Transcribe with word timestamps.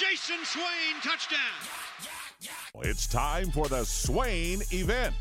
Jason 0.00 0.42
Swain, 0.44 0.94
touchdown. 1.02 1.38
It's 2.76 3.06
time 3.06 3.50
for 3.50 3.68
the 3.68 3.84
Swain 3.84 4.62
event 4.72 5.14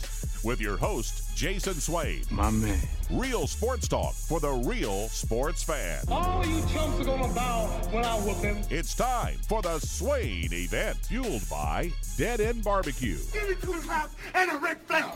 with 0.45 0.61
your 0.61 0.77
host, 0.77 1.35
Jason 1.35 1.73
Swain. 1.73 2.23
My 2.31 2.49
man. 2.49 2.79
Real 3.11 3.45
sports 3.45 3.89
talk 3.89 4.13
for 4.13 4.39
the 4.39 4.51
real 4.51 5.09
sports 5.09 5.63
fan. 5.63 6.05
All 6.09 6.45
you 6.45 6.61
chumps 6.73 7.01
are 7.01 7.03
gonna 7.03 7.33
bow 7.33 7.67
when 7.91 8.05
I 8.05 8.15
whoop 8.19 8.37
him. 8.37 8.59
It's 8.69 8.95
time 8.95 9.35
for 9.49 9.61
the 9.61 9.79
Swain 9.79 10.47
event, 10.53 10.97
fueled 11.07 11.49
by 11.49 11.91
Dead 12.15 12.39
End 12.39 12.63
Barbecue. 12.63 13.17
Give 13.33 13.49
me 13.49 13.55
two 13.61 13.81
slaps 13.81 14.15
and 14.33 14.49
a 14.49 14.57
Ric 14.59 14.77
Flair. 14.87 15.11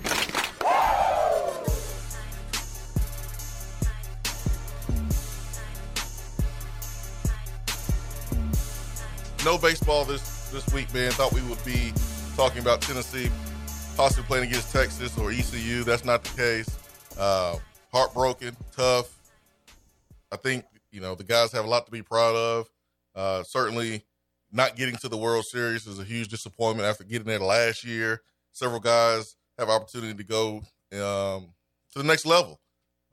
No 9.44 9.58
baseball 9.58 10.06
this 10.06 10.50
this 10.52 10.66
week, 10.74 10.94
man. 10.94 11.12
Thought 11.12 11.34
we 11.34 11.42
would 11.42 11.64
be 11.66 11.92
talking 12.36 12.62
about 12.62 12.82
Tennessee 12.82 13.30
possibly 13.96 14.24
playing 14.24 14.50
against 14.50 14.72
Texas 14.72 15.18
or 15.18 15.32
ECU. 15.32 15.84
That's 15.84 16.06
not 16.06 16.24
the 16.24 16.36
case. 16.38 16.78
Uh, 17.18 17.58
heartbroken, 17.92 18.56
tough. 18.76 19.20
I 20.32 20.38
think 20.38 20.66
you 20.92 21.02
know 21.02 21.16
the 21.16 21.24
guys 21.24 21.52
have 21.52 21.66
a 21.66 21.68
lot 21.68 21.86
to 21.86 21.92
be 21.92 22.02
proud 22.02 22.36
of. 22.36 22.70
Uh, 23.16 23.44
certainly, 23.44 24.06
not 24.52 24.76
getting 24.76 24.96
to 24.98 25.10
the 25.10 25.18
World 25.18 25.46
Series 25.46 25.88
is 25.88 26.00
a 26.00 26.04
huge 26.04 26.30
disappointment 26.30 26.88
after 26.88 27.04
getting 27.04 27.28
there 27.28 27.40
last 27.40 27.84
year. 27.84 28.22
Several 28.52 28.80
guys 28.80 29.36
have 29.58 29.70
opportunity 29.70 30.14
to 30.16 30.24
go 30.24 30.58
um, 30.94 31.54
to 31.92 32.00
the 32.00 32.04
next 32.04 32.26
level. 32.26 32.60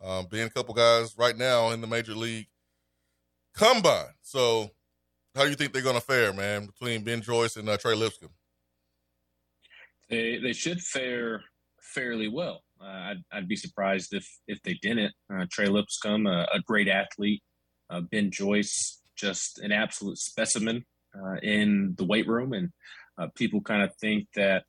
Um, 0.02 0.26
being 0.30 0.46
a 0.46 0.50
couple 0.50 0.74
guys 0.74 1.14
right 1.18 1.36
now 1.36 1.70
in 1.70 1.80
the 1.80 1.86
major 1.86 2.14
league 2.14 2.46
combine. 3.54 4.14
So, 4.22 4.70
how 5.40 5.46
do 5.46 5.50
you 5.50 5.56
think 5.56 5.72
they're 5.72 5.80
going 5.80 5.94
to 5.94 6.02
fare, 6.02 6.34
man, 6.34 6.66
between 6.66 7.02
Ben 7.02 7.22
Joyce 7.22 7.56
and 7.56 7.66
uh, 7.66 7.78
Trey 7.78 7.94
Lipscomb? 7.94 8.28
They 10.10 10.36
they 10.36 10.52
should 10.52 10.82
fare 10.82 11.42
fairly 11.94 12.28
well. 12.28 12.62
Uh, 12.78 12.84
I'd, 12.84 13.24
I'd 13.32 13.48
be 13.48 13.56
surprised 13.56 14.12
if 14.12 14.26
if 14.46 14.60
they 14.62 14.74
didn't. 14.82 15.14
Uh, 15.32 15.46
Trey 15.50 15.68
Lipscomb, 15.68 16.26
a, 16.26 16.46
a 16.52 16.60
great 16.66 16.88
athlete. 16.88 17.42
Uh, 17.88 18.02
ben 18.02 18.30
Joyce, 18.30 19.00
just 19.16 19.58
an 19.60 19.72
absolute 19.72 20.18
specimen 20.18 20.84
uh, 21.16 21.36
in 21.42 21.94
the 21.96 22.04
weight 22.04 22.28
room, 22.28 22.52
and 22.52 22.68
uh, 23.16 23.28
people 23.34 23.62
kind 23.62 23.82
of 23.82 23.90
think 23.98 24.28
that 24.36 24.64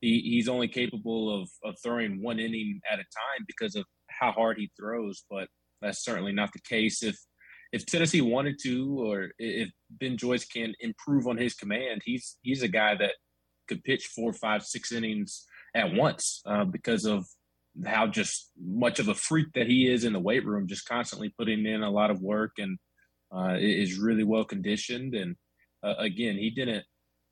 he, 0.00 0.20
he's 0.22 0.48
only 0.48 0.66
capable 0.66 1.40
of 1.40 1.48
of 1.62 1.76
throwing 1.84 2.20
one 2.20 2.40
inning 2.40 2.80
at 2.90 2.98
a 2.98 3.04
time 3.04 3.44
because 3.46 3.76
of 3.76 3.84
how 4.08 4.32
hard 4.32 4.58
he 4.58 4.72
throws. 4.76 5.24
But 5.30 5.46
that's 5.80 6.04
certainly 6.04 6.32
not 6.32 6.52
the 6.52 6.60
case. 6.68 7.04
If 7.04 7.16
if 7.72 7.86
Tennessee 7.86 8.20
wanted 8.20 8.58
to, 8.62 9.00
or 9.00 9.30
if 9.38 9.70
Ben 9.90 10.16
Joyce 10.16 10.44
can 10.44 10.74
improve 10.80 11.26
on 11.26 11.36
his 11.36 11.54
command, 11.54 12.02
he's 12.04 12.36
he's 12.42 12.62
a 12.62 12.68
guy 12.68 12.94
that 12.96 13.12
could 13.68 13.82
pitch 13.84 14.06
four, 14.06 14.32
five, 14.32 14.64
six 14.64 14.92
innings 14.92 15.46
at 15.74 15.92
once 15.92 16.42
uh, 16.46 16.64
because 16.64 17.04
of 17.04 17.26
how 17.84 18.06
just 18.06 18.50
much 18.58 18.98
of 18.98 19.08
a 19.08 19.14
freak 19.14 19.52
that 19.54 19.66
he 19.66 19.90
is 19.90 20.04
in 20.04 20.12
the 20.12 20.20
weight 20.20 20.46
room, 20.46 20.66
just 20.66 20.88
constantly 20.88 21.34
putting 21.36 21.66
in 21.66 21.82
a 21.82 21.90
lot 21.90 22.10
of 22.10 22.22
work 22.22 22.52
and 22.58 22.78
uh, 23.36 23.56
is 23.58 23.98
really 23.98 24.24
well 24.24 24.44
conditioned. 24.44 25.14
And 25.14 25.36
uh, 25.82 25.94
again, 25.98 26.36
he 26.36 26.50
didn't 26.50 26.84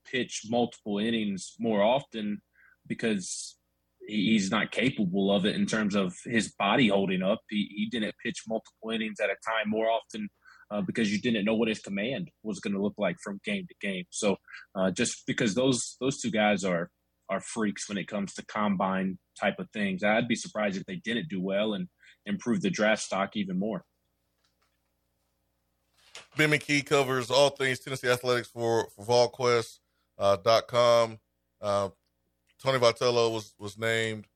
pitch 0.05 0.43
multiple 0.49 0.99
innings 0.99 1.55
more 1.59 1.83
often 1.83 2.43
because 2.87 3.57
he's 4.07 4.51
not 4.51 4.71
capable 4.71 5.35
of 5.35 5.47
it 5.47 5.55
in 5.55 5.67
terms 5.67 5.95
of 5.95 6.15
his 6.25 6.53
body 6.59 6.89
holding 6.89 7.23
up. 7.23 7.41
He, 7.49 7.69
he 7.75 7.89
didn't 7.91 8.15
pitch 8.25 8.43
multiple 8.47 8.91
innings 8.91 9.21
at 9.21 9.31
a 9.31 9.37
time 9.47 9.69
more 9.69 9.89
often 9.91 10.29
uh, 10.71 10.83
because 10.83 11.13
you 11.13 11.21
didn't 11.21 11.45
know 11.45 11.55
what 11.55 11.69
his 11.69 11.81
command 11.81 12.31
was 12.43 12.61
going 12.61 12.75
to 12.75 12.83
look 12.83 12.95
like 12.99 13.17
from 13.23 13.41
game 13.45 13.67
to 13.69 13.75
game. 13.87 14.05
So 14.11 14.37
uh, 14.75 14.91
just 14.91 15.27
because 15.27 15.55
those 15.55 15.97
those 16.01 16.21
two 16.21 16.31
guys 16.31 16.65
are 16.65 16.91
are 17.29 17.41
freaks 17.41 17.89
when 17.89 17.99
it 17.99 18.07
comes 18.07 18.35
to 18.35 18.45
combine 18.45 19.19
type 19.41 19.59
of 19.59 19.69
things, 19.73 20.05
I'd 20.05 20.29
be 20.29 20.37
surprised 20.37 20.77
if 20.77 20.85
they 20.85 20.97
didn't 20.97 21.29
do 21.29 21.41
well 21.41 21.75
and 21.75 21.89
improve 22.27 22.61
the 22.61 22.71
draft 22.71 23.03
stock 23.03 23.37
even 23.37 23.59
more. 23.59 23.85
Ben 26.37 26.51
McKee 26.51 26.85
covers 26.85 27.31
all 27.31 27.51
things 27.51 27.81
Tennessee 27.81 28.09
athletics 28.09 28.49
for 28.49 28.89
for 28.95 29.05
VolQuest 29.05 29.79
uh, 30.19 30.37
dot 30.37 30.69
com. 30.69 31.19
Uh, 31.61 31.89
Tony 32.65 32.79
Vitello 32.79 33.31
was 33.31 33.55
was 33.59 33.79
named 33.79 34.27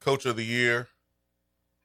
coach 0.00 0.26
of 0.26 0.34
the 0.34 0.44
year, 0.44 0.88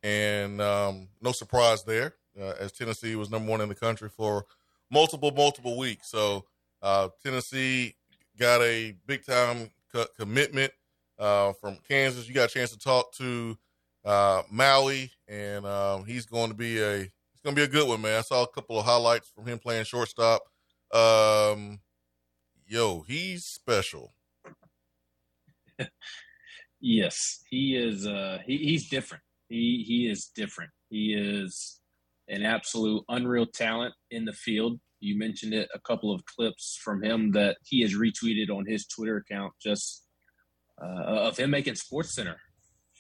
and 0.02 0.60
um, 0.60 1.08
no 1.22 1.32
surprise 1.32 1.84
there 1.84 2.16
uh, 2.42 2.54
as 2.60 2.72
Tennessee 2.72 3.16
was 3.16 3.30
number 3.30 3.52
one 3.52 3.62
in 3.62 3.70
the 3.70 3.76
country 3.76 4.10
for 4.10 4.46
multiple, 4.90 5.30
multiple 5.30 5.78
weeks. 5.78 6.10
So 6.10 6.46
uh, 6.82 7.10
Tennessee 7.24 7.94
got 8.40 8.64
a 8.64 8.96
big 9.06 9.24
time 9.24 9.70
co- 9.92 10.08
commitment 10.18 10.74
uh, 11.20 11.54
from 11.54 11.78
Kansas. 11.88 12.28
You 12.28 12.34
got 12.34 12.50
a 12.50 12.54
chance 12.54 12.72
to 12.72 12.80
talk 12.80 13.14
to 13.18 13.56
uh, 14.04 14.42
Maui, 14.50 15.12
and 15.28 15.68
um, 15.68 16.04
he's 16.06 16.26
going 16.26 16.50
to 16.50 16.56
be 16.56 16.82
a 16.82 16.96
it's 16.96 17.42
going 17.44 17.56
to 17.56 17.60
be 17.60 17.66
a 17.66 17.68
good 17.68 17.88
one, 17.88 18.02
man. 18.02 18.18
I 18.18 18.22
saw 18.22 18.42
a 18.42 18.48
couple 18.48 18.80
of 18.80 18.86
highlights 18.86 19.30
from 19.30 19.46
him 19.46 19.60
playing 19.60 19.84
shortstop. 19.84 20.42
Um, 20.92 21.80
yo, 22.66 23.02
he's 23.08 23.46
special. 23.46 24.14
yes, 26.82 27.44
he 27.50 27.76
is. 27.76 28.08
Uh, 28.08 28.40
he, 28.46 28.58
he's 28.58 28.90
different. 28.90 29.24
He 29.50 29.84
he 29.88 30.10
is 30.10 30.32
different. 30.36 30.72
He 30.90 31.14
is 31.14 31.80
an 32.30 32.44
absolute 32.44 33.04
unreal 33.10 33.46
talent 33.46 33.94
in 34.12 34.26
the 34.26 34.34
field. 34.34 34.80
You 35.00 35.18
mentioned 35.18 35.54
it, 35.54 35.68
a 35.74 35.80
couple 35.80 36.14
of 36.14 36.24
clips 36.26 36.80
from 36.82 37.04
him 37.04 37.32
that 37.34 37.58
he 37.66 37.82
has 37.82 37.94
retweeted 37.94 38.50
on 38.50 38.66
his 38.66 38.88
Twitter 38.88 39.18
account, 39.18 39.52
just 39.62 40.08
uh, 40.82 41.04
of 41.04 41.38
him 41.38 41.52
making 41.52 41.76
Sports 41.76 42.16
Center 42.16 42.38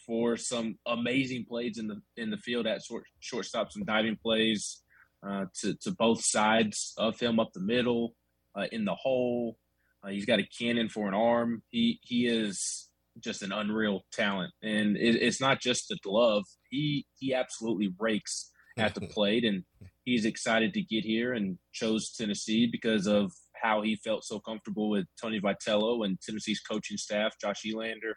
for 0.05 0.35
some 0.35 0.75
amazing 0.85 1.45
plays 1.47 1.77
in 1.77 1.87
the 1.87 2.01
in 2.17 2.29
the 2.29 2.37
field 2.37 2.67
at 2.67 2.83
short 2.83 3.03
shortstop, 3.19 3.69
and 3.75 3.85
diving 3.85 4.17
plays 4.21 4.83
uh, 5.25 5.45
to 5.61 5.75
to 5.81 5.91
both 5.91 6.23
sides 6.23 6.93
of 6.97 7.19
him 7.19 7.39
up 7.39 7.51
the 7.53 7.61
middle, 7.61 8.15
uh, 8.55 8.67
in 8.71 8.85
the 8.85 8.95
hole. 8.95 9.57
Uh, 10.03 10.09
he's 10.09 10.25
got 10.25 10.39
a 10.39 10.47
cannon 10.57 10.89
for 10.89 11.07
an 11.07 11.13
arm. 11.13 11.63
He 11.69 11.99
he 12.03 12.27
is 12.27 12.89
just 13.19 13.41
an 13.41 13.51
unreal 13.51 14.01
talent, 14.11 14.51
and 14.61 14.97
it, 14.97 15.15
it's 15.15 15.39
not 15.39 15.61
just 15.61 15.87
the 15.87 15.97
glove. 16.03 16.43
He 16.69 17.05
he 17.19 17.33
absolutely 17.33 17.93
rakes 17.99 18.51
at 18.77 18.95
the 18.95 19.01
plate, 19.13 19.45
and 19.45 19.63
he's 20.03 20.25
excited 20.25 20.73
to 20.73 20.81
get 20.81 21.03
here 21.03 21.33
and 21.33 21.57
chose 21.71 22.11
Tennessee 22.11 22.67
because 22.71 23.07
of 23.07 23.31
how 23.61 23.81
he 23.81 23.95
felt 23.95 24.25
so 24.25 24.39
comfortable 24.39 24.89
with 24.89 25.05
Tony 25.21 25.39
Vitello 25.39 26.05
and 26.05 26.19
Tennessee's 26.19 26.59
coaching 26.59 26.97
staff, 26.97 27.33
Josh 27.39 27.63
Elander, 27.65 28.13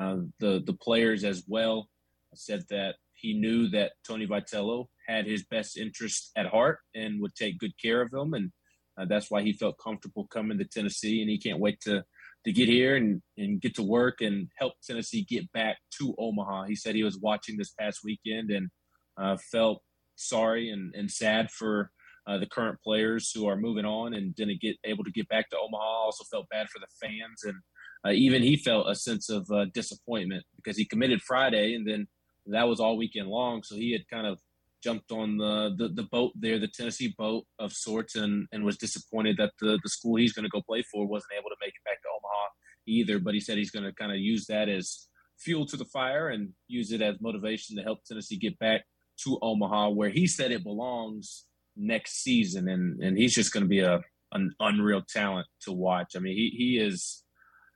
uh, 0.00 0.16
the 0.40 0.62
the 0.64 0.76
players 0.80 1.24
as 1.24 1.44
well. 1.46 1.88
Said 2.34 2.64
that 2.68 2.96
he 3.14 3.32
knew 3.32 3.68
that 3.70 3.92
Tony 4.06 4.26
Vitello 4.26 4.86
had 5.06 5.26
his 5.26 5.44
best 5.44 5.78
interest 5.78 6.30
at 6.36 6.46
heart 6.46 6.78
and 6.94 7.20
would 7.20 7.34
take 7.34 7.58
good 7.58 7.72
care 7.82 8.02
of 8.02 8.12
him, 8.12 8.34
and 8.34 8.50
uh, 8.98 9.04
that's 9.06 9.30
why 9.30 9.42
he 9.42 9.52
felt 9.52 9.78
comfortable 9.78 10.26
coming 10.26 10.58
to 10.58 10.64
Tennessee, 10.64 11.20
and 11.20 11.30
he 11.30 11.38
can't 11.38 11.60
wait 11.60 11.80
to 11.82 12.04
to 12.44 12.52
get 12.52 12.68
here 12.68 12.96
and, 12.96 13.20
and 13.36 13.60
get 13.60 13.74
to 13.74 13.82
work 13.82 14.20
and 14.20 14.48
help 14.56 14.74
Tennessee 14.86 15.26
get 15.28 15.50
back 15.52 15.78
to 15.98 16.14
Omaha. 16.18 16.64
He 16.64 16.76
said 16.76 16.94
he 16.94 17.02
was 17.02 17.18
watching 17.18 17.56
this 17.56 17.70
past 17.70 18.00
weekend 18.04 18.50
and 18.50 18.70
uh, 19.20 19.36
felt 19.50 19.82
sorry 20.14 20.70
and, 20.70 20.94
and 20.94 21.10
sad 21.10 21.50
for 21.50 21.90
uh, 22.28 22.38
the 22.38 22.46
current 22.46 22.78
players 22.82 23.32
who 23.34 23.48
are 23.48 23.56
moving 23.56 23.84
on 23.84 24.14
and 24.14 24.36
didn't 24.36 24.60
get 24.60 24.76
able 24.84 25.02
to 25.02 25.10
get 25.10 25.28
back 25.28 25.50
to 25.50 25.56
Omaha. 25.56 25.82
Also 25.82 26.24
felt 26.30 26.48
bad 26.48 26.68
for 26.68 26.78
the 26.78 26.86
fans, 27.00 27.42
and 27.44 27.56
uh, 28.06 28.12
even 28.12 28.42
he 28.42 28.56
felt 28.56 28.88
a 28.88 28.94
sense 28.94 29.28
of 29.28 29.50
uh, 29.50 29.66
disappointment 29.74 30.44
because 30.56 30.76
he 30.76 30.84
committed 30.84 31.20
Friday, 31.22 31.74
and 31.74 31.88
then 31.88 32.06
that 32.46 32.68
was 32.68 32.80
all 32.80 32.96
weekend 32.96 33.28
long. 33.28 33.62
So 33.62 33.74
he 33.74 33.92
had 33.92 34.08
kind 34.08 34.26
of 34.26 34.38
jumped 34.82 35.10
on 35.10 35.36
the, 35.36 35.74
the, 35.76 35.88
the 35.88 36.02
boat 36.04 36.32
there, 36.34 36.58
the 36.58 36.68
Tennessee 36.68 37.14
boat 37.16 37.44
of 37.58 37.72
sorts, 37.72 38.14
and, 38.14 38.46
and 38.52 38.64
was 38.64 38.76
disappointed 38.76 39.36
that 39.38 39.52
the, 39.60 39.78
the 39.82 39.88
school 39.88 40.16
he's 40.16 40.32
going 40.32 40.44
to 40.44 40.50
go 40.50 40.62
play 40.62 40.82
for 40.82 41.06
wasn't 41.06 41.32
able 41.38 41.50
to 41.50 41.56
make 41.60 41.70
it 41.70 41.84
back 41.84 42.00
to 42.02 42.08
Omaha 42.08 42.48
either. 42.86 43.18
But 43.18 43.34
he 43.34 43.40
said 43.40 43.58
he's 43.58 43.70
going 43.70 43.84
to 43.84 43.92
kind 43.92 44.12
of 44.12 44.18
use 44.18 44.46
that 44.46 44.68
as 44.68 45.08
fuel 45.38 45.66
to 45.66 45.76
the 45.76 45.84
fire 45.84 46.28
and 46.28 46.50
use 46.66 46.92
it 46.92 47.02
as 47.02 47.16
motivation 47.20 47.76
to 47.76 47.82
help 47.82 48.04
Tennessee 48.04 48.36
get 48.36 48.58
back 48.58 48.84
to 49.24 49.38
Omaha, 49.42 49.90
where 49.90 50.10
he 50.10 50.26
said 50.26 50.52
it 50.52 50.62
belongs 50.62 51.44
next 51.76 52.22
season, 52.22 52.68
and 52.68 53.02
and 53.02 53.16
he's 53.16 53.34
just 53.34 53.52
going 53.52 53.64
to 53.64 53.68
be 53.68 53.80
a 53.80 54.00
an 54.32 54.52
unreal 54.60 55.02
talent 55.08 55.46
to 55.62 55.72
watch. 55.72 56.14
I 56.16 56.18
mean, 56.18 56.34
he 56.34 56.52
he 56.56 56.78
is. 56.78 57.24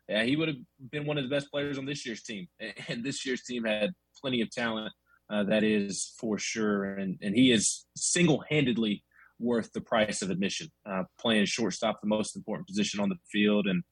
Yeah, 0.09 0.25
he 0.25 0.37
would 0.37 0.49
have 0.49 0.57
been 0.91 1.07
one 1.07 1.17
of 1.17 1.25
the 1.25 1.31
best 1.31 1.51
players 1.51 1.79
on 1.79 1.87
this 1.87 2.05
year's 2.05 2.23
team, 2.23 2.49
and 2.89 3.05
this 3.05 3.25
year's 3.25 3.43
team 3.43 3.65
had 3.65 3.91
plenty 4.21 4.41
of 4.43 4.51
talent. 4.51 4.93
Uh, 5.33 5.45
that 5.45 5.65
is 5.65 6.13
for 6.19 6.39
sure, 6.39 6.85
and 6.85 7.17
and 7.23 7.35
he 7.35 7.53
is 7.53 7.87
single 7.97 8.45
handedly 8.51 9.03
worth 9.39 9.73
the 9.73 9.81
price 9.81 10.21
of 10.21 10.29
admission. 10.31 10.69
Uh, 10.89 11.05
playing 11.19 11.47
shortstop, 11.47 12.01
the 12.03 12.09
most 12.09 12.37
important 12.37 12.67
position 12.69 13.01
on 13.01 13.09
the 13.09 13.17
field, 13.31 13.67
and 13.67 13.83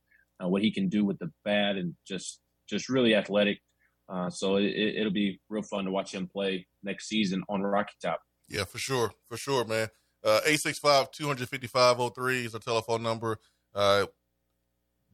uh, 0.43 0.49
what 0.49 0.61
he 0.61 0.71
can 0.71 0.91
do 0.91 1.03
with 1.03 1.19
the 1.19 1.31
bat, 1.45 1.77
and 1.77 1.95
just 2.07 2.41
just 2.69 2.91
really 2.91 3.15
athletic. 3.15 3.59
Uh, 4.07 4.29
so 4.29 4.57
it, 4.57 5.03
will 5.03 5.11
be 5.11 5.41
real 5.49 5.63
fun 5.63 5.85
to 5.85 5.91
watch 5.91 6.13
him 6.13 6.29
play 6.31 6.67
next 6.83 7.09
season 7.09 7.43
on 7.49 7.63
Rocky 7.63 7.95
Top. 8.03 8.21
Yeah, 8.49 8.65
for 8.65 8.79
sure, 8.79 9.13
for 9.29 9.37
sure, 9.37 9.65
man. 9.65 9.89
Uh, 10.25 10.41
865-255-03 10.47 12.45
is 12.45 12.55
our 12.55 12.61
telephone 12.61 13.03
number. 13.05 13.39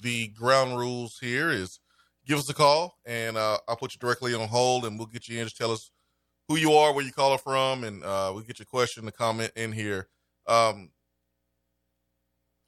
The 0.02 0.28
ground 0.28 0.78
rules 0.78 1.19
here 1.20 1.50
is 1.50 1.78
give 2.26 2.38
us 2.38 2.49
a 2.49 2.55
call 2.55 2.96
and 3.05 3.37
I'll 3.38 3.76
put 3.78 3.94
you 3.94 3.99
directly 3.99 4.34
on 4.34 4.49
hold 4.49 4.87
and 4.87 4.99
we'll 4.99 5.06
get 5.06 5.28
you 5.28 5.38
in. 5.40 5.46
to 5.46 5.55
tell 5.55 5.73
us 5.73 5.90
who 6.48 6.56
you 6.56 6.72
are, 6.72 6.93
where 6.93 7.04
you 7.04 7.12
call 7.12 7.34
it 7.34 7.40
from, 7.40 7.84
and 7.84 8.02
uh, 8.04 8.31
we'll 8.32 8.44
get 8.44 8.58
your 8.58 8.66
question, 8.66 9.04
the 9.04 9.12
comment 9.12 9.52
in 9.56 9.72
here. 9.72 10.08
Um, 10.46 10.90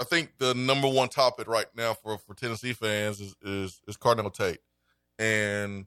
I 0.01 0.05
think 0.05 0.39
the 0.39 0.55
number 0.55 0.89
one 0.89 1.09
topic 1.09 1.49
right 1.49 1.67
now 1.77 1.95
for, 1.95 2.19
for 2.19 2.35
Tennessee 2.35 2.73
fans 2.73 3.21
is, 3.21 3.35
is, 3.43 3.81
is 3.89 3.97
Carnell 3.97 4.33
Tate. 4.33 4.61
And 5.19 5.87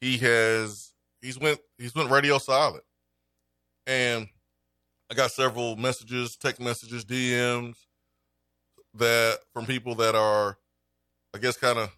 he 0.00 0.18
has 0.18 0.92
he's 1.20 1.38
went 1.38 1.60
he's 1.78 1.94
went 1.94 2.10
radio 2.10 2.38
silent. 2.38 2.82
And 3.86 4.28
I 5.10 5.14
got 5.14 5.30
several 5.30 5.76
messages, 5.76 6.36
text 6.36 6.60
messages, 6.60 7.04
DMs 7.04 7.76
that 8.94 9.38
from 9.52 9.66
people 9.66 9.94
that 9.96 10.16
are 10.16 10.58
I 11.34 11.38
guess 11.38 11.56
kind 11.56 11.78
of 11.78 11.94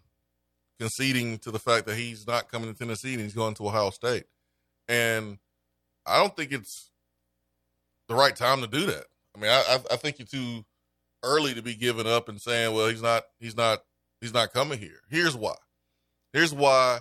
conceding 0.78 1.38
to 1.38 1.50
the 1.50 1.58
fact 1.58 1.86
that 1.86 1.96
he's 1.96 2.26
not 2.26 2.50
coming 2.50 2.72
to 2.72 2.78
Tennessee 2.78 3.14
and 3.14 3.22
he's 3.22 3.34
going 3.34 3.54
to 3.54 3.66
Ohio 3.66 3.90
State. 3.90 4.24
And 4.88 5.38
I 6.06 6.18
don't 6.18 6.34
think 6.34 6.52
it's 6.52 6.90
the 8.08 8.14
right 8.14 8.34
time 8.34 8.60
to 8.62 8.66
do 8.66 8.86
that. 8.86 9.04
I 9.36 9.40
mean, 9.40 9.50
I, 9.50 9.78
I 9.90 9.96
think 9.96 10.18
you're 10.18 10.26
too 10.26 10.64
early 11.22 11.54
to 11.54 11.62
be 11.62 11.74
giving 11.74 12.06
up 12.06 12.28
and 12.28 12.40
saying, 12.40 12.74
"Well, 12.74 12.88
he's 12.88 13.02
not, 13.02 13.24
he's 13.38 13.56
not, 13.56 13.84
he's 14.20 14.32
not 14.32 14.52
coming 14.52 14.78
here." 14.78 15.00
Here's 15.10 15.36
why. 15.36 15.54
Here's 16.32 16.54
why 16.54 17.00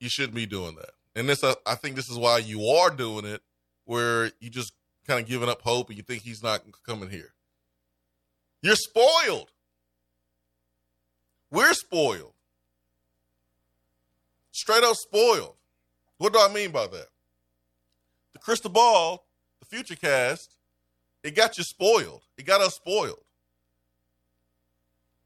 you 0.00 0.08
shouldn't 0.08 0.34
be 0.34 0.46
doing 0.46 0.76
that. 0.76 0.90
And 1.14 1.28
this, 1.28 1.42
uh, 1.42 1.54
I 1.66 1.74
think, 1.74 1.96
this 1.96 2.08
is 2.08 2.16
why 2.16 2.38
you 2.38 2.66
are 2.66 2.90
doing 2.90 3.24
it, 3.24 3.42
where 3.84 4.30
you 4.40 4.50
just 4.50 4.72
kind 5.06 5.20
of 5.20 5.28
giving 5.28 5.48
up 5.48 5.62
hope 5.62 5.88
and 5.88 5.96
you 5.96 6.02
think 6.02 6.22
he's 6.22 6.42
not 6.42 6.62
coming 6.86 7.10
here. 7.10 7.32
You're 8.62 8.76
spoiled. 8.76 9.50
We're 11.50 11.72
spoiled. 11.72 12.34
Straight 14.52 14.84
up 14.84 14.96
spoiled. 14.96 15.54
What 16.18 16.32
do 16.32 16.40
I 16.40 16.52
mean 16.52 16.70
by 16.70 16.86
that? 16.86 17.08
The 18.32 18.38
crystal 18.38 18.70
ball, 18.70 19.24
the 19.60 19.66
future 19.66 19.96
cast, 19.96 20.54
it 21.22 21.34
got 21.34 21.58
you 21.58 21.64
spoiled. 21.64 22.22
It 22.36 22.46
got 22.46 22.60
us 22.60 22.74
spoiled. 22.74 23.22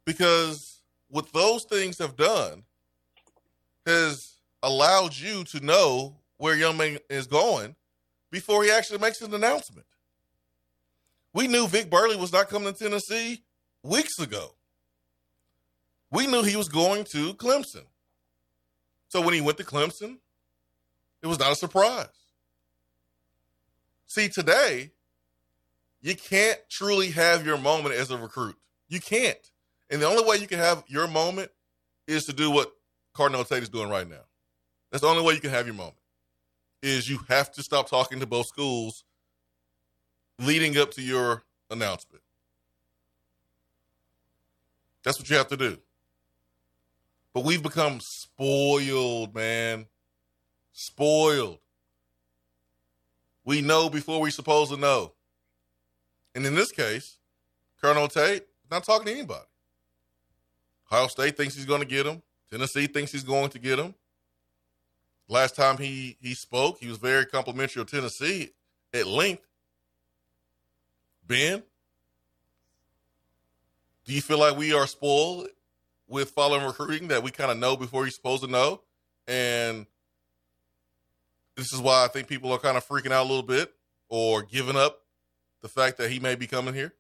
Because 0.05 0.81
what 1.09 1.33
those 1.33 1.65
things 1.65 1.99
have 1.99 2.17
done 2.17 2.63
has 3.87 4.37
allowed 4.63 5.17
you 5.17 5.45
to 5.45 5.61
know 5.65 6.17
where 6.37 6.55
young 6.55 6.77
man 6.77 6.99
is 7.09 7.27
going 7.27 7.75
before 8.31 8.65
he 8.65 8.71
actually 8.71 8.99
makes 8.99 9.21
an 9.21 9.35
announcement. 9.35 9.87
We 11.35 11.49
knew 11.49 11.67
Vic 11.67 11.89
Burley 11.89 12.17
was 12.17 12.33
not 12.33 12.49
coming 12.49 12.73
to 12.73 12.79
Tennessee 12.79 13.43
weeks 13.83 14.19
ago. 14.19 14.55
We 16.11 16.27
knew 16.27 16.43
he 16.43 16.57
was 16.57 16.69
going 16.69 17.05
to 17.13 17.35
Clemson. 17.35 17.85
So 19.09 19.21
when 19.21 19.35
he 19.35 19.41
went 19.41 19.59
to 19.59 19.65
Clemson, 19.65 20.19
it 21.23 21.27
was 21.27 21.39
not 21.39 21.53
a 21.53 21.57
surprise. 21.57 22.07
See, 24.07 24.29
today, 24.29 24.91
you 26.03 26.15
can't 26.15 26.59
truly 26.69 27.11
have 27.13 27.47
your 27.47 27.57
moment 27.57 27.95
as 27.95 28.11
a 28.11 28.19
recruit. 28.19 28.57
You 28.89 29.01
can't. 29.01 29.39
And 29.89 30.03
the 30.03 30.07
only 30.07 30.25
way 30.25 30.37
you 30.37 30.47
can 30.47 30.59
have 30.59 30.85
your 30.89 31.07
moment 31.07 31.51
is 32.07 32.25
to 32.27 32.33
do 32.33 32.51
what 32.51 32.73
Carnell 33.15 33.49
Tate 33.49 33.63
is 33.63 33.69
doing 33.69 33.89
right 33.89 34.09
now. 34.09 34.25
That's 34.91 35.03
the 35.03 35.09
only 35.09 35.23
way 35.23 35.35
you 35.35 35.41
can 35.41 35.51
have 35.51 35.67
your 35.67 35.75
moment. 35.75 35.97
Is 36.83 37.09
you 37.09 37.21
have 37.29 37.53
to 37.53 37.63
stop 37.63 37.89
talking 37.89 38.21
to 38.21 38.27
both 38.27 38.47
schools 38.47 39.05
leading 40.39 40.77
up 40.77 40.91
to 40.93 41.03
your 41.03 41.45
announcement. 41.71 42.23
That's 45.05 45.19
what 45.19 45.31
you 45.31 45.37
have 45.37 45.49
to 45.49 45.57
do. 45.57 45.79
But 47.33 47.45
we've 47.45 47.63
become 47.63 48.01
spoiled, 48.01 49.35
man. 49.35 49.87
Spoiled. 50.73 51.59
We 53.45 53.61
know 53.61 53.91
before 53.91 54.21
we're 54.21 54.31
supposed 54.31 54.73
to 54.73 54.77
know. 54.79 55.13
And 56.35 56.47
in 56.47 56.55
this 56.55 56.73
case, 56.73 57.19
Carnell 57.83 58.13
Tate 58.13 58.47
not 58.71 58.85
talking 58.85 59.07
to 59.07 59.13
anybody. 59.13 59.45
Ohio 60.91 61.09
State 61.09 61.37
thinks 61.37 61.55
he's 61.55 61.67
going 61.67 61.81
to 61.81 61.87
get 61.87 62.07
him. 62.07 62.23
Tennessee 62.51 62.87
thinks 62.87 63.13
he's 63.13 63.25
going 63.25 63.51
to 63.51 63.59
get 63.59 63.79
him. 63.79 63.95
Last 65.29 65.57
time 65.57 65.79
he 65.79 66.17
he 66.21 66.35
spoke, 66.35 66.79
he 66.79 66.89
was 66.89 66.99
very 66.99 67.25
complimentary 67.25 67.81
of 67.81 67.91
Tennessee 67.91 68.51
at 68.93 69.07
length. 69.07 69.47
Ben, 71.27 71.63
do 74.05 74.13
you 74.13 74.21
feel 74.21 74.39
like 74.39 74.57
we 74.57 74.75
are 74.75 74.87
spoiled 74.87 75.49
with 76.09 76.31
following 76.31 76.67
recruiting 76.67 77.09
that 77.09 77.23
we 77.23 77.31
kind 77.31 77.51
of 77.51 77.57
know 77.57 77.77
before 77.77 78.03
you're 78.05 78.11
supposed 78.11 78.43
to 78.43 78.51
know? 78.51 78.83
And 79.27 79.87
this 81.57 81.73
is 81.73 81.81
why 81.81 82.05
I 82.05 82.09
think 82.09 82.29
people 82.29 82.53
are 82.53 82.59
kind 82.59 82.77
of 82.77 82.87
freaking 82.87 83.13
out 83.13 83.27
a 83.27 83.29
little 83.29 83.43
bit 83.43 83.73
or 84.09 84.43
giving 84.43 84.77
up 84.77 84.99
the 85.63 85.69
fact 85.69 85.99
that 85.99 86.11
he 86.11 86.19
may 86.19 86.35
be 86.35 86.47
coming 86.47 86.75
here? 86.75 86.95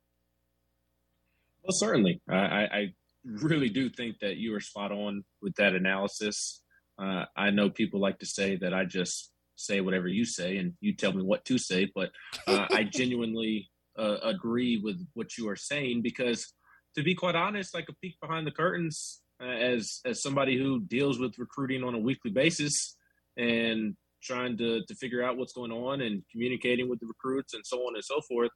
Well, 1.63 1.73
certainly. 1.73 2.21
I, 2.29 2.35
I 2.35 2.95
really 3.25 3.69
do 3.69 3.89
think 3.89 4.19
that 4.21 4.37
you 4.37 4.55
are 4.55 4.61
spot 4.61 4.93
on 4.93 5.25
with 5.41 5.55
that 5.57 5.75
analysis. 5.75 6.63
Uh, 6.99 7.25
I 7.37 7.51
know 7.51 7.71
people 7.71 8.01
like 8.01 8.19
to 8.21 8.27
say 8.27 8.57
that 8.57 8.75
I 8.75 8.85
just 8.85 9.31
say 9.57 9.81
whatever 9.81 10.09
you 10.09 10.25
say 10.25 10.57
and 10.57 10.75
you 10.81 10.95
tell 10.95 11.13
me 11.13 11.23
what 11.23 11.45
to 11.47 11.59
say, 11.59 11.91
but 11.95 12.11
uh, 12.47 12.67
I 12.71 12.85
genuinely 12.93 13.71
uh, 13.99 14.17
agree 14.23 14.81
with 14.83 15.07
what 15.15 15.37
you 15.39 15.49
are 15.49 15.57
saying 15.57 16.03
because, 16.03 16.53
to 16.97 17.03
be 17.03 17.15
quite 17.15 17.37
honest, 17.37 17.75
like 17.75 17.89
a 17.89 17.95
peek 18.03 18.19
behind 18.21 18.47
the 18.47 18.51
curtains, 18.51 19.21
uh, 19.43 19.47
as 19.47 20.01
as 20.05 20.23
somebody 20.23 20.59
who 20.59 20.81
deals 20.81 21.19
with 21.19 21.39
recruiting 21.39 21.83
on 21.83 21.95
a 21.95 21.99
weekly 21.99 22.31
basis 22.31 22.97
and 23.37 23.97
trying 24.23 24.57
to 24.59 24.85
to 24.87 24.95
figure 24.95 25.23
out 25.23 25.37
what's 25.37 25.53
going 25.53 25.73
on 25.73 26.01
and 26.01 26.23
communicating 26.31 26.89
with 26.89 27.01
the 27.01 27.07
recruits 27.07 27.55
and 27.55 27.65
so 27.67 27.79
on 27.81 27.95
and 27.95 28.05
so 28.05 28.21
forth. 28.23 28.51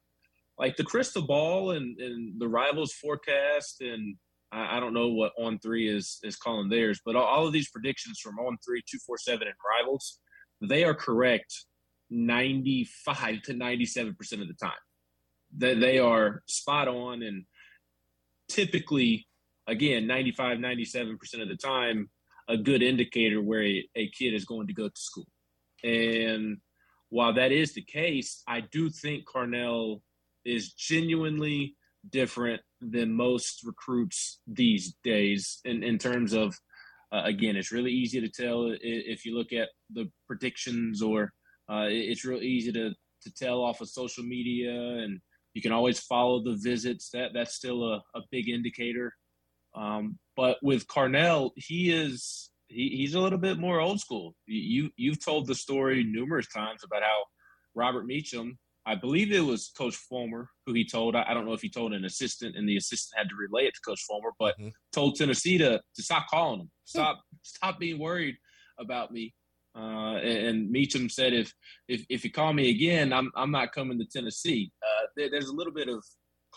Like 0.57 0.75
the 0.75 0.83
crystal 0.83 1.21
ball 1.21 1.71
and, 1.71 1.99
and 1.99 2.39
the 2.39 2.47
rivals 2.47 2.93
forecast 2.93 3.81
and 3.81 4.15
I, 4.51 4.77
I 4.77 4.79
don't 4.79 4.93
know 4.93 5.09
what 5.09 5.33
on 5.37 5.59
three 5.59 5.87
is 5.87 6.19
is 6.23 6.35
calling 6.35 6.69
theirs, 6.69 6.99
but 7.05 7.15
all, 7.15 7.25
all 7.25 7.47
of 7.47 7.53
these 7.53 7.69
predictions 7.69 8.19
from 8.19 8.39
on 8.39 8.57
three, 8.65 8.81
two 8.89 8.99
four 9.05 9.17
seven, 9.17 9.47
and 9.47 9.55
rivals, 9.79 10.19
they 10.61 10.83
are 10.83 10.93
correct 10.93 11.65
ninety 12.09 12.87
five 13.05 13.41
to 13.43 13.53
ninety 13.53 13.85
seven 13.85 14.15
percent 14.15 14.41
of 14.41 14.47
the 14.47 14.53
time. 14.55 14.71
That 15.57 15.79
they 15.79 15.99
are 15.99 16.43
spot 16.47 16.87
on 16.87 17.23
and 17.23 17.45
typically 18.49 19.27
again 19.67 20.07
95 20.07 20.59
97% 20.59 21.41
of 21.41 21.49
the 21.49 21.55
time 21.55 22.09
a 22.47 22.57
good 22.57 22.81
indicator 22.81 23.41
where 23.41 23.63
a, 23.63 23.87
a, 23.95 24.09
kid 24.09 24.33
is 24.33 24.45
going 24.45 24.67
to 24.67 24.73
go 24.73 24.87
to 24.87 24.95
school 24.95 25.27
and 25.83 26.57
while 27.09 27.33
that 27.33 27.51
is 27.51 27.73
the 27.73 27.81
case, 27.81 28.43
I 28.47 28.61
do 28.61 28.89
think 28.89 29.25
Carnell 29.25 30.01
is 30.45 30.73
genuinely 30.73 31.75
different 32.09 32.61
than 32.81 33.13
most 33.13 33.65
recruits 33.65 34.39
these 34.47 34.95
days 35.03 35.59
in, 35.65 35.83
in 35.83 35.97
terms 35.97 36.33
of, 36.33 36.55
uh, 37.11 37.21
again, 37.23 37.55
it's 37.55 37.71
really 37.71 37.91
easy 37.91 38.19
to 38.19 38.29
tell 38.29 38.75
if 38.81 39.25
you 39.25 39.37
look 39.37 39.53
at 39.53 39.69
the 39.93 40.09
predictions 40.27 41.01
or 41.01 41.33
uh, 41.69 41.85
it's 41.87 42.25
real 42.25 42.41
easy 42.41 42.71
to, 42.71 42.91
to 43.21 43.33
tell 43.33 43.61
off 43.61 43.81
of 43.81 43.89
social 43.89 44.23
media 44.23 44.71
and 44.71 45.19
you 45.53 45.61
can 45.61 45.71
always 45.71 45.99
follow 45.99 46.43
the 46.43 46.57
visits. 46.61 47.09
That 47.09 47.31
That's 47.33 47.55
still 47.55 47.83
a, 47.83 48.03
a 48.15 48.21
big 48.31 48.49
indicator. 48.49 49.13
Um, 49.75 50.19
but 50.35 50.57
with 50.61 50.87
Carnell, 50.87 51.51
he 51.55 51.91
is 51.91 52.51
he, 52.67 52.89
he's 52.89 53.15
a 53.15 53.19
little 53.19 53.39
bit 53.39 53.57
more 53.57 53.79
old 53.79 53.99
school. 53.99 54.35
You 54.45 54.89
you've 54.97 55.23
told 55.23 55.47
the 55.47 55.55
story 55.55 56.03
numerous 56.03 56.47
times 56.47 56.81
about 56.83 57.03
how 57.03 57.23
Robert 57.75 58.07
Meachem, 58.07 58.57
I 58.85 58.95
believe 58.95 59.31
it 59.31 59.41
was 59.41 59.71
Coach 59.77 59.95
Fulmer 59.95 60.49
who 60.65 60.73
he 60.73 60.85
told. 60.85 61.15
I, 61.15 61.25
I 61.27 61.33
don't 61.33 61.45
know 61.45 61.53
if 61.53 61.61
he 61.61 61.69
told 61.69 61.93
an 61.93 62.05
assistant, 62.05 62.55
and 62.55 62.67
the 62.67 62.77
assistant 62.77 63.17
had 63.17 63.29
to 63.29 63.35
relay 63.35 63.67
it 63.67 63.73
to 63.75 63.81
Coach 63.81 64.03
Fulmer, 64.07 64.31
but 64.39 64.57
mm-hmm. 64.57 64.69
told 64.91 65.15
Tennessee 65.15 65.57
to 65.57 65.81
to 65.95 66.03
stop 66.03 66.27
calling 66.29 66.61
him, 66.61 66.71
stop 66.85 67.21
stop 67.43 67.79
being 67.79 67.99
worried 67.99 68.35
about 68.79 69.11
me. 69.11 69.33
Uh, 69.75 70.15
and, 70.15 70.47
and, 70.47 70.75
Meachem 70.75 71.11
said, 71.11 71.33
if 71.33 71.53
if 71.87 72.03
if 72.09 72.23
you 72.23 72.31
call 72.31 72.51
me 72.51 72.69
again, 72.69 73.13
I'm 73.13 73.31
I'm 73.35 73.51
not 73.51 73.73
coming 73.73 73.99
to 73.99 74.05
Tennessee. 74.05 74.71
Uh, 74.81 75.05
there, 75.15 75.29
there's 75.29 75.49
a 75.49 75.55
little 75.55 75.73
bit 75.73 75.87
of 75.87 76.03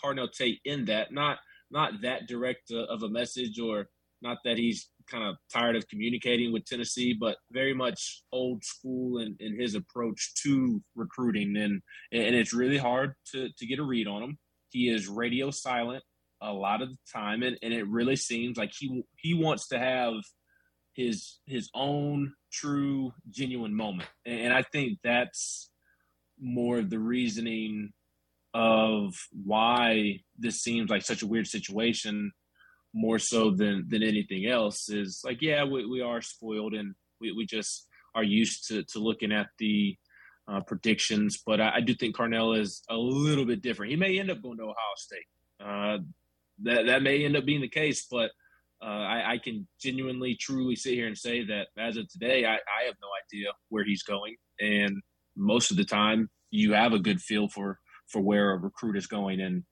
Carnell 0.03 0.31
Tate 0.31 0.59
in 0.65 0.85
that, 0.85 1.13
not 1.13 1.37
not 1.69 2.01
that 2.01 2.27
direct 2.27 2.71
uh, 2.71 2.85
of 2.85 3.03
a 3.03 3.09
message 3.09 3.59
or 3.59 3.87
not 4.21 4.37
that 4.43 4.57
he's 4.57 4.89
kind 5.11 5.23
of 5.23 5.35
tired 5.51 5.75
of 5.75 5.87
communicating 5.87 6.53
with 6.53 6.65
Tennessee, 6.65 7.13
but 7.13 7.37
very 7.51 7.73
much 7.73 8.23
old 8.31 8.63
school 8.63 9.19
in, 9.19 9.35
in 9.39 9.59
his 9.59 9.75
approach 9.75 10.33
to 10.43 10.81
recruiting. 10.95 11.57
And 11.57 11.81
and 12.11 12.35
it's 12.35 12.53
really 12.53 12.77
hard 12.77 13.13
to, 13.31 13.49
to 13.57 13.65
get 13.65 13.79
a 13.79 13.83
read 13.83 14.07
on 14.07 14.23
him. 14.23 14.37
He 14.69 14.89
is 14.89 15.07
radio 15.07 15.51
silent 15.51 16.03
a 16.41 16.51
lot 16.51 16.81
of 16.81 16.89
the 16.89 16.97
time, 17.11 17.43
and, 17.43 17.57
and 17.61 17.73
it 17.73 17.87
really 17.87 18.15
seems 18.15 18.57
like 18.57 18.71
he 18.77 19.03
he 19.17 19.33
wants 19.33 19.67
to 19.69 19.79
have 19.79 20.13
his 20.93 21.39
his 21.45 21.69
own 21.75 22.33
true 22.51 23.13
genuine 23.29 23.75
moment. 23.75 24.09
And 24.25 24.53
I 24.53 24.63
think 24.63 24.99
that's 25.03 25.69
more 26.39 26.79
of 26.79 26.89
the 26.89 26.99
reasoning 26.99 27.91
of 28.53 29.15
why 29.31 30.19
this 30.37 30.61
seems 30.61 30.89
like 30.89 31.03
such 31.03 31.21
a 31.21 31.27
weird 31.27 31.47
situation 31.47 32.31
more 32.93 33.19
so 33.19 33.51
than 33.51 33.85
than 33.87 34.03
anything 34.03 34.45
else 34.45 34.89
is 34.89 35.21
like 35.23 35.41
yeah 35.41 35.63
we, 35.63 35.85
we 35.85 36.01
are 36.01 36.21
spoiled 36.21 36.73
and 36.73 36.93
we, 37.19 37.31
we 37.31 37.45
just 37.45 37.87
are 38.15 38.23
used 38.23 38.67
to 38.67 38.83
to 38.83 38.99
looking 38.99 39.31
at 39.31 39.47
the 39.59 39.95
uh, 40.51 40.59
predictions 40.61 41.41
but 41.45 41.61
I, 41.61 41.75
I, 41.75 41.81
do 41.81 41.93
think 41.93 42.15
Carnell 42.15 42.59
is 42.59 42.81
a 42.89 42.95
little 42.95 43.45
bit 43.45 43.61
different. 43.61 43.91
He 43.91 43.95
may 43.95 44.19
end 44.19 44.31
up 44.31 44.41
going 44.41 44.57
to 44.57 44.63
Ohio 44.63 44.95
State. 44.97 45.27
Uh, 45.63 45.99
that 46.63 46.87
that 46.87 47.03
may 47.03 47.23
end 47.23 47.37
up 47.37 47.45
being 47.45 47.61
the 47.61 47.69
case 47.69 48.07
but 48.09 48.31
uh, 48.83 48.87
I, 48.87 49.33
I, 49.33 49.37
can 49.37 49.67
genuinely 49.79 50.35
truly 50.35 50.75
sit 50.75 50.95
here 50.95 51.05
and 51.05 51.15
say 51.15 51.45
that 51.45 51.67
as 51.77 51.97
of 51.97 52.09
today 52.09 52.45
I, 52.45 52.55
I 52.55 52.85
have 52.87 52.95
no 52.99 53.09
idea 53.25 53.49
where 53.69 53.85
he's 53.85 54.01
going. 54.01 54.35
And 54.59 55.01
most 55.37 55.69
of 55.69 55.77
the 55.77 55.85
time 55.85 56.29
you 56.49 56.73
have 56.73 56.93
a 56.93 56.99
good 56.99 57.21
feel 57.21 57.47
for 57.47 57.79
for 58.07 58.21
where 58.21 58.51
a 58.51 58.57
recruit 58.57 58.97
is 58.97 59.07
going 59.07 59.39
and 59.39 59.63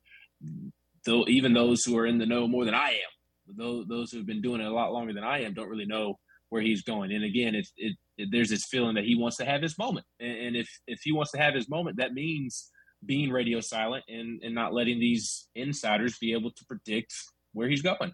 though 1.06 1.26
even 1.28 1.54
those 1.54 1.84
who 1.84 1.98
are 1.98 2.06
in 2.06 2.18
the 2.18 2.26
know 2.26 2.48
more 2.48 2.66
than 2.66 2.74
I 2.74 2.90
am, 2.92 3.56
those 3.58 3.86
those 3.88 4.12
who've 4.12 4.26
been 4.26 4.42
doing 4.42 4.62
it 4.62 4.68
a 4.68 4.74
lot 4.74 4.94
longer 4.94 5.14
than 5.14 5.24
I 5.24 5.44
am, 5.44 5.54
don't 5.54 5.70
really 5.70 5.86
know 5.86 6.20
where 6.50 6.62
he's 6.62 6.84
going. 6.84 7.12
And 7.12 7.24
again, 7.24 7.56
it's 7.56 7.72
it, 7.78 7.96
it 8.18 8.30
there's 8.32 8.50
this 8.50 8.66
feeling 8.66 8.96
that 8.96 9.06
he 9.06 9.16
wants 9.16 9.38
to 9.38 9.46
have 9.46 9.62
his 9.62 9.78
moment, 9.78 10.06
and, 10.20 10.32
and, 10.32 10.56
if 10.56 10.68
if 10.88 11.00
he 11.04 11.12
wants 11.12 11.32
to 11.32 11.38
have 11.40 11.54
his 11.54 11.70
moment, 11.70 11.98
that 11.98 12.14
means 12.14 12.70
being 13.06 13.32
radio 13.32 13.60
silent 13.60 14.04
and 14.08 14.42
and 14.44 14.54
not 14.54 14.74
letting 14.74 15.00
these 15.00 15.48
insiders 15.56 16.18
be 16.18 16.34
able 16.34 16.52
to 16.52 16.66
predict 16.66 17.14
where 17.54 17.70
he's 17.70 17.82
going. 17.82 18.14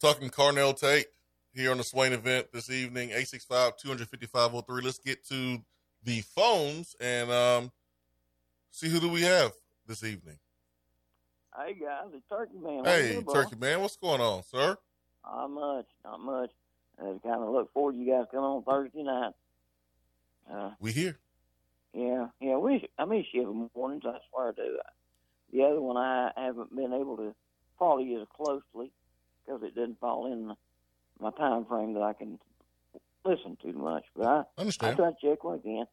Talking 0.00 0.28
Carnell 0.28 0.78
Tate 0.78 1.06
here 1.54 1.70
on 1.70 1.78
the 1.78 1.84
Swain 1.84 2.12
event 2.12 2.48
this 2.52 2.70
evening, 2.70 3.08
865 3.08 3.76
255 3.78 4.52
Let's 4.68 4.98
get 4.98 5.26
to 5.28 5.58
the 6.04 6.20
phones 6.20 6.94
and 7.00 7.30
um, 7.30 7.72
see 8.70 8.88
who 8.88 9.00
do 9.00 9.08
we 9.08 9.22
have 9.22 9.52
this 9.86 10.04
evening. 10.04 10.38
Hey 11.58 11.72
guys, 11.72 12.08
it's 12.12 12.22
Turkey 12.28 12.58
Man. 12.62 12.84
Hey, 12.84 13.22
Turkey 13.32 13.56
Man, 13.58 13.80
what's 13.80 13.96
going 13.96 14.20
on, 14.20 14.42
sir? 14.42 14.76
Not 15.24 15.48
much, 15.48 15.86
not 16.04 16.20
much. 16.20 16.50
I 16.98 17.04
kind 17.22 17.42
of 17.42 17.48
look 17.48 17.72
forward 17.72 17.92
to 17.92 17.98
you 17.98 18.12
guys 18.12 18.26
coming 18.30 18.44
on 18.44 18.62
Thursday 18.62 19.02
night. 19.02 19.32
Uh, 20.52 20.70
we 20.78 20.92
here? 20.92 21.18
Yeah, 21.94 22.26
yeah. 22.40 22.58
We 22.58 22.86
I 22.98 23.06
miss 23.06 23.24
you 23.32 23.42
every 23.42 23.68
mornings. 23.74 24.02
I 24.04 24.18
swear 24.30 24.52
to. 24.52 24.62
The 25.50 25.62
other 25.62 25.80
one 25.80 25.96
I 25.96 26.30
haven't 26.36 26.76
been 26.76 26.92
able 26.92 27.16
to 27.16 27.34
follow 27.78 28.00
you 28.00 28.20
as 28.20 28.28
closely 28.36 28.92
because 29.44 29.62
it 29.62 29.74
didn't 29.74 29.98
fall 29.98 30.30
in 30.30 30.54
my 31.18 31.30
time 31.30 31.64
frame 31.64 31.94
that 31.94 32.02
I 32.02 32.12
can 32.12 32.38
listen 33.24 33.56
too 33.62 33.72
much. 33.72 34.04
But 34.14 34.26
I 34.26 34.42
understand. 34.58 34.92
I 34.92 34.96
try 34.96 35.10
to 35.10 35.16
check 35.22 35.42
one 35.42 35.58
again. 35.58 35.86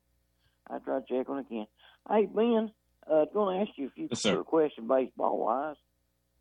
I 0.70 0.80
try 0.80 1.00
to 1.00 1.06
check 1.08 1.30
one 1.30 1.40
again. 1.40 1.68
Hey 2.10 2.26
Ben, 2.26 2.72
uh, 3.12 3.26
going 3.34 3.58
to 3.58 3.62
ask 3.70 3.78
you 3.78 3.88
a 3.88 3.92
few 3.92 4.08
yes, 4.10 4.26
questions 4.46 4.88
baseball 4.88 5.38
wise. 5.38 5.76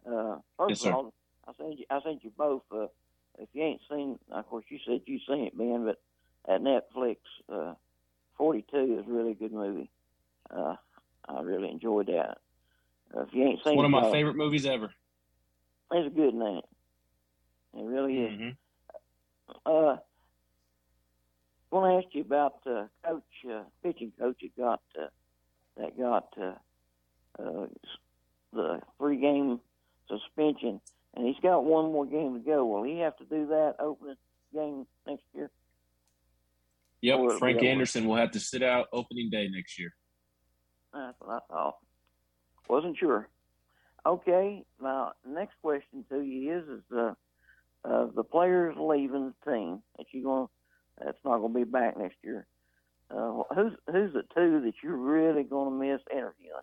Uh, 0.07 0.37
first 0.59 0.85
yes, 0.85 0.87
of 0.87 0.95
all, 0.95 1.15
I 1.47 1.53
sent 1.57 1.79
you, 1.79 1.85
I 1.91 2.01
sent 2.03 2.25
you 2.25 2.33
both. 2.37 2.63
Uh, 2.71 2.87
if 3.39 3.49
you 3.53 3.63
ain't 3.63 3.81
seen, 3.91 4.19
of 4.31 4.47
course, 4.49 4.65
you 4.69 4.79
said 4.87 5.01
you 5.07 5.19
seen 5.29 5.47
it, 5.47 5.57
Ben, 5.57 5.85
but 5.85 6.01
at 6.53 6.61
Netflix, 6.61 7.17
uh, 7.53 7.75
42 8.37 8.99
is 9.01 9.09
a 9.09 9.13
really 9.13 9.35
good 9.35 9.53
movie. 9.53 9.91
Uh, 10.51 10.77
I 11.29 11.41
really 11.43 11.71
enjoyed 11.71 12.07
that. 12.09 12.39
Uh, 13.15 13.23
if 13.23 13.29
you 13.33 13.45
ain't 13.45 13.61
seen, 13.65 13.77
one 13.77 13.85
of 13.85 13.91
my 13.91 14.03
uh, 14.03 14.13
favorite 14.13 14.37
movies 14.37 14.67
ever. 14.67 14.93
It's 15.93 16.07
a 16.07 16.11
good 16.11 16.35
name. 16.35 16.63
It 17.75 17.85
really 17.85 18.19
is. 18.19 18.33
Mm-hmm. 18.33 18.51
Uh, 19.67 19.97
I 21.73 21.75
want 21.75 22.03
to 22.03 22.07
ask 22.07 22.15
you 22.15 22.23
about 22.23 22.57
uh, 22.67 22.87
coach, 23.05 23.23
uh, 23.51 23.63
pitching 23.83 24.13
coach 24.19 24.37
that 24.43 24.57
got 24.57 24.81
uh, 25.01 25.07
that 25.77 25.99
got 25.99 26.29
uh, 26.41 27.43
uh, 27.43 27.67
the 28.53 28.81
three 28.99 29.21
game 29.21 29.61
suspension, 30.09 30.81
and 31.15 31.27
he's 31.27 31.41
got 31.43 31.65
one 31.65 31.93
more 31.93 32.07
game 32.07 32.35
to 32.35 32.41
go. 32.41 32.65
Will 32.67 32.85
he 32.85 32.99
have 32.99 33.17
to 33.19 33.25
do 33.25 33.47
that 33.47 33.77
opening 33.79 34.17
game 34.53 34.87
next 35.07 35.25
year? 35.35 35.51
Yep, 37.01 37.39
Frank 37.39 37.63
Anderson 37.63 38.07
will 38.07 38.17
have 38.17 38.31
to 38.33 38.41
sit 38.41 38.63
out 38.63 38.87
opening 38.93 39.29
day 39.29 39.49
next 39.51 39.79
year. 39.79 39.93
That's 40.93 41.17
what 41.19 41.31
I 41.31 41.53
thought. 41.53 41.79
Wasn't 42.69 42.97
sure. 42.97 43.29
Okay, 44.07 44.65
now 44.81 45.13
next 45.27 45.55
question 45.63 46.05
to 46.11 46.21
you 46.21 46.59
is: 46.59 46.69
Is 46.69 46.83
uh, 46.97 47.15
uh, 47.85 48.07
the 48.15 48.23
players 48.23 48.77
leaving 48.79 49.33
the 49.45 49.51
team 49.53 49.83
that 49.97 50.07
you 50.13 50.23
going 50.23 50.49
that's 50.99 51.19
not 51.25 51.39
going 51.39 51.53
to 51.53 51.59
be 51.59 51.65
back 51.65 51.99
next 51.99 52.17
year? 52.23 52.47
Uh, 53.15 53.43
who's 53.55 53.73
who's 53.91 54.13
the 54.13 54.23
two 54.35 54.63
that 54.63 54.75
you're 54.83 54.97
really 54.97 55.43
going 55.43 55.71
to 55.71 55.87
miss 55.87 56.01
interviewing? 56.11 56.63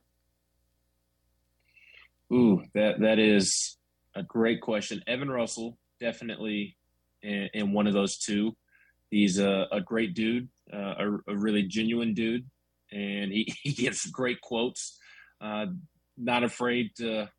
Ooh, 2.31 2.63
that 2.73 2.99
that 3.01 3.19
is 3.19 3.77
a 4.15 4.23
great 4.23 4.61
question. 4.61 5.03
Evan 5.07 5.29
Russell 5.29 5.77
definitely 5.99 6.75
in, 7.21 7.49
in 7.53 7.73
one 7.73 7.87
of 7.87 7.93
those 7.93 8.17
two. 8.17 8.55
He's 9.11 9.39
a, 9.39 9.67
a 9.71 9.81
great 9.81 10.13
dude, 10.13 10.49
uh, 10.71 10.93
a, 10.97 11.17
a, 11.27 11.35
really 11.35 11.63
genuine 11.63 12.13
dude, 12.13 12.45
and 12.91 13.31
he, 13.31 13.51
he 13.63 13.73
gets 13.73 14.05
great 14.09 14.41
quotes. 14.41 14.97
Uh, 15.41 15.67
not 16.17 16.43
afraid 16.43 16.91
to 16.97 17.29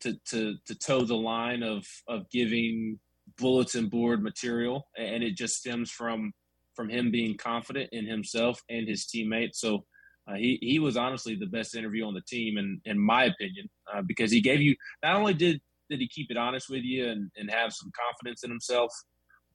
to 0.00 0.16
to 0.30 0.56
to 0.66 0.74
toe 0.74 1.02
the 1.02 1.14
line 1.16 1.62
of 1.62 1.84
of 2.08 2.28
giving 2.30 2.98
bulletin 3.38 3.88
board 3.88 4.22
material, 4.22 4.88
and 4.96 5.22
it 5.22 5.36
just 5.36 5.54
stems 5.54 5.90
from 5.90 6.32
from 6.76 6.88
him 6.88 7.10
being 7.10 7.36
confident 7.36 7.88
in 7.92 8.06
himself 8.06 8.60
and 8.68 8.86
his 8.86 9.06
teammates. 9.06 9.60
So 9.60 9.84
uh, 10.28 10.34
he 10.34 10.58
he 10.60 10.78
was 10.78 10.96
honestly 10.96 11.34
the 11.34 11.46
best 11.46 11.74
interview 11.74 12.04
on 12.06 12.14
the 12.14 12.22
team, 12.28 12.58
in 12.58 12.80
in 12.84 12.98
my 12.98 13.24
opinion, 13.24 13.68
uh, 13.92 14.02
because 14.02 14.30
he 14.30 14.40
gave 14.40 14.60
you 14.60 14.76
not 15.02 15.16
only 15.16 15.34
did 15.34 15.60
did 15.88 16.00
he 16.00 16.08
keep 16.08 16.30
it 16.30 16.36
honest 16.36 16.68
with 16.68 16.82
you 16.82 17.08
and, 17.08 17.30
and 17.36 17.50
have 17.50 17.72
some 17.72 17.90
confidence 17.98 18.42
in 18.44 18.50
himself, 18.50 18.92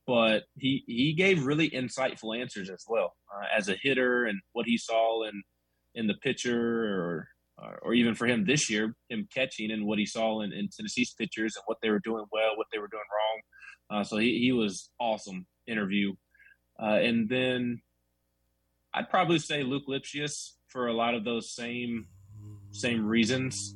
but 0.07 0.43
he 0.57 0.83
he 0.87 1.13
gave 1.13 1.45
really 1.45 1.69
insightful 1.69 2.37
answers 2.37 2.69
as 2.69 2.83
well 2.87 3.13
uh, 3.33 3.45
as 3.55 3.69
a 3.69 3.75
hitter 3.81 4.25
and 4.25 4.39
what 4.53 4.65
he 4.65 4.77
saw 4.77 5.23
in 5.23 5.43
in 5.93 6.07
the 6.07 6.15
pitcher 6.15 6.85
or 6.85 7.27
or 7.81 7.93
even 7.93 8.15
for 8.15 8.25
him 8.25 8.45
this 8.45 8.69
year, 8.69 8.95
him 9.09 9.27
catching 9.33 9.71
and 9.71 9.85
what 9.85 9.99
he 9.99 10.05
saw 10.05 10.41
in, 10.41 10.51
in 10.51 10.69
Tennessee's 10.75 11.13
pitchers 11.13 11.55
and 11.55 11.63
what 11.65 11.77
they 11.81 11.89
were 11.89 12.01
doing 12.03 12.25
well, 12.31 12.57
what 12.57 12.67
they 12.71 12.79
were 12.79 12.87
doing 12.87 13.03
wrong. 13.11 13.99
Uh, 13.99 14.03
so 14.03 14.17
he, 14.17 14.39
he 14.39 14.51
was 14.51 14.89
awesome 14.99 15.45
interview. 15.67 16.13
Uh, 16.81 16.95
and 16.95 17.29
then 17.29 17.81
I'd 18.93 19.09
probably 19.09 19.39
say 19.39 19.63
Luc 19.63 19.87
Lipcius 19.87 20.53
for 20.67 20.87
a 20.87 20.93
lot 20.93 21.13
of 21.13 21.23
those 21.23 21.53
same 21.53 22.07
same 22.71 23.05
reasons. 23.05 23.75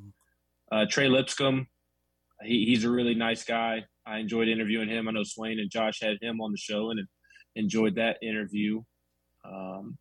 Uh, 0.72 0.86
Trey 0.90 1.08
Lipscomb, 1.08 1.68
he, 2.42 2.66
he's 2.66 2.84
a 2.84 2.90
really 2.90 3.14
nice 3.14 3.44
guy. 3.44 3.86
I 4.06 4.18
enjoyed 4.20 4.48
interviewing 4.48 4.90
him. 4.90 5.08
I 5.08 5.12
know 5.12 5.24
Swain 5.24 5.60
and 5.60 5.70
Josh 5.70 6.00
had 6.02 6.18
him 6.22 6.42
on 6.42 6.52
the 6.52 6.58
show 6.58 6.92
and 6.92 7.02
enjoyed 7.56 7.96
that 7.96 8.18
interview. 8.22 8.82
Um, 9.44 9.98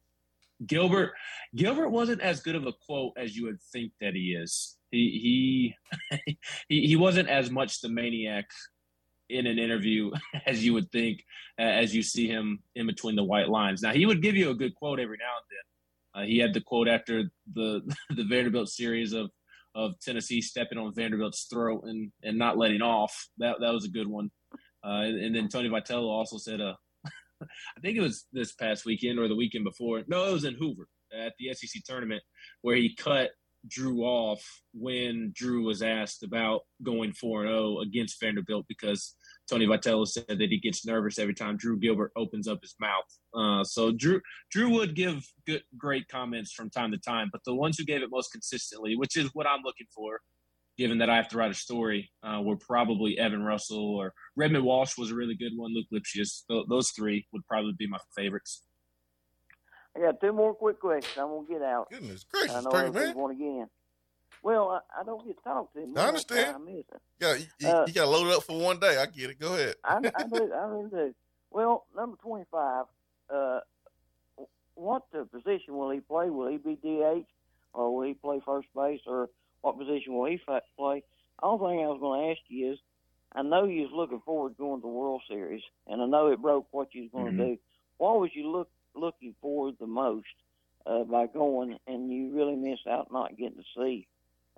Gilbert 0.66 1.12
Gilbert 1.54 1.90
wasn't 1.90 2.20
as 2.20 2.40
good 2.40 2.54
of 2.54 2.66
a 2.66 2.72
quote 2.72 3.12
as 3.18 3.36
you 3.36 3.44
would 3.44 3.60
think 3.72 3.92
that 4.00 4.14
he 4.14 4.36
is. 4.40 4.76
He 4.90 5.74
he 6.10 6.36
he, 6.68 6.86
he 6.86 6.96
wasn't 6.96 7.28
as 7.28 7.50
much 7.50 7.80
the 7.80 7.88
maniac 7.88 8.46
in 9.28 9.46
an 9.46 9.58
interview 9.58 10.10
as 10.46 10.64
you 10.64 10.72
would 10.74 10.90
think 10.92 11.24
as 11.58 11.94
you 11.94 12.02
see 12.02 12.28
him 12.28 12.60
in 12.74 12.86
between 12.86 13.16
the 13.16 13.24
white 13.24 13.48
lines. 13.48 13.82
Now 13.82 13.92
he 13.92 14.06
would 14.06 14.22
give 14.22 14.36
you 14.36 14.50
a 14.50 14.54
good 14.54 14.74
quote 14.74 15.00
every 15.00 15.18
now 15.18 15.32
and 15.36 15.46
then. 15.50 15.64
Uh, 16.14 16.26
he 16.26 16.38
had 16.38 16.54
the 16.54 16.60
quote 16.60 16.88
after 16.88 17.24
the 17.52 17.80
the 18.10 18.24
Vanderbilt 18.24 18.68
series 18.68 19.12
of 19.12 19.30
of 19.74 19.98
Tennessee 19.98 20.40
stepping 20.40 20.78
on 20.78 20.94
Vanderbilt's 20.94 21.44
throat 21.44 21.84
and 21.84 22.12
and 22.22 22.38
not 22.38 22.58
letting 22.58 22.82
off. 22.82 23.28
That 23.38 23.56
that 23.60 23.72
was 23.72 23.84
a 23.84 23.90
good 23.90 24.06
one. 24.06 24.30
Uh, 24.84 25.04
and 25.04 25.34
then 25.34 25.48
Tony 25.48 25.70
Vitello 25.70 26.10
also 26.10 26.36
said, 26.36 26.60
uh, 26.60 26.74
I 27.42 27.80
think 27.80 27.96
it 27.96 28.02
was 28.02 28.26
this 28.34 28.52
past 28.52 28.84
weekend 28.84 29.18
or 29.18 29.28
the 29.28 29.34
weekend 29.34 29.64
before. 29.64 30.02
No, 30.06 30.28
it 30.28 30.32
was 30.32 30.44
in 30.44 30.54
Hoover 30.54 30.88
at 31.18 31.32
the 31.38 31.54
SEC 31.54 31.82
tournament 31.84 32.22
where 32.60 32.76
he 32.76 32.94
cut 32.94 33.30
Drew 33.66 34.02
off 34.02 34.42
when 34.72 35.32
Drew 35.34 35.64
was 35.64 35.82
asked 35.82 36.22
about 36.22 36.62
going 36.82 37.12
4 37.12 37.46
0 37.46 37.80
against 37.80 38.20
Vanderbilt 38.20 38.66
because 38.68 39.16
Tony 39.48 39.66
Vitello 39.66 40.06
said 40.06 40.24
that 40.28 40.50
he 40.50 40.58
gets 40.58 40.86
nervous 40.86 41.18
every 41.18 41.34
time 41.34 41.56
Drew 41.56 41.78
Gilbert 41.78 42.12
opens 42.16 42.48
up 42.48 42.58
his 42.62 42.74
mouth. 42.80 43.04
Uh, 43.34 43.64
so 43.64 43.92
Drew 43.92 44.20
Drew 44.50 44.70
would 44.70 44.94
give 44.94 45.24
good, 45.46 45.62
great 45.76 46.08
comments 46.08 46.52
from 46.52 46.70
time 46.70 46.92
to 46.92 46.98
time, 46.98 47.28
but 47.32 47.42
the 47.44 47.54
ones 47.54 47.78
who 47.78 47.84
gave 47.84 48.02
it 48.02 48.10
most 48.10 48.32
consistently, 48.32 48.96
which 48.96 49.16
is 49.16 49.30
what 49.34 49.46
I'm 49.46 49.62
looking 49.64 49.86
for, 49.94 50.20
given 50.76 50.98
that 50.98 51.10
I 51.10 51.16
have 51.16 51.28
to 51.28 51.38
write 51.38 51.50
a 51.50 51.54
story, 51.54 52.10
uh, 52.22 52.40
were 52.42 52.56
probably 52.56 53.18
Evan 53.18 53.42
Russell 53.42 53.96
or 53.96 54.12
Redmond 54.36 54.64
Walsh 54.64 54.96
was 54.98 55.10
a 55.10 55.14
really 55.14 55.36
good 55.36 55.52
one. 55.56 55.74
Luc 55.74 55.86
Lipcius, 55.92 56.44
th- 56.48 56.66
those 56.68 56.90
three 56.90 57.26
would 57.32 57.46
probably 57.46 57.74
be 57.78 57.86
my 57.86 57.98
favorites. 58.16 58.62
I 59.96 60.00
got 60.00 60.20
two 60.20 60.32
more 60.32 60.54
quick 60.54 60.80
questions. 60.80 61.16
I'm 61.18 61.28
gonna 61.28 61.46
get 61.48 61.62
out. 61.62 61.90
Goodness 61.90 62.24
gracious, 62.24 62.54
I 62.56 62.60
know 62.62 62.70
other 62.70 62.92
man. 62.92 63.06
people 63.08 63.22
want 63.22 63.38
to 63.38 63.44
get 63.44 63.48
in. 63.50 63.68
Well, 64.42 64.68
I, 64.70 65.00
I 65.00 65.04
don't 65.04 65.26
get 65.26 65.36
to 65.38 65.42
talk 65.44 65.72
to 65.72 65.80
him. 65.80 65.96
I 65.96 66.08
understand. 66.08 66.56
I 66.56 66.58
miss 66.58 66.84
it. 66.92 67.00
Yeah, 67.20 67.34
you, 67.36 67.46
you, 67.60 67.68
Uh, 67.68 67.84
you 67.86 67.92
got 67.94 68.08
loaded 68.08 68.34
up 68.34 68.42
for 68.42 68.58
one 68.60 68.78
day. 68.78 68.98
I 68.98 69.06
get 69.06 69.30
it. 69.30 69.38
Go 69.38 69.54
ahead. 69.54 69.74
I, 69.84 69.98
I 70.14 70.22
do. 70.32 70.52
I 70.52 70.64
really 70.66 70.90
do. 70.90 71.14
Well, 71.50 71.86
number 71.96 72.16
twenty-five. 72.22 72.84
Uh, 73.32 73.60
what 74.74 75.04
uh, 75.18 75.24
position 75.24 75.76
will 75.76 75.90
he 75.90 76.00
play? 76.00 76.30
Will 76.30 76.48
he 76.50 76.56
be 76.58 76.74
DH? 76.76 77.26
or 77.76 77.92
will 77.92 78.06
he 78.06 78.14
play 78.14 78.40
first 78.46 78.68
base, 78.76 79.00
or 79.04 79.28
what 79.62 79.76
position 79.76 80.14
will 80.14 80.26
he 80.26 80.38
play? 80.46 81.02
The 81.40 81.44
only 81.44 81.58
thing 81.76 81.84
I 81.84 81.88
was 81.88 81.98
going 82.00 82.20
to 82.22 82.30
ask 82.30 82.40
you 82.46 82.72
is, 82.74 82.78
I 83.34 83.42
know 83.42 83.64
you 83.64 83.82
was 83.82 83.90
looking 83.92 84.20
forward 84.24 84.50
to 84.50 84.54
going 84.62 84.80
to 84.80 84.82
the 84.82 84.86
World 84.86 85.22
Series, 85.28 85.60
and 85.88 86.00
I 86.00 86.06
know 86.06 86.28
it 86.28 86.40
broke 86.40 86.68
what 86.70 86.94
you 86.94 87.02
was 87.02 87.10
going 87.10 87.36
to 87.36 87.42
Mhm. 87.42 87.46
do. 87.56 87.58
What 87.98 88.20
was 88.20 88.30
you 88.34 88.48
look 88.48 88.70
looking 88.94 89.34
forward 89.40 89.76
the 89.78 89.86
most 89.86 90.26
uh, 90.86 91.04
by 91.04 91.26
going, 91.26 91.78
and 91.86 92.10
you 92.10 92.34
really 92.34 92.56
miss 92.56 92.80
out 92.88 93.12
not 93.12 93.36
getting 93.36 93.56
to 93.56 93.64
see, 93.76 94.06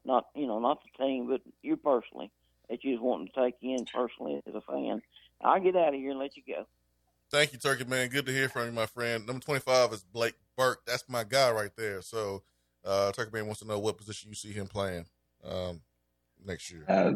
not 0.05 0.27
you 0.35 0.47
know, 0.47 0.59
not 0.59 0.81
the 0.83 1.05
team, 1.05 1.29
but 1.29 1.41
you 1.63 1.77
personally 1.77 2.31
that 2.69 2.83
you 2.83 2.93
was 2.93 3.01
wanting 3.01 3.29
to 3.29 3.45
take 3.45 3.55
in 3.63 3.85
personally 3.85 4.43
as 4.47 4.55
a 4.55 4.61
fan. 4.61 5.01
I'll 5.41 5.61
get 5.61 5.77
out 5.77 5.95
of 5.95 6.01
here 6.01 6.11
and 6.11 6.19
let 6.19 6.37
you 6.37 6.43
go. 6.47 6.67
Thank 7.31 7.53
you, 7.53 7.59
Turkey 7.59 7.85
Man. 7.85 8.09
Good 8.09 8.27
to 8.27 8.33
hear 8.33 8.49
from 8.49 8.67
you, 8.67 8.73
my 8.73 8.87
friend. 8.87 9.27
Number 9.27 9.45
25 9.45 9.93
is 9.93 10.03
Blake 10.03 10.35
Burke. 10.57 10.85
That's 10.87 11.05
my 11.09 11.25
guy 11.25 11.51
right 11.51 11.71
there. 11.77 12.01
So, 12.03 12.43
uh, 12.85 13.13
Turkey 13.13 13.31
Man 13.33 13.47
wants 13.47 13.61
to 13.61 13.67
know 13.67 13.79
what 13.79 13.99
position 13.99 14.31
you 14.31 14.37
see 14.37 14.53
him 14.53 14.69
playing 14.69 15.07
um, 15.45 15.81
next 16.45 16.71
year. 16.71 16.85
Uh, 16.89 17.13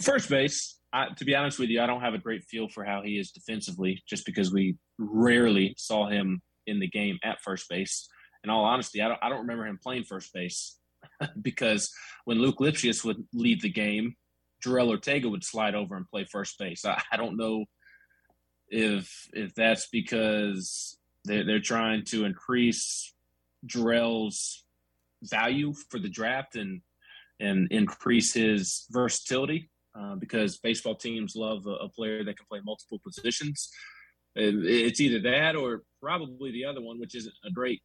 first 0.00 0.28
base. 0.28 0.76
I, 0.92 1.06
to 1.16 1.24
be 1.24 1.36
honest 1.36 1.60
with 1.60 1.68
you, 1.68 1.80
I 1.80 1.86
don't 1.86 2.00
have 2.00 2.14
a 2.14 2.18
great 2.18 2.42
feel 2.42 2.68
for 2.68 2.84
how 2.84 3.02
he 3.02 3.16
is 3.16 3.30
defensively, 3.30 4.02
just 4.08 4.26
because 4.26 4.52
we 4.52 4.76
rarely 5.00 5.74
saw 5.76 6.08
him 6.08 6.42
in 6.66 6.78
the 6.78 6.88
game 6.88 7.18
at 7.24 7.40
first 7.40 7.68
base. 7.68 8.08
In 8.44 8.50
all 8.50 8.64
honesty, 8.64 9.02
I 9.02 9.08
don't, 9.08 9.18
I 9.22 9.28
don't 9.28 9.40
remember 9.40 9.66
him 9.66 9.78
playing 9.82 10.04
first 10.04 10.32
base 10.32 10.78
because 11.42 11.90
when 12.24 12.38
Luc 12.38 12.58
Lipcius 12.58 13.04
would 13.04 13.24
lead 13.32 13.60
the 13.62 13.70
game, 13.70 14.14
Jorel 14.64 14.88
Ortega 14.88 15.28
would 15.28 15.44
slide 15.44 15.74
over 15.74 15.96
and 15.96 16.08
play 16.08 16.24
first 16.24 16.58
base. 16.58 16.84
I, 16.84 17.00
I 17.10 17.16
don't 17.16 17.36
know 17.36 17.64
if 18.68 19.28
if 19.32 19.54
that's 19.54 19.88
because 19.88 20.98
they're, 21.24 21.44
they're 21.44 21.60
trying 21.60 22.04
to 22.06 22.24
increase 22.24 23.14
Jorel's 23.66 24.64
value 25.22 25.72
for 25.90 25.98
the 25.98 26.08
draft 26.08 26.56
and 26.56 26.82
and 27.40 27.68
increase 27.70 28.34
his 28.34 28.86
versatility 28.90 29.70
uh, 29.98 30.14
because 30.14 30.58
baseball 30.58 30.94
teams 30.94 31.34
love 31.34 31.66
a, 31.66 31.70
a, 31.70 31.88
player 31.88 32.22
that 32.22 32.36
can 32.36 32.46
play 32.48 32.60
multiple 32.62 33.00
positions. 33.02 33.70
It's 34.40 35.00
either 35.00 35.20
that 35.30 35.56
or 35.56 35.82
probably 36.00 36.50
the 36.50 36.64
other 36.64 36.80
one, 36.80 36.98
which 36.98 37.14
isn't 37.14 37.34
a 37.44 37.50
great 37.50 37.82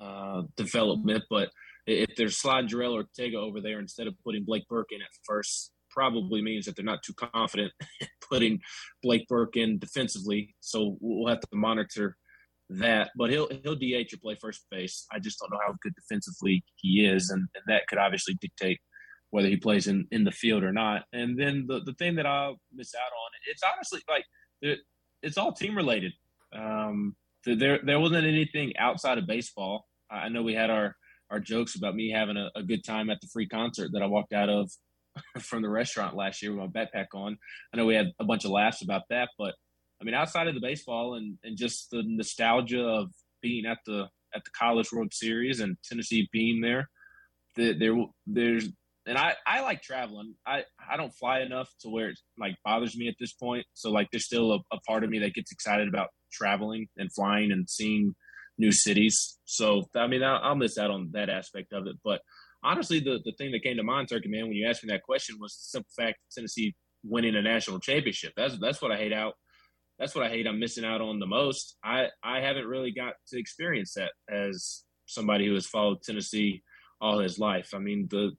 uh, 0.00 0.42
development. 0.56 1.24
But 1.28 1.50
if 1.86 2.16
they're 2.16 2.30
sliding 2.30 2.70
Jorel 2.70 2.94
Ortega 2.94 3.38
over 3.38 3.60
there 3.60 3.78
instead 3.78 4.06
of 4.06 4.14
putting 4.24 4.44
Blake 4.44 4.66
Burke 4.68 4.92
in 4.92 5.02
at 5.02 5.08
first, 5.24 5.72
probably 5.90 6.42
means 6.42 6.66
that 6.66 6.76
they're 6.76 6.84
not 6.84 7.02
too 7.02 7.14
confident 7.14 7.72
putting 8.30 8.60
Blake 9.02 9.26
Burke 9.28 9.56
in 9.56 9.78
defensively. 9.78 10.54
So 10.60 10.96
we'll 11.00 11.28
have 11.28 11.40
to 11.40 11.48
monitor 11.52 12.16
that. 12.68 13.10
But 13.16 13.30
he'll 13.30 13.48
he'll 13.62 13.76
DH 13.76 14.12
or 14.12 14.18
play 14.22 14.34
first 14.34 14.66
base. 14.70 15.06
I 15.12 15.18
just 15.18 15.38
don't 15.38 15.50
know 15.50 15.60
how 15.66 15.74
good 15.82 15.94
defensively 15.94 16.64
he 16.76 17.06
is, 17.06 17.30
and, 17.30 17.48
and 17.54 17.64
that 17.68 17.86
could 17.88 17.98
obviously 17.98 18.36
dictate 18.40 18.80
whether 19.30 19.48
he 19.48 19.56
plays 19.56 19.86
in, 19.86 20.06
in 20.12 20.24
the 20.24 20.30
field 20.30 20.62
or 20.62 20.72
not. 20.72 21.02
And 21.12 21.38
then 21.38 21.66
the, 21.66 21.80
the 21.84 21.94
thing 21.94 22.14
that 22.16 22.26
I'll 22.26 22.56
miss 22.72 22.94
out 22.94 23.12
on, 23.12 23.30
it's 23.50 23.62
honestly 23.62 24.00
like 24.08 24.24
it's 24.62 25.38
all 25.38 25.52
team 25.52 25.76
related. 25.76 26.12
Um, 26.54 27.16
there 27.44 27.80
there 27.84 28.00
wasn't 28.00 28.26
anything 28.26 28.76
outside 28.76 29.18
of 29.18 29.26
baseball. 29.26 29.86
I 30.10 30.28
know 30.28 30.42
we 30.42 30.54
had 30.54 30.70
our 30.70 30.96
our 31.30 31.40
jokes 31.40 31.74
about 31.74 31.94
me 31.94 32.10
having 32.10 32.36
a, 32.36 32.50
a 32.54 32.62
good 32.62 32.84
time 32.84 33.10
at 33.10 33.20
the 33.20 33.28
free 33.28 33.48
concert 33.48 33.90
that 33.92 34.02
I 34.02 34.06
walked 34.06 34.32
out 34.32 34.48
of 34.48 34.70
from 35.40 35.62
the 35.62 35.68
restaurant 35.68 36.16
last 36.16 36.42
year 36.42 36.54
with 36.54 36.72
my 36.72 36.84
backpack 36.84 37.06
on. 37.14 37.38
I 37.72 37.76
know 37.76 37.86
we 37.86 37.94
had 37.94 38.12
a 38.18 38.24
bunch 38.24 38.44
of 38.44 38.50
laughs 38.50 38.82
about 38.82 39.02
that, 39.10 39.30
but 39.38 39.54
I 40.00 40.04
mean, 40.04 40.14
outside 40.14 40.46
of 40.46 40.54
the 40.54 40.60
baseball 40.60 41.14
and, 41.14 41.38
and 41.42 41.56
just 41.56 41.90
the 41.90 42.02
nostalgia 42.04 42.82
of 42.82 43.10
being 43.40 43.66
at 43.66 43.78
the 43.86 44.08
at 44.34 44.44
the 44.44 44.50
College 44.50 44.92
World 44.92 45.14
Series 45.14 45.60
and 45.60 45.76
Tennessee 45.82 46.28
being 46.32 46.60
there, 46.60 46.88
the, 47.54 47.72
there 47.72 47.96
there's 48.26 48.68
and 49.06 49.16
I, 49.16 49.34
I 49.46 49.60
like 49.60 49.82
traveling. 49.82 50.34
I, 50.46 50.64
I 50.90 50.96
don't 50.96 51.14
fly 51.14 51.40
enough 51.40 51.68
to 51.82 51.88
where 51.88 52.08
it 52.08 52.18
like 52.38 52.56
bothers 52.64 52.96
me 52.96 53.08
at 53.08 53.14
this 53.20 53.32
point. 53.32 53.64
So 53.74 53.90
like 53.90 54.08
there's 54.10 54.24
still 54.24 54.52
a, 54.52 54.58
a 54.72 54.80
part 54.86 55.04
of 55.04 55.10
me 55.10 55.20
that 55.20 55.34
gets 55.34 55.52
excited 55.52 55.88
about 55.88 56.08
traveling 56.32 56.88
and 56.96 57.12
flying 57.12 57.52
and 57.52 57.70
seeing 57.70 58.14
new 58.58 58.72
cities. 58.72 59.38
So 59.44 59.84
I 59.94 60.08
mean 60.08 60.22
I'll, 60.22 60.40
I'll 60.42 60.54
miss 60.56 60.76
out 60.76 60.90
on 60.90 61.10
that 61.12 61.30
aspect 61.30 61.72
of 61.72 61.86
it. 61.86 61.96
But 62.04 62.20
honestly, 62.64 62.98
the, 62.98 63.20
the 63.24 63.32
thing 63.38 63.52
that 63.52 63.62
came 63.62 63.76
to 63.76 63.84
mind, 63.84 64.08
Turkey 64.08 64.28
Man, 64.28 64.48
when 64.48 64.56
you 64.56 64.68
asked 64.68 64.82
me 64.82 64.92
that 64.92 65.02
question 65.02 65.36
was 65.40 65.52
the 65.52 65.78
simple 65.78 65.90
fact 65.96 66.18
Tennessee 66.34 66.74
winning 67.04 67.36
a 67.36 67.42
national 67.42 67.78
championship. 67.78 68.32
That's 68.36 68.58
that's 68.58 68.82
what 68.82 68.90
I 68.90 68.96
hate 68.96 69.12
out. 69.12 69.34
That's 70.00 70.14
what 70.14 70.26
I 70.26 70.28
hate. 70.28 70.46
I'm 70.46 70.58
missing 70.58 70.84
out 70.84 71.00
on 71.00 71.20
the 71.20 71.26
most. 71.26 71.76
I 71.84 72.08
I 72.24 72.40
haven't 72.40 72.66
really 72.66 72.90
got 72.90 73.14
to 73.28 73.38
experience 73.38 73.94
that 73.94 74.10
as 74.28 74.82
somebody 75.06 75.46
who 75.46 75.54
has 75.54 75.66
followed 75.66 76.02
Tennessee 76.02 76.62
all 77.00 77.20
his 77.20 77.38
life. 77.38 77.70
I 77.72 77.78
mean 77.78 78.08
the 78.10 78.32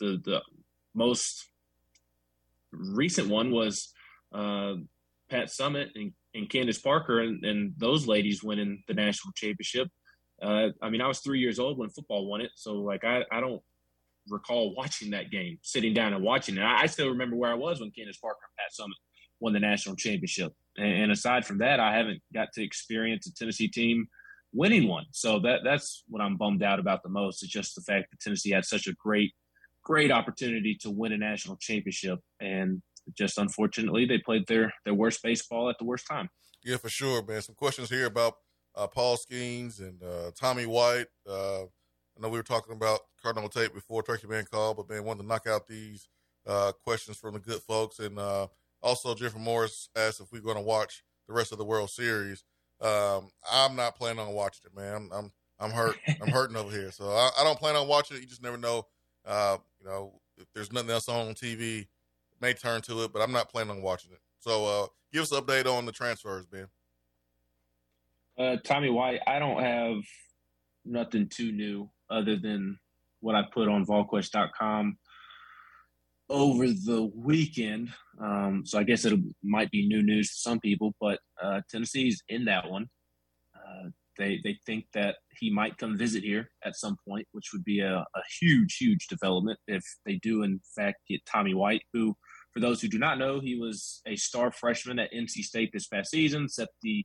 the 0.00 0.20
the 0.24 0.42
most 0.94 1.46
recent 2.72 3.28
one 3.28 3.50
was 3.50 3.92
uh, 4.34 4.74
Pat 5.28 5.48
Summitt 5.48 5.90
and, 5.94 6.12
and 6.34 6.50
Candace 6.50 6.78
Parker 6.80 7.20
and, 7.20 7.44
and 7.44 7.74
those 7.76 8.06
ladies 8.06 8.42
winning 8.42 8.82
the 8.88 8.94
national 8.94 9.32
championship. 9.34 9.88
Uh, 10.42 10.68
I 10.82 10.90
mean, 10.90 11.00
I 11.00 11.06
was 11.06 11.20
three 11.20 11.38
years 11.38 11.58
old 11.58 11.78
when 11.78 11.90
football 11.90 12.26
won 12.26 12.40
it, 12.40 12.50
so 12.56 12.74
like 12.74 13.04
I, 13.04 13.24
I 13.30 13.40
don't 13.40 13.62
recall 14.28 14.74
watching 14.74 15.10
that 15.10 15.30
game, 15.30 15.58
sitting 15.62 15.94
down 15.94 16.12
and 16.12 16.22
watching 16.22 16.56
it. 16.56 16.62
I, 16.62 16.82
I 16.82 16.86
still 16.86 17.10
remember 17.10 17.36
where 17.36 17.50
I 17.50 17.54
was 17.54 17.80
when 17.80 17.90
Candace 17.90 18.18
Parker 18.18 18.38
and 18.42 18.56
Pat 18.58 18.72
Summitt 18.72 18.98
won 19.40 19.52
the 19.52 19.60
national 19.60 19.96
championship. 19.96 20.52
And, 20.76 21.04
and 21.04 21.12
aside 21.12 21.44
from 21.44 21.58
that, 21.58 21.80
I 21.80 21.96
haven't 21.96 22.22
got 22.32 22.52
to 22.54 22.64
experience 22.64 23.26
a 23.26 23.34
Tennessee 23.34 23.68
team 23.68 24.08
winning 24.52 24.88
one. 24.88 25.06
So 25.12 25.38
that 25.40 25.60
that's 25.64 26.04
what 26.08 26.22
I'm 26.22 26.36
bummed 26.36 26.62
out 26.62 26.80
about 26.80 27.02
the 27.02 27.08
most. 27.08 27.42
Is 27.42 27.48
just 27.48 27.74
the 27.74 27.82
fact 27.82 28.10
that 28.10 28.20
Tennessee 28.20 28.50
had 28.50 28.64
such 28.64 28.86
a 28.86 28.94
great, 28.94 29.32
great 29.82 30.10
opportunity 30.10 30.76
to 30.80 30.90
win 30.90 31.12
a 31.12 31.18
national 31.18 31.56
championship, 31.56 32.20
and 32.40 32.82
just 33.16 33.38
unfortunately 33.38 34.06
they 34.06 34.18
played 34.18 34.46
their 34.46 34.72
their 34.84 34.94
worst 34.94 35.22
baseball 35.22 35.68
at 35.70 35.76
the 35.78 35.84
worst 35.84 36.06
time. 36.06 36.28
Yeah, 36.64 36.76
for 36.76 36.88
sure, 36.88 37.24
man. 37.24 37.42
Some 37.42 37.54
questions 37.54 37.88
here 37.88 38.06
about 38.06 38.34
uh, 38.76 38.86
Paul 38.86 39.16
Skenes 39.16 39.80
and 39.80 40.02
uh, 40.02 40.30
Tommy 40.38 40.66
White. 40.66 41.06
Uh, 41.28 41.62
I 41.62 42.20
know 42.20 42.28
we 42.28 42.38
were 42.38 42.42
talking 42.42 42.74
about 42.74 43.00
Carnell 43.24 43.50
Tate 43.50 43.74
before 43.74 44.02
Turkey 44.02 44.26
Man 44.26 44.44
called, 44.50 44.76
but 44.76 44.88
man, 44.90 45.04
wanted 45.04 45.22
to 45.22 45.28
knock 45.28 45.46
out 45.46 45.66
these 45.66 46.08
uh, 46.46 46.72
questions 46.84 47.16
from 47.16 47.34
the 47.34 47.40
good 47.40 47.62
folks. 47.62 47.98
And 47.98 48.18
uh, 48.18 48.48
also, 48.82 49.14
Jeffrey 49.14 49.40
Morris 49.40 49.88
asked 49.96 50.20
if 50.20 50.32
we're 50.32 50.42
going 50.42 50.56
to 50.56 50.62
watch 50.62 51.02
the 51.28 51.34
rest 51.34 51.52
of 51.52 51.58
the 51.58 51.64
World 51.64 51.90
Series. 51.90 52.44
Um, 52.80 53.30
I'm 53.50 53.76
not 53.76 53.96
planning 53.96 54.20
on 54.20 54.32
watching 54.32 54.66
it, 54.66 54.78
man. 54.78 54.94
I'm 54.96 55.12
I'm, 55.12 55.32
I'm 55.58 55.70
hurt. 55.70 55.96
I'm 56.20 56.28
hurting 56.32 56.56
over 56.56 56.70
here, 56.70 56.90
so 56.90 57.10
I, 57.10 57.30
I, 57.38 57.44
don't 57.44 57.58
plan 57.58 57.76
on 57.76 57.88
watching 57.88 58.16
it. 58.16 58.20
You 58.20 58.26
just 58.26 58.42
never 58.42 58.56
know. 58.56 58.86
Uh, 59.24 59.58
you 59.80 59.86
know, 59.86 60.20
if 60.38 60.46
there's 60.54 60.72
nothing 60.72 60.90
else 60.90 61.08
on 61.08 61.34
TV, 61.34 61.86
may 62.40 62.54
turn 62.54 62.80
to 62.82 63.04
it, 63.04 63.12
but 63.12 63.22
I'm 63.22 63.32
not 63.32 63.50
planning 63.50 63.70
on 63.70 63.82
watching 63.82 64.12
it. 64.12 64.20
So, 64.40 64.64
uh, 64.66 64.86
give 65.12 65.22
us 65.22 65.32
an 65.32 65.42
update 65.42 65.66
on 65.66 65.86
the 65.86 65.92
transfers, 65.92 66.46
Ben. 66.46 66.66
Uh, 68.38 68.56
Tommy 68.64 68.88
White, 68.88 69.20
I 69.26 69.38
don't 69.38 69.62
have 69.62 70.02
nothing 70.84 71.28
too 71.28 71.52
new 71.52 71.90
other 72.08 72.36
than 72.36 72.78
what 73.20 73.34
I 73.34 73.42
put 73.52 73.68
on 73.68 73.84
VolQuest.com 73.84 74.96
over 76.30 76.68
the 76.68 77.10
weekend. 77.14 77.92
Um, 78.20 78.62
so 78.64 78.78
I 78.78 78.84
guess 78.84 79.04
it 79.04 79.18
might 79.42 79.70
be 79.70 79.86
new 79.86 80.02
news 80.02 80.30
to 80.30 80.34
some 80.36 80.60
people, 80.60 80.94
but 81.00 81.18
uh, 81.42 81.60
Tennessee's 81.70 82.22
in 82.28 82.46
that 82.46 82.70
one. 82.70 82.88
Uh, 83.54 83.90
they 84.18 84.40
they 84.42 84.58
think 84.66 84.86
that 84.94 85.16
he 85.38 85.50
might 85.50 85.78
come 85.78 85.96
visit 85.96 86.22
here 86.22 86.50
at 86.64 86.76
some 86.76 86.96
point, 87.08 87.26
which 87.32 87.50
would 87.52 87.64
be 87.64 87.80
a, 87.80 87.96
a 87.98 88.22
huge, 88.40 88.76
huge 88.76 89.06
development 89.08 89.58
if 89.66 89.82
they 90.06 90.16
do 90.16 90.42
in 90.42 90.60
fact 90.76 90.98
get 91.08 91.24
Tommy 91.26 91.54
White, 91.54 91.82
who, 91.92 92.16
for 92.52 92.60
those 92.60 92.80
who 92.80 92.88
do 92.88 92.98
not 92.98 93.18
know, 93.18 93.40
he 93.40 93.56
was 93.56 94.02
a 94.06 94.16
star 94.16 94.52
freshman 94.52 94.98
at 94.98 95.12
NC 95.12 95.42
State 95.44 95.70
this 95.72 95.86
past 95.86 96.10
season, 96.10 96.48
set 96.48 96.68
the 96.82 97.04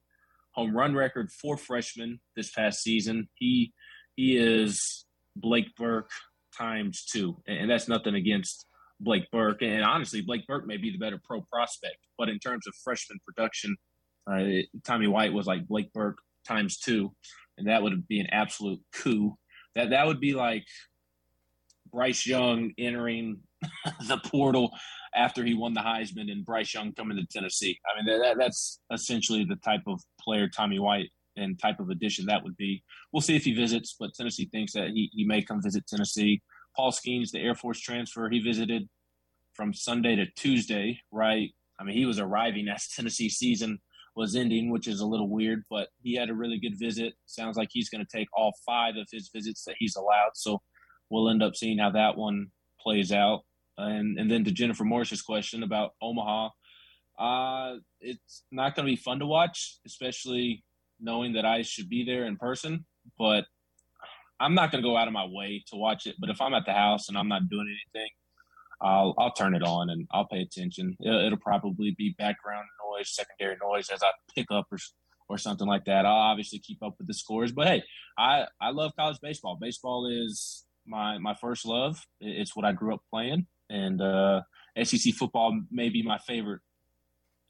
home 0.52 0.76
run 0.76 0.96
record 0.96 1.32
for 1.32 1.58
freshmen 1.58 2.20
this 2.36 2.52
past 2.52 2.82
season. 2.82 3.30
He 3.36 3.74
he 4.16 4.38
is 4.38 5.06
Blake 5.36 5.76
Burke 5.76 6.12
times 6.58 7.06
two, 7.06 7.38
and 7.48 7.70
that's 7.70 7.88
nothing 7.88 8.16
against 8.16 8.66
Blake 9.00 9.30
Burke. 9.32 9.62
And 9.62 9.84
honestly, 9.84 10.22
Blake 10.22 10.48
Burke 10.48 10.66
may 10.66 10.78
be 10.78 10.92
the 10.92 10.98
better 10.98 11.20
pro 11.24 11.42
prospect, 11.42 11.98
but 12.18 12.30
in 12.30 12.40
terms 12.40 12.66
of 12.68 12.74
freshman 12.84 13.20
production, 13.26 13.76
uh, 14.30 14.64
Tommy 14.84 15.08
White 15.08 15.34
was 15.34 15.46
like 15.46 15.68
Blake 15.68 15.92
Burke 15.94 16.18
times 16.48 16.78
two, 16.78 17.14
and 17.58 17.68
that 17.68 17.84
would 17.84 18.08
be 18.08 18.20
an 18.20 18.28
absolute 18.32 18.82
coup. 18.94 19.38
That 19.76 19.90
that 19.92 20.08
would 20.08 20.20
be 20.20 20.34
like 20.34 20.66
Bryce 21.92 22.26
Young 22.26 22.72
entering 22.78 23.40
the 24.08 24.18
portal 24.26 24.72
after 25.16 25.44
he 25.44 25.54
won 25.54 25.74
the 25.74 25.82
Heisman 25.82 26.32
and 26.32 26.46
Bryce 26.46 26.74
Young 26.74 26.94
coming 26.94 27.18
to 27.18 27.26
Tennessee. 27.26 27.80
I 27.86 28.04
mean, 28.04 28.20
that, 28.20 28.38
that's 28.38 28.82
essentially 28.92 29.46
the 29.46 29.56
type 29.58 29.84
of 29.88 30.02
player 30.20 30.48
Tommy 30.50 30.80
White 30.80 31.10
and 31.38 31.60
type 31.60 31.80
of 31.80 31.90
addition 31.90 32.26
that 32.26 32.44
would 32.44 32.58
be. 32.58 32.84
We'll 33.12 33.22
see 33.22 33.36
if 33.36 33.46
he 33.46 33.54
visits, 33.54 33.96
but 34.00 34.14
Tennessee 34.14 34.50
thinks 34.52 34.74
that 34.74 34.90
he, 34.90 35.10
he 35.14 35.26
may 35.26 35.42
come 35.42 35.62
visit 35.62 35.88
Tennessee. 35.88 36.42
Paul 36.76 36.92
Skenes, 36.92 37.32
the 37.32 37.40
Air 37.40 37.56
Force 37.56 37.80
transfer, 37.80 38.30
he 38.30 38.40
visited 38.40 38.88
from 39.54 39.74
Sunday 39.74 40.16
to 40.18 40.26
Tuesday, 40.36 41.00
right? 41.12 41.52
I 41.80 41.84
mean, 41.84 41.96
he 41.96 42.06
was 42.06 42.20
arriving 42.20 42.68
as 42.68 42.88
Tennessee 42.96 43.30
season 43.30 43.80
was 44.16 44.36
ending, 44.36 44.72
which 44.72 44.88
is 44.88 45.02
a 45.02 45.06
little 45.06 45.30
weird. 45.30 45.64
But 45.70 45.90
he 46.02 46.16
had 46.16 46.30
a 46.30 46.34
really 46.34 46.60
good 46.60 46.78
visit. 46.78 47.14
Sounds 47.26 47.58
like 47.58 47.70
he's 47.72 47.90
going 47.90 48.06
to 48.06 48.18
take 48.18 48.28
all 48.34 48.54
five 48.66 48.96
of 48.96 49.08
his 49.12 49.30
visits 49.34 49.64
that 49.66 49.76
he's 49.80 49.96
allowed. 49.96 50.32
So 50.36 50.62
we'll 51.10 51.30
end 51.30 51.44
up 51.44 51.56
seeing 51.56 51.78
how 51.78 51.92
that 51.92 52.18
one 52.18 52.48
plays 52.80 53.12
out. 53.12 53.42
And 53.78 54.18
and 54.18 54.32
then 54.32 54.44
to 54.46 54.52
Jennifer 54.52 54.86
Morris's 54.86 55.22
question 55.22 55.64
about 55.64 55.92
Omaha, 56.02 56.50
uh, 57.20 57.76
it's 58.00 58.44
not 58.52 58.76
going 58.76 58.86
to 58.86 58.92
be 58.92 59.02
fun 59.02 59.20
to 59.20 59.26
watch, 59.26 59.80
especially 59.86 60.64
knowing 61.00 61.34
that 61.34 61.46
I 61.46 61.62
should 61.62 61.90
be 61.90 62.06
there 62.06 62.26
in 62.26 62.38
person. 62.38 62.86
But 63.18 63.46
I'm 64.40 64.54
not 64.54 64.72
going 64.72 64.84
to 64.84 64.88
go 64.88 64.98
out 64.98 65.08
of 65.08 65.14
my 65.14 65.26
way 65.26 65.64
to 65.68 65.76
watch 65.76 66.08
it. 66.08 66.16
But 66.20 66.30
if 66.30 66.42
I'm 66.42 66.54
at 66.54 66.66
the 66.66 66.74
house 66.74 67.10
and 67.10 67.18
I'm 67.18 67.28
not 67.28 67.50
doing 67.50 67.68
anything, 67.68 68.10
I'll 68.82 69.14
I'll 69.18 69.34
turn 69.34 69.56
it 69.56 69.64
on 69.64 69.90
and 69.90 70.08
I'll 70.12 70.28
pay 70.28 70.42
attention. 70.42 70.96
It'll, 71.04 71.26
it'll 71.26 71.40
probably 71.40 71.96
be 71.98 72.16
background 72.18 72.66
noise, 72.96 73.14
secondary 73.14 73.58
noise 73.62 73.90
as 73.90 74.04
I 74.04 74.12
pick 74.36 74.48
up 74.52 74.68
or 74.72 74.78
or 75.28 75.38
something 75.38 75.68
like 75.68 75.86
that. 75.86 76.06
I'll 76.06 76.14
obviously 76.14 76.60
keep 76.60 76.84
up 76.84 76.96
with 76.98 77.08
the 77.08 77.14
scores. 77.14 77.52
But 77.52 77.68
hey, 77.68 77.84
I 78.18 78.46
I 78.62 78.72
love 78.72 78.92
college 78.98 79.18
baseball. 79.22 79.58
Baseball 79.60 80.08
is 80.08 80.66
my 80.86 81.18
my 81.18 81.36
first 81.36 81.66
love. 81.66 82.06
It's 82.20 82.56
what 82.56 82.66
I 82.66 82.72
grew 82.72 82.94
up 82.94 83.02
playing, 83.12 83.48
and 83.70 84.02
uh, 84.02 84.42
SEC 84.82 85.14
football 85.14 85.60
may 85.72 85.90
be 85.90 86.04
my 86.04 86.18
favorite 86.20 86.62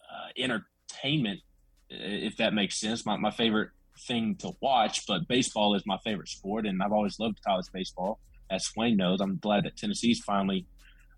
uh, 0.09 0.29
entertainment, 0.37 1.41
if 1.89 2.37
that 2.37 2.53
makes 2.53 2.79
sense. 2.79 3.05
My 3.05 3.17
my 3.17 3.31
favorite 3.31 3.69
thing 4.07 4.35
to 4.39 4.51
watch, 4.61 5.05
but 5.07 5.27
baseball 5.27 5.75
is 5.75 5.83
my 5.85 5.97
favorite 6.03 6.29
sport, 6.29 6.65
and 6.65 6.81
I've 6.81 6.91
always 6.91 7.19
loved 7.19 7.39
college 7.45 7.67
baseball. 7.73 8.19
As 8.49 8.65
Swain 8.65 8.95
knows, 8.95 9.21
I'm 9.21 9.37
glad 9.37 9.65
that 9.65 9.75
Tennessee's 9.75 10.19
finally 10.19 10.67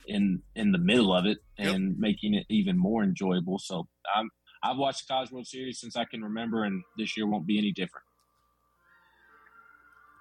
in 0.08 0.42
in 0.56 0.72
the 0.72 0.78
middle 0.78 1.14
of 1.14 1.26
it 1.26 1.40
and 1.58 1.90
yep. 1.90 1.98
making 1.98 2.34
it 2.34 2.46
even 2.50 2.78
more 2.78 3.04
enjoyable. 3.04 3.60
So 3.60 3.88
I'm 4.16 4.30
I've 4.64 4.78
watched 4.78 5.08
the 5.08 5.14
College 5.14 5.32
World 5.32 5.48
Series 5.48 5.80
since 5.80 5.96
I 5.96 6.06
can 6.06 6.24
remember, 6.24 6.64
and 6.64 6.84
this 6.98 7.16
year 7.16 7.28
won't 7.28 7.46
be 7.46 7.58
any 7.58 7.72
different. 7.72 8.06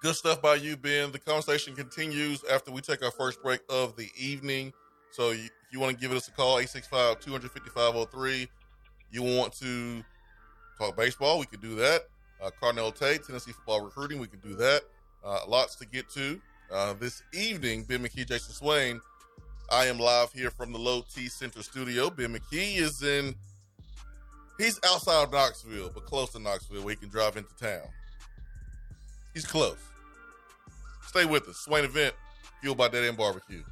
Good 0.03 0.14
stuff 0.14 0.42
by 0.42 0.57
you, 0.57 0.77
Ben. 0.77 1.11
The 1.11 1.18
conversation 1.18 1.75
continues 1.75 2.44
after 2.44 2.70
we 2.70 2.83
take 2.83 3.03
our 3.03 3.11
first 3.11 3.42
break 3.42 3.61
of 3.70 3.96
the 3.96 4.11
evening. 4.18 4.72
So 5.11 5.31
you, 5.31 5.44
if 5.44 5.72
you 5.72 5.81
want 5.81 5.96
to 5.96 6.01
give 6.01 6.12
us 6.12 6.29
a 6.29 6.33
call, 6.33 6.59
865-255-03. 6.59 8.49
You 9.11 9.22
want 9.22 9.55
to 9.55 10.05
talk 10.79 10.96
baseball, 10.96 11.38
we 11.38 11.46
could 11.46 11.62
do 11.62 11.75
that. 11.77 12.03
Uh, 12.42 12.51
Carnell 12.62 12.94
Tate, 12.94 13.25
Tennessee 13.25 13.53
football 13.53 13.81
recruiting, 13.81 14.20
we 14.20 14.27
could 14.27 14.42
do 14.42 14.55
that. 14.57 14.83
Uh, 15.25 15.40
lots 15.49 15.77
to 15.77 15.87
get 15.87 16.11
to. 16.11 16.40
Uh, 16.70 16.92
this 16.94 17.22
evening, 17.33 17.85
Ben 17.85 18.03
McKee, 18.03 18.29
Jason 18.29 18.53
Swain. 18.53 19.01
I 19.68 19.87
am 19.87 19.98
live 19.98 20.33
here 20.33 20.50
from 20.50 20.72
the 20.72 20.79
Low 20.79 21.02
T 21.12 21.29
Center 21.29 21.62
studio. 21.62 22.09
Ben 22.09 22.33
McKee 22.33 22.76
is 22.76 23.02
in, 23.02 23.35
he's 24.59 24.79
outside 24.85 25.24
of 25.24 25.33
Knoxville, 25.33 25.90
but 25.92 26.07
close 26.07 26.31
to 26.33 26.38
Knoxville 26.38 26.83
where 26.83 26.90
he 26.90 26.96
can 26.96 27.09
drive 27.09 27.37
into 27.37 27.55
town. 27.57 27.83
He's 29.35 29.44
close. 29.44 29.79
Stay 31.09 31.24
with 31.24 31.48
us. 31.48 31.57
Swain 31.59 31.85
event, 31.85 32.14
fueled 32.61 32.79
by 32.79 32.88
Dead 32.88 33.05
End 33.05 33.16
Barbecue. 33.16 33.62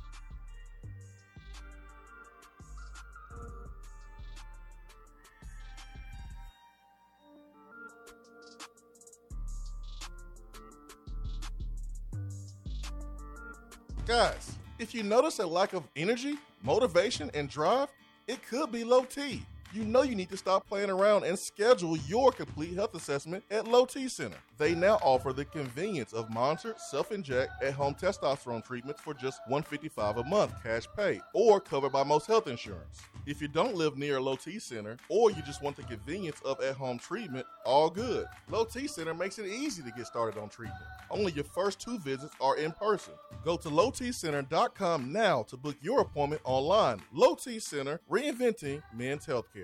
Guys, 14.06 14.56
if 14.78 14.94
you 14.94 15.02
notice 15.02 15.38
a 15.38 15.46
lack 15.46 15.72
of 15.72 15.84
energy, 15.96 16.38
motivation, 16.62 17.30
and 17.34 17.48
drive, 17.48 17.88
it 18.26 18.46
could 18.46 18.72
be 18.72 18.84
low 18.84 19.04
T 19.04 19.44
you 19.74 19.84
know 19.84 20.02
you 20.02 20.14
need 20.14 20.30
to 20.30 20.36
stop 20.36 20.68
playing 20.68 20.90
around 20.90 21.24
and 21.24 21.38
schedule 21.38 21.96
your 22.06 22.30
complete 22.30 22.74
health 22.74 22.94
assessment 22.94 23.42
at 23.50 23.66
Low 23.66 23.84
T 23.84 24.08
Center. 24.08 24.36
They 24.56 24.74
now 24.74 24.94
offer 25.02 25.32
the 25.32 25.44
convenience 25.44 26.12
of 26.12 26.30
monitored 26.30 26.78
self-inject 26.78 27.62
at-home 27.62 27.94
testosterone 27.94 28.64
treatments 28.64 29.00
for 29.00 29.14
just 29.14 29.40
155 29.48 30.18
a 30.18 30.24
month, 30.24 30.52
cash 30.62 30.84
pay, 30.96 31.20
or 31.32 31.60
covered 31.60 31.90
by 31.90 32.04
most 32.04 32.26
health 32.26 32.46
insurance. 32.46 33.00
If 33.26 33.42
you 33.42 33.48
don't 33.48 33.74
live 33.74 33.96
near 33.96 34.18
a 34.18 34.20
Low 34.22 34.36
T 34.36 34.58
Center, 34.58 34.96
or 35.08 35.30
you 35.30 35.42
just 35.42 35.62
want 35.62 35.76
the 35.76 35.82
convenience 35.82 36.40
of 36.44 36.62
at-home 36.62 36.98
treatment, 36.98 37.46
all 37.64 37.90
good. 37.90 38.26
Low 38.48 38.64
T 38.64 38.86
Center 38.86 39.14
makes 39.14 39.38
it 39.38 39.46
easy 39.46 39.82
to 39.82 39.90
get 39.90 40.06
started 40.06 40.38
on 40.38 40.48
treatment. 40.48 40.84
Only 41.10 41.32
your 41.32 41.44
first 41.44 41.80
two 41.80 41.98
visits 41.98 42.34
are 42.40 42.56
in 42.56 42.72
person. 42.72 43.14
Go 43.44 43.56
to 43.56 43.68
lowtcenter.com 43.68 45.12
now 45.12 45.42
to 45.44 45.56
book 45.56 45.76
your 45.80 46.00
appointment 46.00 46.42
online. 46.44 47.00
Low 47.12 47.34
T 47.34 47.58
Center, 47.58 48.00
reinventing 48.10 48.82
men's 48.94 49.26
healthcare. 49.26 49.63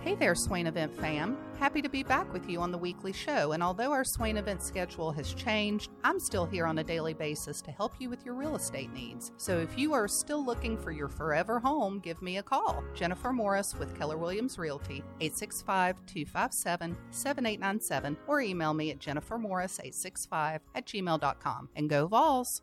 Hey 0.00 0.16
there, 0.16 0.34
Swain 0.34 0.66
Event 0.66 0.92
fam. 0.96 1.36
Happy 1.60 1.80
to 1.80 1.88
be 1.88 2.02
back 2.02 2.32
with 2.32 2.50
you 2.50 2.60
on 2.60 2.72
the 2.72 2.78
weekly 2.78 3.12
show. 3.12 3.52
And 3.52 3.62
although 3.62 3.92
our 3.92 4.02
Swain 4.02 4.36
Event 4.36 4.60
schedule 4.60 5.12
has 5.12 5.32
changed, 5.32 5.92
I'm 6.02 6.18
still 6.18 6.44
here 6.44 6.66
on 6.66 6.78
a 6.78 6.84
daily 6.84 7.14
basis 7.14 7.62
to 7.62 7.70
help 7.70 7.94
you 8.00 8.10
with 8.10 8.24
your 8.24 8.34
real 8.34 8.56
estate 8.56 8.92
needs. 8.92 9.30
So 9.36 9.60
if 9.60 9.78
you 9.78 9.94
are 9.94 10.08
still 10.08 10.44
looking 10.44 10.76
for 10.76 10.90
your 10.90 11.06
forever 11.06 11.60
home, 11.60 12.00
give 12.00 12.20
me 12.20 12.38
a 12.38 12.42
call. 12.42 12.82
Jennifer 12.94 13.32
Morris 13.32 13.76
with 13.76 13.96
Keller 13.96 14.18
Williams 14.18 14.58
Realty, 14.58 15.04
865 15.20 15.94
257 16.06 16.96
7897, 17.12 18.16
or 18.26 18.40
email 18.40 18.74
me 18.74 18.90
at 18.90 18.98
jennifermorris865 18.98 20.58
at 20.74 20.84
gmail.com. 20.84 21.68
And 21.76 21.88
go 21.88 22.08
Vols! 22.08 22.60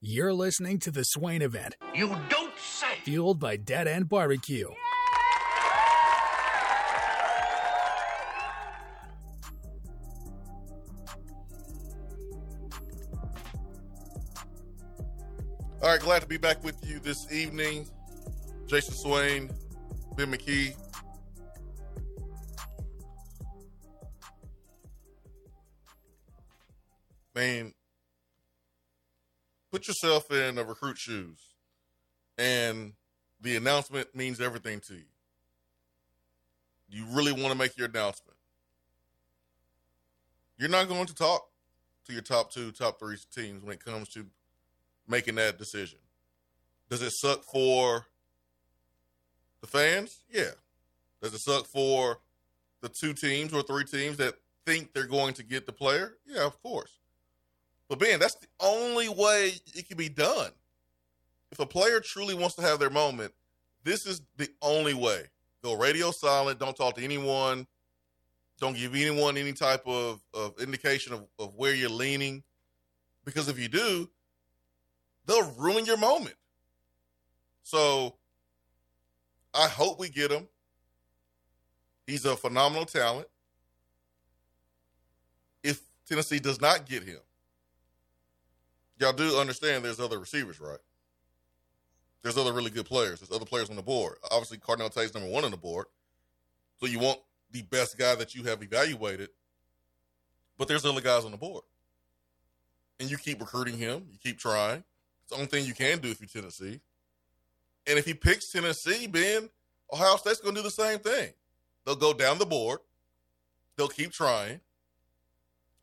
You're 0.00 0.32
listening 0.32 0.78
to 0.80 0.90
the 0.90 1.04
Swain 1.04 1.42
Event. 1.42 1.76
You 1.94 2.16
don't 2.30 2.58
say. 2.58 2.85
Fueled 3.06 3.38
by 3.38 3.56
Dead 3.56 3.86
End 3.86 4.08
Barbecue. 4.08 4.66
All 15.86 15.92
right, 15.92 16.00
glad 16.00 16.22
to 16.22 16.26
be 16.26 16.36
back 16.36 16.64
with 16.64 16.74
you 16.84 16.98
this 16.98 17.30
evening. 17.30 17.86
Jason 18.66 18.94
Swain, 18.96 19.52
Ben 20.16 20.32
McKee. 20.32 20.74
Man, 27.36 27.72
put 29.70 29.86
yourself 29.86 30.32
in 30.32 30.58
a 30.58 30.64
recruit 30.64 30.98
shoes 30.98 31.38
and 32.38 32.92
the 33.40 33.56
announcement 33.56 34.14
means 34.14 34.40
everything 34.40 34.80
to 34.80 34.94
you. 34.94 35.04
You 36.88 37.04
really 37.10 37.32
want 37.32 37.48
to 37.48 37.58
make 37.58 37.76
your 37.76 37.88
announcement. 37.88 38.36
You're 40.58 40.68
not 40.68 40.88
going 40.88 41.06
to 41.06 41.14
talk 41.14 41.48
to 42.06 42.12
your 42.12 42.22
top 42.22 42.50
two, 42.50 42.70
top 42.70 42.98
three 42.98 43.16
teams 43.34 43.62
when 43.62 43.74
it 43.74 43.84
comes 43.84 44.08
to 44.10 44.24
making 45.08 45.34
that 45.36 45.58
decision. 45.58 45.98
Does 46.88 47.02
it 47.02 47.10
suck 47.10 47.42
for 47.42 48.06
the 49.60 49.66
fans? 49.66 50.20
Yeah. 50.30 50.50
Does 51.20 51.34
it 51.34 51.40
suck 51.40 51.66
for 51.66 52.20
the 52.80 52.88
two 52.88 53.12
teams 53.12 53.52
or 53.52 53.62
three 53.62 53.84
teams 53.84 54.16
that 54.18 54.34
think 54.64 54.92
they're 54.92 55.06
going 55.06 55.34
to 55.34 55.42
get 55.42 55.66
the 55.66 55.72
player? 55.72 56.14
Yeah, 56.26 56.44
of 56.44 56.62
course. 56.62 56.98
But 57.88 57.98
Ben, 57.98 58.18
that's 58.18 58.36
the 58.36 58.48
only 58.60 59.08
way 59.08 59.52
it 59.74 59.88
can 59.88 59.96
be 59.96 60.08
done. 60.08 60.50
If 61.56 61.60
a 61.60 61.66
player 61.66 62.00
truly 62.00 62.34
wants 62.34 62.54
to 62.56 62.62
have 62.62 62.78
their 62.78 62.90
moment, 62.90 63.32
this 63.82 64.04
is 64.04 64.20
the 64.36 64.46
only 64.60 64.92
way. 64.92 65.22
Go 65.64 65.72
radio 65.72 66.10
silent. 66.10 66.58
Don't 66.58 66.76
talk 66.76 66.96
to 66.96 67.02
anyone. 67.02 67.66
Don't 68.60 68.76
give 68.76 68.94
anyone 68.94 69.38
any 69.38 69.54
type 69.54 69.80
of, 69.86 70.20
of 70.34 70.60
indication 70.60 71.14
of, 71.14 71.26
of 71.38 71.54
where 71.54 71.74
you're 71.74 71.88
leaning. 71.88 72.42
Because 73.24 73.48
if 73.48 73.58
you 73.58 73.68
do, 73.68 74.10
they'll 75.24 75.50
ruin 75.52 75.86
your 75.86 75.96
moment. 75.96 76.34
So 77.62 78.16
I 79.54 79.66
hope 79.66 79.98
we 79.98 80.10
get 80.10 80.30
him. 80.30 80.48
He's 82.06 82.26
a 82.26 82.36
phenomenal 82.36 82.84
talent. 82.84 83.28
If 85.62 85.80
Tennessee 86.06 86.38
does 86.38 86.60
not 86.60 86.84
get 86.84 87.02
him, 87.02 87.20
y'all 89.00 89.14
do 89.14 89.38
understand 89.38 89.86
there's 89.86 90.00
other 90.00 90.18
receivers, 90.18 90.60
right? 90.60 90.80
There's 92.26 92.36
other 92.36 92.52
really 92.52 92.72
good 92.72 92.86
players. 92.86 93.20
There's 93.20 93.30
other 93.30 93.46
players 93.46 93.70
on 93.70 93.76
the 93.76 93.82
board. 93.82 94.16
Obviously, 94.32 94.58
Carnell 94.58 94.92
Tate's 94.92 95.14
number 95.14 95.30
one 95.30 95.44
on 95.44 95.52
the 95.52 95.56
board. 95.56 95.86
So 96.80 96.86
you 96.86 96.98
want 96.98 97.20
the 97.52 97.62
best 97.62 97.96
guy 97.96 98.16
that 98.16 98.34
you 98.34 98.42
have 98.42 98.64
evaluated, 98.64 99.28
but 100.58 100.66
there's 100.66 100.84
other 100.84 101.00
guys 101.00 101.24
on 101.24 101.30
the 101.30 101.36
board. 101.36 101.62
And 102.98 103.08
you 103.08 103.16
keep 103.16 103.38
recruiting 103.38 103.78
him, 103.78 104.08
you 104.10 104.18
keep 104.18 104.40
trying. 104.40 104.82
It's 105.22 105.30
the 105.30 105.36
only 105.36 105.46
thing 105.46 105.66
you 105.66 105.72
can 105.72 106.00
do 106.00 106.10
if 106.10 106.20
you're 106.20 106.26
Tennessee. 106.26 106.80
And 107.86 107.96
if 107.96 108.04
he 108.04 108.12
picks 108.12 108.50
Tennessee, 108.50 109.06
Ben, 109.06 109.48
Ohio 109.92 110.16
State's 110.16 110.40
going 110.40 110.56
to 110.56 110.62
do 110.62 110.64
the 110.64 110.70
same 110.70 110.98
thing. 110.98 111.30
They'll 111.84 111.94
go 111.94 112.12
down 112.12 112.38
the 112.38 112.46
board, 112.46 112.80
they'll 113.76 113.86
keep 113.86 114.10
trying. 114.10 114.58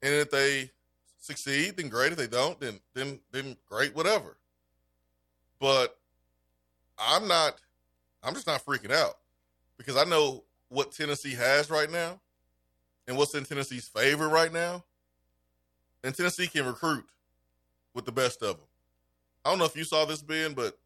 And 0.02 0.14
if 0.14 0.30
they 0.30 0.72
succeed, 1.22 1.78
then 1.78 1.88
great. 1.88 2.12
If 2.12 2.18
they 2.18 2.28
don't, 2.28 2.60
then 2.60 2.82
then 2.94 3.22
then 3.32 3.56
great, 3.70 3.96
whatever. 3.96 4.36
But 5.62 5.98
I'm 6.98 7.28
not 7.28 7.56
I'm 8.24 8.34
just 8.34 8.48
not 8.48 8.66
freaking 8.66 8.92
out 8.92 9.16
because 9.78 9.98
I 9.98 10.06
know 10.06 10.44
what 10.70 10.92
Tennessee 10.92 11.36
has 11.36 11.70
right 11.70 11.92
now 11.92 12.20
and 13.08 13.18
what's 13.18 13.36
in 13.36 13.44
Tennessee's 13.44 13.88
favor 13.88 14.30
right 14.30 14.52
now. 14.52 14.84
And 16.04 16.16
Tennessee 16.16 16.48
can 16.48 16.66
recruit 16.66 17.06
with 17.94 18.06
the 18.06 18.12
best 18.12 18.42
of 18.42 18.58
them. 18.58 18.68
I 19.46 19.50
don't 19.50 19.60
know 19.60 19.66
if 19.66 19.76
you 19.76 19.84
saw 19.84 20.06
this, 20.06 20.22
Ben, 20.22 20.54
but 20.54 20.78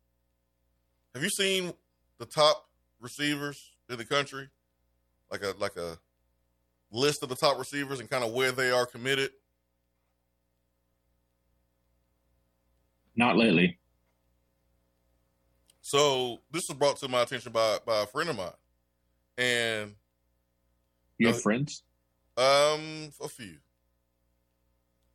have 1.13 1.23
you 1.23 1.29
seen 1.29 1.73
the 2.17 2.25
top 2.25 2.67
receivers 2.99 3.71
in 3.89 3.97
the 3.97 4.05
country? 4.05 4.49
Like 5.31 5.43
a 5.43 5.53
like 5.59 5.75
a 5.77 5.97
list 6.91 7.23
of 7.23 7.29
the 7.29 7.35
top 7.35 7.59
receivers 7.59 7.99
and 7.99 8.09
kind 8.09 8.23
of 8.23 8.31
where 8.33 8.51
they 8.51 8.71
are 8.71 8.85
committed? 8.85 9.31
Not 13.15 13.35
lately. 13.35 13.77
So 15.87 16.41
this 16.51 16.67
was 16.67 16.77
brought 16.77 16.97
to 16.97 17.07
my 17.07 17.21
attention 17.21 17.53
by 17.53 17.77
by 17.85 18.01
a 18.01 18.05
friend 18.05 18.29
of 18.29 18.35
mine, 18.35 18.49
and 19.37 19.95
you 21.17 21.27
have 21.27 21.37
uh, 21.37 21.39
friends? 21.39 21.81
Um, 22.35 23.13
a 23.23 23.29
few, 23.29 23.55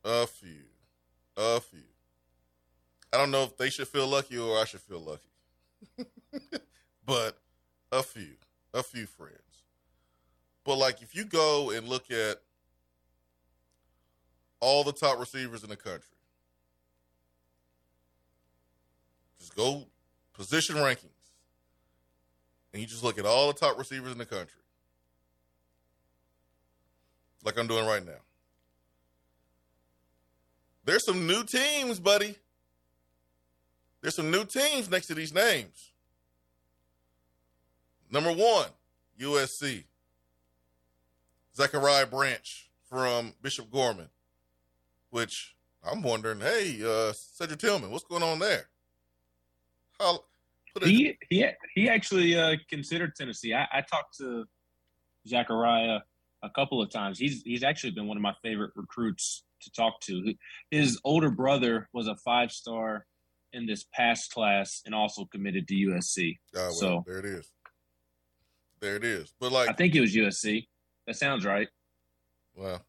a 0.03 0.25
few, 0.25 0.63
a 1.37 1.59
few. 1.59 1.83
I 3.13 3.17
don't 3.17 3.29
know 3.29 3.43
if 3.43 3.55
they 3.55 3.69
should 3.69 3.87
feel 3.87 4.07
lucky 4.07 4.39
or 4.39 4.59
I 4.59 4.65
should 4.65 4.79
feel 4.79 4.99
lucky, 4.99 6.09
but 7.05 7.37
a 7.91 8.01
few, 8.01 8.33
a 8.73 8.81
few 8.81 9.05
friends. 9.05 9.37
But 10.63 10.79
like, 10.79 11.03
if 11.03 11.13
you 11.13 11.25
go 11.25 11.69
and 11.69 11.87
look 11.87 12.09
at 12.09 12.37
all 14.59 14.83
the 14.83 14.91
top 14.91 15.19
receivers 15.19 15.63
in 15.63 15.69
the 15.69 15.77
country, 15.77 16.17
just 19.37 19.55
go 19.55 19.85
position 20.33 20.75
rankings, 20.75 21.09
and 22.71 22.81
you 22.81 22.87
just 22.87 23.03
look 23.03 23.17
at 23.17 23.25
all 23.25 23.47
the 23.47 23.59
top 23.59 23.77
receivers 23.77 24.11
in 24.11 24.17
the 24.17 24.25
country, 24.25 24.61
like 27.43 27.57
I'm 27.57 27.67
doing 27.67 27.85
right 27.85 28.05
now. 28.05 28.21
There's 30.85 31.05
some 31.05 31.27
new 31.27 31.43
teams, 31.43 31.99
buddy. 31.99 32.35
There's 34.01 34.15
some 34.15 34.31
new 34.31 34.43
teams 34.43 34.89
next 34.89 35.07
to 35.07 35.15
these 35.15 35.33
names. 35.33 35.91
Number 38.11 38.31
one, 38.31 38.67
USC. 39.19 39.85
Zachariah 41.55 42.07
Branch 42.07 42.69
from 42.89 43.33
Bishop 43.41 43.71
Gorman, 43.71 44.09
which 45.11 45.55
I'm 45.83 46.01
wondering, 46.01 46.39
hey, 46.39 46.79
uh, 46.83 47.13
Cedric 47.13 47.59
Tillman, 47.59 47.91
what's 47.91 48.05
going 48.05 48.23
on 48.23 48.39
there? 48.39 48.67
How, 49.99 50.19
he 50.81 51.17
he 51.29 51.45
he 51.75 51.89
actually 51.89 52.37
uh, 52.37 52.55
considered 52.69 53.15
Tennessee. 53.15 53.53
I, 53.53 53.67
I 53.71 53.81
talked 53.81 54.17
to 54.17 54.45
Zachariah 55.27 55.99
a 56.41 56.49
couple 56.49 56.81
of 56.81 56.89
times. 56.89 57.19
He's 57.19 57.41
he's 57.43 57.63
actually 57.63 57.91
been 57.91 58.07
one 58.07 58.17
of 58.17 58.23
my 58.23 58.33
favorite 58.41 58.71
recruits 58.75 59.43
to 59.61 59.71
talk 59.71 59.99
to. 60.01 60.33
His 60.71 60.99
older 61.03 61.29
brother 61.29 61.89
was 61.93 62.07
a 62.07 62.15
five 62.15 62.51
star 62.51 63.05
in 63.53 63.65
this 63.67 63.85
past 63.93 64.31
class 64.33 64.81
and 64.85 64.95
also 64.95 65.25
committed 65.25 65.67
to 65.67 65.75
USC. 65.75 66.37
Oh, 66.55 66.59
well, 66.59 66.71
so 66.71 67.03
there 67.05 67.19
it 67.19 67.25
is. 67.25 67.51
There 68.79 68.95
it 68.95 69.03
is. 69.03 69.33
But 69.39 69.51
like 69.51 69.69
I 69.69 69.73
think 69.73 69.95
it 69.95 70.01
was 70.01 70.15
USC. 70.15 70.67
That 71.07 71.15
sounds 71.15 71.45
right. 71.45 71.67
Well, 72.55 72.83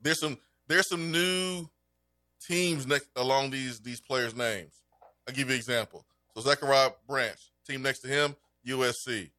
there's 0.00 0.20
some 0.20 0.38
there's 0.68 0.88
some 0.88 1.10
new 1.10 1.68
teams 2.46 2.86
next 2.86 3.08
along 3.16 3.50
these 3.50 3.80
these 3.80 4.00
players' 4.00 4.34
names. 4.34 4.72
I'll 5.28 5.34
give 5.34 5.48
you 5.48 5.54
an 5.54 5.58
example. 5.58 6.06
So 6.34 6.40
Zachariah 6.40 6.90
Branch, 7.06 7.38
team 7.66 7.82
next 7.82 8.00
to 8.00 8.08
him, 8.08 8.36
USC. 8.66 9.30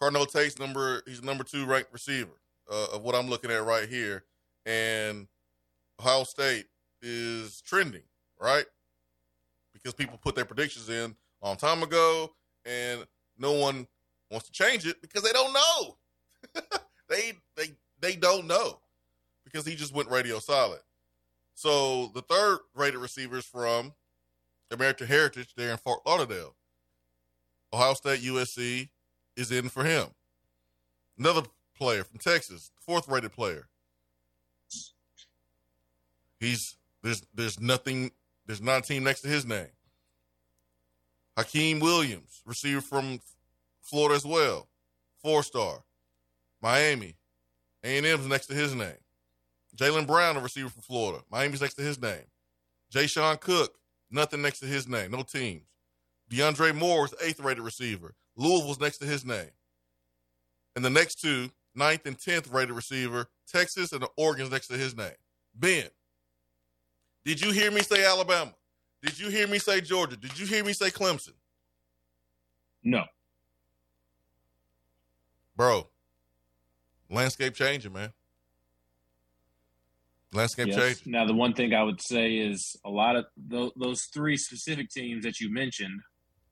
Carnell 0.00 0.30
Tate's 0.30 0.58
number 0.58 1.02
he's 1.06 1.22
number 1.22 1.44
two 1.44 1.66
ranked 1.66 1.92
receiver 1.92 2.40
uh, 2.70 2.86
of 2.94 3.02
what 3.02 3.14
I'm 3.14 3.28
looking 3.28 3.50
at 3.50 3.64
right 3.64 3.88
here, 3.88 4.24
and 4.64 5.26
Ohio 6.00 6.24
State 6.24 6.66
is 7.02 7.60
trending 7.62 8.02
right 8.40 8.64
because 9.72 9.94
people 9.94 10.18
put 10.18 10.34
their 10.34 10.44
predictions 10.44 10.88
in 10.88 11.14
a 11.42 11.46
long 11.46 11.56
time 11.56 11.82
ago, 11.82 12.30
and 12.64 13.06
no 13.38 13.52
one 13.52 13.86
wants 14.30 14.46
to 14.46 14.52
change 14.52 14.86
it 14.86 15.00
because 15.02 15.22
they 15.22 15.32
don't 15.32 15.52
know. 15.52 15.96
they 17.08 17.32
they 17.56 17.74
they 18.00 18.16
don't 18.16 18.46
know 18.46 18.80
because 19.44 19.66
he 19.66 19.74
just 19.74 19.94
went 19.94 20.10
radio 20.10 20.38
silent. 20.38 20.82
So 21.54 22.10
the 22.14 22.22
third 22.22 22.60
rated 22.74 23.00
receivers 23.00 23.44
from 23.44 23.92
American 24.70 25.06
Heritage 25.06 25.54
there 25.56 25.70
in 25.70 25.76
Fort 25.76 26.00
Lauderdale. 26.06 26.54
Ohio 27.72 27.94
State 27.94 28.20
USC 28.20 28.88
is 29.36 29.50
in 29.50 29.68
for 29.68 29.84
him. 29.84 30.06
Another 31.18 31.42
player 31.76 32.04
from 32.04 32.18
Texas, 32.18 32.70
fourth 32.80 33.08
rated 33.08 33.32
player. 33.32 33.68
He's 36.38 36.76
there's 37.02 37.22
there's 37.34 37.60
nothing 37.60 38.10
there's 38.46 38.62
not 38.62 38.78
a 38.78 38.82
team 38.82 39.04
next 39.04 39.20
to 39.22 39.28
his 39.28 39.46
name. 39.46 39.68
Hykeem 41.36 41.80
Williams, 41.80 42.42
receiver 42.44 42.80
from 42.80 43.20
Florida 43.80 44.14
as 44.14 44.26
well, 44.26 44.68
four 45.22 45.42
star. 45.42 45.84
Miami, 46.62 47.16
A&M's 47.84 48.26
next 48.26 48.46
to 48.46 48.54
his 48.54 48.74
name. 48.74 48.98
Jalen 49.76 50.06
Brown, 50.06 50.36
a 50.36 50.40
receiver 50.40 50.68
from 50.68 50.82
Florida. 50.82 51.24
Miami's 51.30 51.62
next 51.62 51.74
to 51.74 51.82
his 51.82 52.00
name. 52.00 52.26
Jay 52.90 53.06
Sean 53.06 53.38
Cook, 53.38 53.79
nothing 54.10 54.42
next 54.42 54.60
to 54.60 54.66
his 54.66 54.88
name. 54.88 55.10
No 55.10 55.22
teams. 55.22 55.66
DeAndre 56.30 56.74
Moore 56.74 57.06
is 57.06 57.14
eighth 57.22 57.40
rated 57.40 57.64
receiver. 57.64 58.14
Louisville's 58.36 58.80
next 58.80 58.98
to 58.98 59.06
his 59.06 59.24
name. 59.24 59.50
And 60.76 60.84
the 60.84 60.90
next 60.90 61.20
two, 61.20 61.50
ninth 61.74 62.06
and 62.06 62.18
tenth 62.18 62.48
rated 62.48 62.74
receiver, 62.74 63.26
Texas 63.50 63.92
and 63.92 64.02
the 64.02 64.08
Oregon's 64.16 64.50
next 64.50 64.68
to 64.68 64.74
his 64.74 64.96
name. 64.96 65.10
Ben, 65.54 65.86
did 67.24 67.40
you 67.40 67.50
hear 67.50 67.70
me 67.70 67.80
say 67.80 68.04
Alabama? 68.04 68.54
Did 69.02 69.18
you 69.18 69.28
hear 69.28 69.48
me 69.48 69.58
say 69.58 69.80
Georgia? 69.80 70.16
Did 70.16 70.38
you 70.38 70.46
hear 70.46 70.64
me 70.64 70.72
say 70.72 70.90
Clemson? 70.90 71.32
No. 72.82 73.04
Bro, 75.56 75.88
landscape 77.10 77.54
changing, 77.54 77.92
man. 77.92 78.12
Landscape 80.32 80.68
yes. 80.68 80.76
changing. 80.76 81.12
Now, 81.12 81.26
the 81.26 81.34
one 81.34 81.54
thing 81.54 81.74
I 81.74 81.82
would 81.82 82.00
say 82.00 82.36
is 82.36 82.76
a 82.84 82.90
lot 82.90 83.16
of 83.16 83.26
th- 83.50 83.72
those 83.76 84.04
three 84.04 84.36
specific 84.36 84.90
teams 84.90 85.24
that 85.24 85.40
you 85.40 85.52
mentioned, 85.52 86.00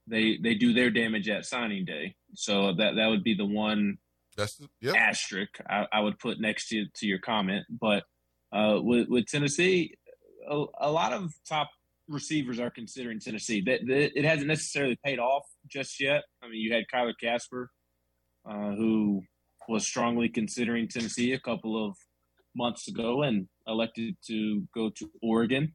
they 0.06 0.38
they 0.42 0.54
do 0.54 0.72
their 0.72 0.90
damage 0.90 1.28
at 1.28 1.44
signing 1.44 1.84
day. 1.84 2.16
So 2.34 2.74
that 2.74 2.96
that 2.96 3.06
would 3.06 3.22
be 3.22 3.34
the 3.34 3.46
one 3.46 3.98
That's 4.36 4.60
yep. 4.80 4.96
asterisk 4.96 5.58
I, 5.68 5.86
I, 5.92 6.00
would 6.00 6.18
put 6.18 6.40
next 6.40 6.68
to 6.68 6.86
to 6.92 7.06
your 7.06 7.20
comment. 7.20 7.66
But 7.70 8.04
uh, 8.52 8.80
with 8.82 9.08
with 9.08 9.26
Tennessee, 9.26 9.94
a, 10.48 10.64
a, 10.80 10.90
lot 10.90 11.12
of 11.12 11.32
top 11.48 11.70
receivers 12.08 12.58
are 12.58 12.70
considering 12.70 13.20
Tennessee. 13.20 13.60
That, 13.60 13.86
that 13.86 14.18
it 14.18 14.24
hasn't 14.24 14.48
necessarily 14.48 14.98
paid 15.04 15.20
off 15.20 15.44
just 15.68 16.00
yet. 16.00 16.24
I 16.42 16.48
mean, 16.48 16.60
you 16.60 16.72
had 16.72 16.84
Kyler 16.92 17.12
Kasper, 17.20 17.70
uh, 18.48 18.72
who 18.74 19.22
was 19.68 19.86
strongly 19.86 20.28
considering 20.28 20.88
Tennessee 20.88 21.32
a 21.32 21.40
couple 21.40 21.86
of 21.86 21.96
months 22.56 22.88
ago 22.88 23.22
and 23.22 23.46
elected 23.68 24.16
to 24.26 24.66
go 24.74 24.90
to 24.90 25.10
Oregon. 25.22 25.72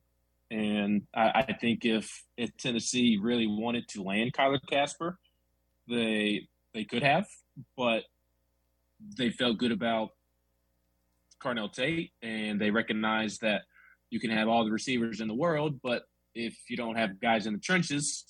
And 0.52 1.04
I, 1.16 1.46
I 1.48 1.54
think 1.54 1.86
if 1.86 2.24
if 2.38 2.56
Tennessee 2.58 3.18
really 3.22 3.48
wanted 3.48 3.88
to 3.90 4.04
land 4.04 4.34
Kyler 4.34 4.60
Kasper, 4.70 5.18
they 5.88 6.48
they 6.74 6.84
could 6.84 7.04
have, 7.04 7.28
but 7.78 8.04
they 9.18 9.30
felt 9.30 9.58
good 9.58 9.72
about 9.72 10.10
Carnell 11.42 11.72
Tate, 11.72 12.12
and 12.22 12.60
they 12.60 12.72
recognized 12.72 13.42
that 13.42 13.64
you 14.10 14.20
can 14.20 14.30
have 14.30 14.48
all 14.48 14.64
the 14.64 14.72
receivers 14.72 15.22
in 15.22 15.28
the 15.28 15.34
world, 15.34 15.80
but 15.82 16.04
if 16.36 16.56
you 16.70 16.78
don't 16.78 16.96
have 16.96 17.20
guys 17.20 17.48
in 17.48 17.54
the 17.54 17.60
trenches, 17.60 18.26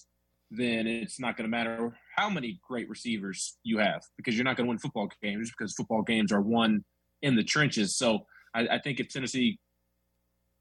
then 0.49 0.87
it's 0.87 1.19
not 1.19 1.35
going 1.35 1.45
to 1.45 1.51
matter 1.51 1.97
how 2.15 2.29
many 2.29 2.59
great 2.67 2.87
receivers 2.89 3.57
you 3.63 3.79
have 3.79 4.01
because 4.17 4.35
you're 4.35 4.43
not 4.43 4.55
going 4.55 4.65
to 4.65 4.69
win 4.69 4.77
football 4.77 5.09
games 5.21 5.51
because 5.51 5.73
football 5.73 6.01
games 6.01 6.31
are 6.31 6.41
won 6.41 6.83
in 7.21 7.35
the 7.35 7.43
trenches. 7.43 7.97
So 7.97 8.25
I, 8.53 8.67
I 8.67 8.79
think 8.79 8.99
if 8.99 9.09
Tennessee 9.09 9.59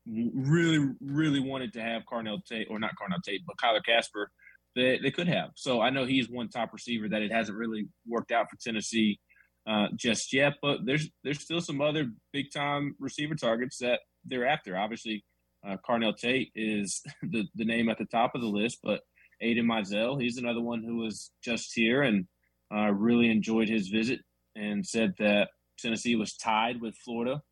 really, 0.06 0.90
really 1.00 1.40
wanted 1.40 1.72
to 1.74 1.82
have 1.82 2.02
Carnell 2.10 2.44
Tate, 2.44 2.66
or 2.70 2.78
not 2.78 2.92
Carnell 3.00 3.22
Tate, 3.22 3.42
but 3.46 3.56
Kyler 3.56 3.84
Kasper 3.84 4.30
they, 4.74 4.98
they 4.98 5.10
could 5.10 5.28
have. 5.28 5.50
So 5.54 5.80
I 5.80 5.90
know 5.90 6.04
he's 6.04 6.30
one 6.30 6.48
top 6.48 6.72
receiver 6.72 7.08
that 7.08 7.22
it 7.22 7.32
hasn't 7.32 7.58
really 7.58 7.88
worked 8.06 8.32
out 8.32 8.48
for 8.50 8.56
Tennessee 8.56 9.18
uh, 9.66 9.88
just 9.96 10.32
yet, 10.32 10.54
but 10.62 10.80
there's 10.84 11.08
there's 11.22 11.40
still 11.40 11.60
some 11.60 11.80
other 11.80 12.10
big 12.32 12.46
time 12.52 12.96
receiver 12.98 13.34
targets 13.34 13.78
that 13.78 14.00
they're 14.24 14.46
after. 14.46 14.76
Obviously, 14.76 15.24
uh, 15.66 15.76
Carnell 15.88 16.16
Tate 16.16 16.50
is 16.54 17.02
the, 17.22 17.44
the 17.54 17.64
name 17.64 17.88
at 17.88 17.98
the 17.98 18.06
top 18.06 18.34
of 18.34 18.40
the 18.40 18.48
list, 18.48 18.78
but 18.82 19.00
Aidan 19.40 19.66
Mizell, 19.66 20.20
he's 20.20 20.38
another 20.38 20.60
one 20.60 20.82
who 20.82 20.96
was 20.96 21.30
just 21.44 21.72
here 21.74 22.02
and 22.02 22.26
uh, 22.74 22.90
really 22.92 23.30
enjoyed 23.30 23.68
his 23.68 23.88
visit 23.88 24.20
and 24.56 24.86
said 24.86 25.12
that 25.18 25.48
Tennessee 25.78 26.16
was 26.16 26.36
tied 26.36 26.80
with 26.80 26.96
Florida 27.04 27.42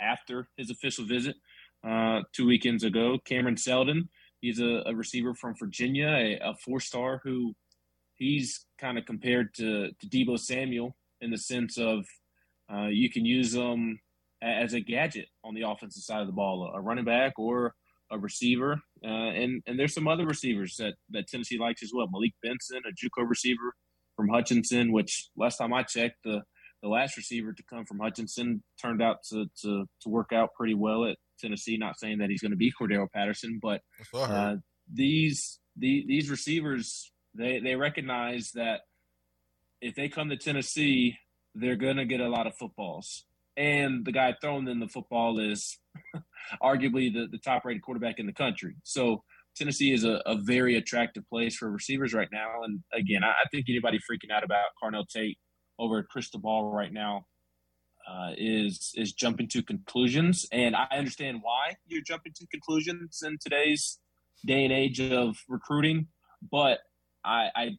after 0.00 0.48
his 0.56 0.70
official 0.70 1.04
visit 1.04 1.36
uh, 1.86 2.20
two 2.32 2.46
weekends 2.46 2.84
ago. 2.84 3.18
Cameron 3.24 3.56
Seldon, 3.56 4.08
he's 4.40 4.60
a, 4.60 4.82
a 4.86 4.94
receiver 4.94 5.34
from 5.34 5.54
Virginia, 5.58 6.08
a, 6.08 6.50
a 6.50 6.54
four 6.64 6.80
star 6.80 7.20
who 7.24 7.54
he's 8.16 8.66
kind 8.78 8.98
of 8.98 9.04
compared 9.06 9.54
to, 9.54 9.90
to 10.00 10.06
Deebo 10.08 10.38
Samuel 10.38 10.96
in 11.20 11.30
the 11.30 11.38
sense 11.38 11.78
of 11.78 12.04
uh, 12.72 12.86
you 12.86 13.10
can 13.10 13.24
use 13.24 13.52
them 13.52 14.00
as 14.42 14.74
a 14.74 14.80
gadget 14.80 15.28
on 15.44 15.54
the 15.54 15.62
offensive 15.62 16.02
side 16.02 16.20
of 16.20 16.26
the 16.26 16.32
ball, 16.32 16.72
a 16.74 16.80
running 16.80 17.04
back 17.04 17.38
or 17.38 17.74
a 18.10 18.18
receiver. 18.18 18.80
Uh, 19.04 19.08
and 19.08 19.62
and 19.66 19.78
there's 19.78 19.94
some 19.94 20.08
other 20.08 20.26
receivers 20.26 20.76
that, 20.76 20.94
that 21.10 21.28
Tennessee 21.28 21.58
likes 21.58 21.82
as 21.82 21.92
well. 21.94 22.08
Malik 22.10 22.34
Benson, 22.42 22.82
a 22.86 22.92
JUCO 22.92 23.28
receiver 23.28 23.74
from 24.16 24.28
Hutchinson, 24.28 24.92
which 24.92 25.30
last 25.36 25.58
time 25.58 25.72
I 25.72 25.82
checked, 25.82 26.18
the 26.24 26.42
the 26.86 26.92
last 26.92 27.16
receiver 27.16 27.52
to 27.52 27.62
come 27.68 27.84
from 27.84 27.98
Hutchinson 27.98 28.62
turned 28.80 29.02
out 29.02 29.24
to 29.30 29.46
to, 29.62 29.86
to 30.02 30.08
work 30.08 30.32
out 30.32 30.54
pretty 30.54 30.74
well 30.74 31.04
at 31.04 31.16
Tennessee. 31.40 31.76
Not 31.76 31.98
saying 31.98 32.18
that 32.18 32.30
he's 32.30 32.40
going 32.40 32.52
to 32.52 32.56
be 32.56 32.72
Cordarrelle 32.80 33.10
Patterson, 33.12 33.58
but 33.60 33.80
uh, 34.14 34.56
these 34.92 35.58
the, 35.76 36.04
these 36.06 36.30
receivers 36.30 37.12
they 37.34 37.58
they 37.58 37.74
recognize 37.74 38.52
that 38.54 38.82
if 39.80 39.94
they 39.96 40.08
come 40.08 40.28
to 40.30 40.36
Tennessee, 40.36 41.16
they're 41.54 41.76
going 41.76 41.96
to 41.96 42.04
get 42.04 42.20
a 42.20 42.28
lot 42.28 42.46
of 42.46 42.56
footballs. 42.56 43.24
And 43.56 44.04
the 44.04 44.12
guy 44.12 44.34
throwing 44.40 44.64
them 44.64 44.80
the 44.80 44.88
football 44.88 45.38
is 45.38 45.78
arguably 46.62 47.12
the, 47.12 47.26
the 47.30 47.38
top 47.38 47.64
rated 47.64 47.82
quarterback 47.82 48.18
in 48.18 48.26
the 48.26 48.32
country. 48.32 48.76
So 48.84 49.22
Tennessee 49.56 49.92
is 49.92 50.04
a, 50.04 50.22
a, 50.26 50.36
very 50.36 50.76
attractive 50.76 51.24
place 51.30 51.56
for 51.56 51.70
receivers 51.70 52.12
right 52.12 52.28
now. 52.30 52.62
And 52.62 52.80
again, 52.92 53.24
I, 53.24 53.28
I, 53.28 53.44
think 53.50 53.66
anybody 53.70 53.98
freaking 53.98 54.30
out 54.30 54.44
about 54.44 54.66
Carnell 54.82 55.08
Tate 55.08 55.38
over 55.78 55.98
at 55.98 56.08
crystal 56.08 56.40
ball 56.40 56.70
right 56.72 56.92
now 56.92 57.26
uh, 58.08 58.30
is 58.36 58.92
is 58.96 59.12
jumping 59.12 59.48
to 59.48 59.62
conclusions. 59.62 60.46
And 60.52 60.76
I 60.76 60.86
understand 60.92 61.38
why 61.42 61.74
you're 61.86 62.02
jumping 62.02 62.32
to 62.36 62.46
conclusions 62.46 63.22
in 63.24 63.38
today's 63.40 63.98
day 64.44 64.64
and 64.64 64.72
age 64.72 65.00
of 65.00 65.36
recruiting. 65.48 66.08
But 66.50 66.80
I, 67.24 67.48
I 67.54 67.70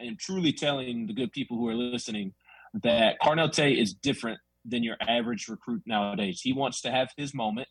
am 0.00 0.16
truly 0.18 0.52
telling 0.52 1.06
the 1.06 1.14
good 1.14 1.32
people 1.32 1.56
who 1.56 1.68
are 1.68 1.74
listening 1.74 2.34
that 2.82 3.16
Carnell 3.22 3.50
Tate 3.50 3.78
is 3.78 3.94
different 3.94 4.38
than 4.64 4.82
your 4.82 4.96
average 5.00 5.48
recruit 5.48 5.82
nowadays. 5.86 6.40
He 6.42 6.52
wants 6.52 6.80
to 6.82 6.90
have 6.90 7.10
his 7.16 7.34
moment. 7.34 7.68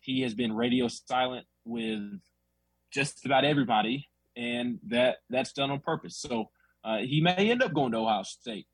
He 0.00 0.22
has 0.22 0.34
been 0.34 0.52
radio 0.52 0.88
silent 0.88 1.46
with 1.64 2.20
just 2.92 3.24
about 3.26 3.44
everybody, 3.44 4.08
and 4.36 4.78
that 4.88 5.16
that's 5.30 5.52
done 5.52 5.70
on 5.70 5.80
purpose. 5.80 6.16
So 6.16 6.50
uh, 6.84 6.98
he 6.98 7.20
may 7.20 7.50
end 7.50 7.62
up 7.62 7.72
going 7.72 7.92
to 7.92 7.98
Ohio 7.98 8.22
State, 8.22 8.66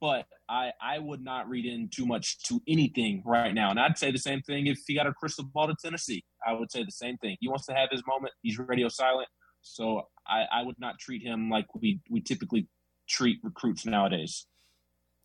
but 0.00 0.26
I 0.48 0.72
I 0.80 0.98
would 0.98 1.22
not 1.22 1.48
read 1.48 1.66
in 1.66 1.88
too 1.88 2.06
much 2.06 2.42
to 2.44 2.60
anything 2.68 3.22
right 3.24 3.54
now. 3.54 3.70
And 3.70 3.80
I'd 3.80 3.98
say 3.98 4.10
the 4.10 4.18
same 4.18 4.42
thing 4.42 4.66
if 4.66 4.80
he 4.86 4.94
got 4.94 5.06
a 5.06 5.12
crystal 5.12 5.44
ball 5.44 5.68
to 5.68 5.74
Tennessee. 5.82 6.24
I 6.46 6.52
would 6.52 6.70
say 6.70 6.84
the 6.84 6.90
same 6.90 7.16
thing. 7.18 7.36
He 7.40 7.48
wants 7.48 7.66
to 7.66 7.74
have 7.74 7.88
his 7.90 8.02
moment. 8.06 8.32
He's 8.42 8.58
radio 8.58 8.88
silent, 8.88 9.28
so 9.62 10.02
I, 10.26 10.44
I 10.52 10.62
would 10.62 10.78
not 10.78 10.98
treat 10.98 11.22
him 11.22 11.50
like 11.50 11.66
we 11.74 12.00
we 12.10 12.20
typically 12.20 12.68
treat 13.08 13.38
recruits 13.42 13.86
nowadays. 13.86 14.46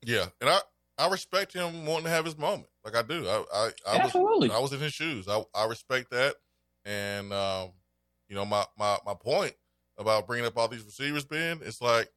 Yeah, 0.06 0.28
and 0.42 0.50
I 0.50 0.60
I 0.98 1.10
respect 1.10 1.54
him 1.54 1.86
wanting 1.86 2.06
to 2.06 2.12
have 2.12 2.26
his 2.26 2.38
moment. 2.38 2.68
Like 2.84 2.96
I 2.96 3.02
do. 3.02 3.28
I 3.28 3.44
I, 3.54 3.70
I 3.88 3.98
Absolutely. 3.98 4.50
was 4.50 4.58
I 4.58 4.60
was 4.60 4.74
in 4.74 4.80
his 4.80 4.94
shoes. 4.94 5.28
I 5.28 5.44
I 5.54 5.66
respect 5.66 6.12
that. 6.12 6.36
And 6.86 7.32
um, 7.32 7.70
you 8.28 8.36
know, 8.36 8.46
my 8.46 8.66
my 8.78 8.98
my 9.06 9.14
point 9.14 9.54
about 9.98 10.28
bringing 10.28 10.46
up 10.46 10.58
all 10.58 10.68
these 10.68 10.84
receivers, 10.84 11.24
Ben, 11.24 11.60
it's 11.64 11.82
like 11.82 12.10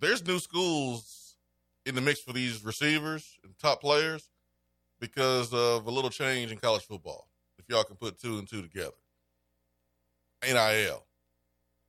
there's 0.00 0.26
new 0.26 0.38
schools 0.38 1.23
in 1.86 1.94
the 1.94 2.00
mix 2.00 2.20
for 2.20 2.32
these 2.32 2.64
receivers 2.64 3.38
and 3.44 3.56
top 3.58 3.80
players 3.80 4.30
because 5.00 5.52
of 5.52 5.86
a 5.86 5.90
little 5.90 6.10
change 6.10 6.50
in 6.50 6.58
college 6.58 6.82
football. 6.82 7.28
If 7.58 7.66
y'all 7.68 7.84
can 7.84 7.96
put 7.96 8.18
two 8.20 8.38
and 8.38 8.48
two 8.48 8.62
together, 8.62 8.94
NIL, 10.42 11.04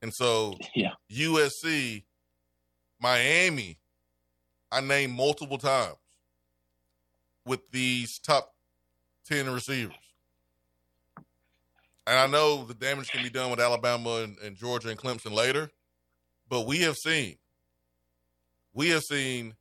and 0.02 0.14
so 0.14 0.56
yeah, 0.76 0.92
USC, 1.12 2.04
Miami 3.00 3.78
I 4.76 4.82
named 4.82 5.14
multiple 5.14 5.58
times 5.58 5.96
with 7.46 7.62
these 7.72 8.20
top 8.20 8.54
10 9.28 9.50
receivers. 9.50 9.96
And 12.08 12.20
I 12.20 12.28
know 12.28 12.66
the 12.66 12.74
damage 12.74 13.10
can 13.10 13.24
be 13.24 13.30
done 13.30 13.50
with 13.50 13.62
Alabama 13.62 14.24
and, 14.24 14.38
and 14.40 14.56
Georgia 14.56 14.90
and 14.90 15.00
Clemson 15.00 15.32
later, 15.32 15.72
but 16.50 16.68
we 16.68 16.80
have 16.80 16.96
seen, 16.96 17.38
we 18.74 18.90
have 18.90 19.02
seen 19.02 19.56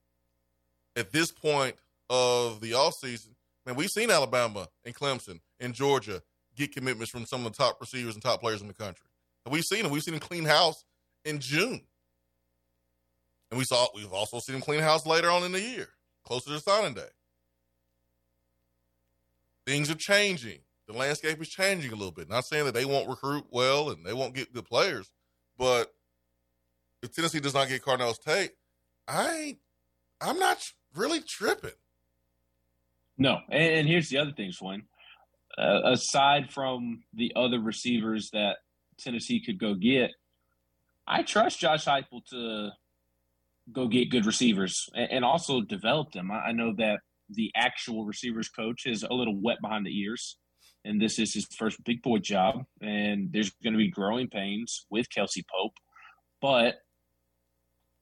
at 0.97 1.13
this 1.13 1.31
point 1.31 1.77
of 2.11 2.61
the 2.61 2.73
offseason, 2.73 3.31
man, 3.67 3.75
we've 3.75 3.91
seen 3.91 4.11
Alabama 4.11 4.69
and 4.85 4.95
Clemson 4.95 5.41
and 5.61 5.75
Georgia 5.75 6.23
get 6.57 6.73
commitments 6.73 7.11
from 7.11 7.27
some 7.27 7.45
of 7.45 7.53
the 7.53 7.57
top 7.57 7.81
receivers 7.81 8.15
and 8.15 8.23
top 8.23 8.41
players 8.41 8.61
in 8.61 8.69
the 8.69 8.75
country. 8.75 9.07
And 9.45 9.53
we've 9.53 9.65
seen 9.65 9.83
them. 9.83 9.93
We've 9.93 10.03
seen 10.03 10.15
them 10.15 10.21
clean 10.21 10.45
house 10.45 10.85
in 11.25 11.39
June. 11.39 11.83
And 13.51 13.59
we 13.59 13.65
saw 13.65 13.87
we've 13.95 14.13
also 14.13 14.39
seen 14.41 14.57
him 14.57 14.63
clean 14.63 14.81
house 14.81 15.07
later 15.07 15.31
on 15.31 15.45
in 15.45 15.53
the 15.53 15.61
year, 15.61 15.89
closer 16.25 16.51
to 16.51 16.61
signing 16.61 16.95
day. 16.95 17.03
Things 19.67 19.91
are 19.91 19.97
changing. 19.97 20.59
The 20.87 20.93
landscape 20.93 21.41
is 21.41 21.49
changing 21.49 21.93
a 21.93 21.95
little 21.95 22.13
bit. 22.13 22.29
Not 22.29 22.45
saying 22.45 22.67
that 22.67 22.75
they 22.75 22.85
won't 22.85 23.09
recruit 23.09 23.47
well 23.51 23.91
and 23.91 24.05
they 24.05 24.13
won't 24.13 24.35
get 24.35 24.53
good 24.53 24.67
players, 24.67 25.11
but 25.59 25.95
if 27.03 27.15
Tennessee 27.15 27.41
does 27.41 27.55
not 27.55 27.69
get 27.69 27.83
Carnell 27.83 28.19
Tate, 28.19 28.53
I 29.09 29.57
I'm 30.21 30.39
not 30.39 30.59
really 30.95 31.21
tripping. 31.21 31.71
No, 33.17 33.39
and, 33.51 33.87
here's 33.87 34.09
the 34.09 34.19
other 34.19 34.33
thing, 34.33 34.53
Swain. 34.53 34.85
Uh, 35.57 35.81
aside 35.85 36.51
from 36.51 37.05
the 37.13 37.33
other 37.37 37.61
receivers 37.61 38.31
that 38.33 38.57
Tennessee 38.99 39.41
could 39.45 39.59
go 39.59 39.75
get, 39.75 40.11
I 41.07 41.23
trust 41.23 41.61
Josh 41.61 41.85
Heupel 41.85 42.25
to 42.31 42.71
go 43.73 43.87
get 43.87 44.11
good 44.11 44.27
receivers 44.27 44.89
and, 44.95 45.11
and 45.11 45.25
also 45.25 45.61
develop 45.61 46.13
them. 46.13 46.31
I, 46.31 46.47
I 46.47 46.53
know 46.53 46.75
that 46.79 47.01
the 47.31 47.53
actual 47.55 48.05
receivers 48.05 48.49
coach 48.49 48.87
is 48.87 49.05
a 49.05 49.15
little 49.15 49.41
wet 49.41 49.59
behind 49.61 49.87
the 49.87 49.97
ears, 49.97 50.39
and 50.85 51.01
this 51.01 51.19
is 51.19 51.33
his 51.33 51.47
first 51.57 51.83
big 51.85 52.03
boy 52.03 52.19
job, 52.19 52.65
and 52.81 53.33
there's 53.33 53.51
going 53.63 53.75
to 53.75 53.79
be 53.79 53.91
growing 53.91 54.29
pains 54.29 54.87
with 54.91 55.09
Kelsey 55.09 55.45
Pope, 55.55 55.75
but 56.43 56.81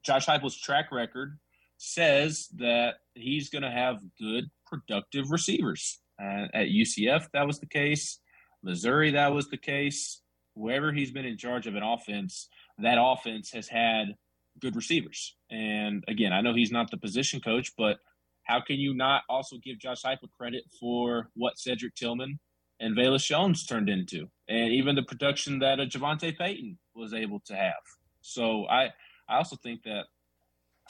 Josh 0.05 0.27
Heupel's 0.27 0.59
track 0.59 0.91
record 0.91 1.39
says 1.83 2.49
that 2.57 2.95
he's 3.15 3.51
going 3.51 3.63
to 3.63 3.71
have 3.71 3.99
good, 4.19 4.49
productive 4.67 5.31
receivers. 5.31 5.99
Uh, 6.23 6.47
at 6.55 6.69
UCF, 6.69 7.27
that 7.33 7.47
was 7.47 7.59
the 7.59 7.67
case. 7.67 8.21
Missouri, 8.63 9.11
that 9.11 9.33
was 9.33 9.49
the 9.49 9.57
case. 9.57 10.21
Wherever 10.55 10.93
he's 10.93 11.11
been 11.11 11.25
in 11.25 11.37
charge 11.37 11.67
of 11.67 11.75
an 11.75 11.83
offense, 11.83 12.49
that 12.79 12.99
offense 13.01 13.51
has 13.53 13.67
had 13.67 14.15
good 14.61 14.77
receivers. 14.77 15.35
And 15.51 16.05
again, 16.07 16.33
I 16.33 16.41
know 16.41 16.55
he's 16.55 16.71
not 16.71 16.91
the 16.91 16.99
position 16.99 17.41
coach, 17.41 17.73
but 17.77 17.99
how 18.45 18.61
can 18.61 18.77
you 18.77 18.95
not 18.95 19.23
also 19.29 19.57
give 19.65 19.81
Josh 19.81 20.03
Heupel 20.03 20.31
credit 20.39 20.63
for 20.79 21.31
what 21.35 21.59
Cedric 21.59 21.97
Tillman 21.97 22.39
and 22.79 22.97
Velus 22.97 23.25
Jones 23.25 23.67
turned 23.67 23.89
into, 23.89 24.29
and 24.49 24.73
even 24.73 24.95
the 24.95 25.03
production 25.03 25.59
that 25.61 25.81
a 25.81 25.87
Javonta 25.87 26.37
Payton 26.37 26.79
was 26.95 27.13
able 27.13 27.41
to 27.47 27.57
have? 27.57 27.83
So 28.21 28.67
I, 28.67 28.91
I 29.29 29.39
also 29.39 29.57
think 29.57 29.83
that 29.85 30.05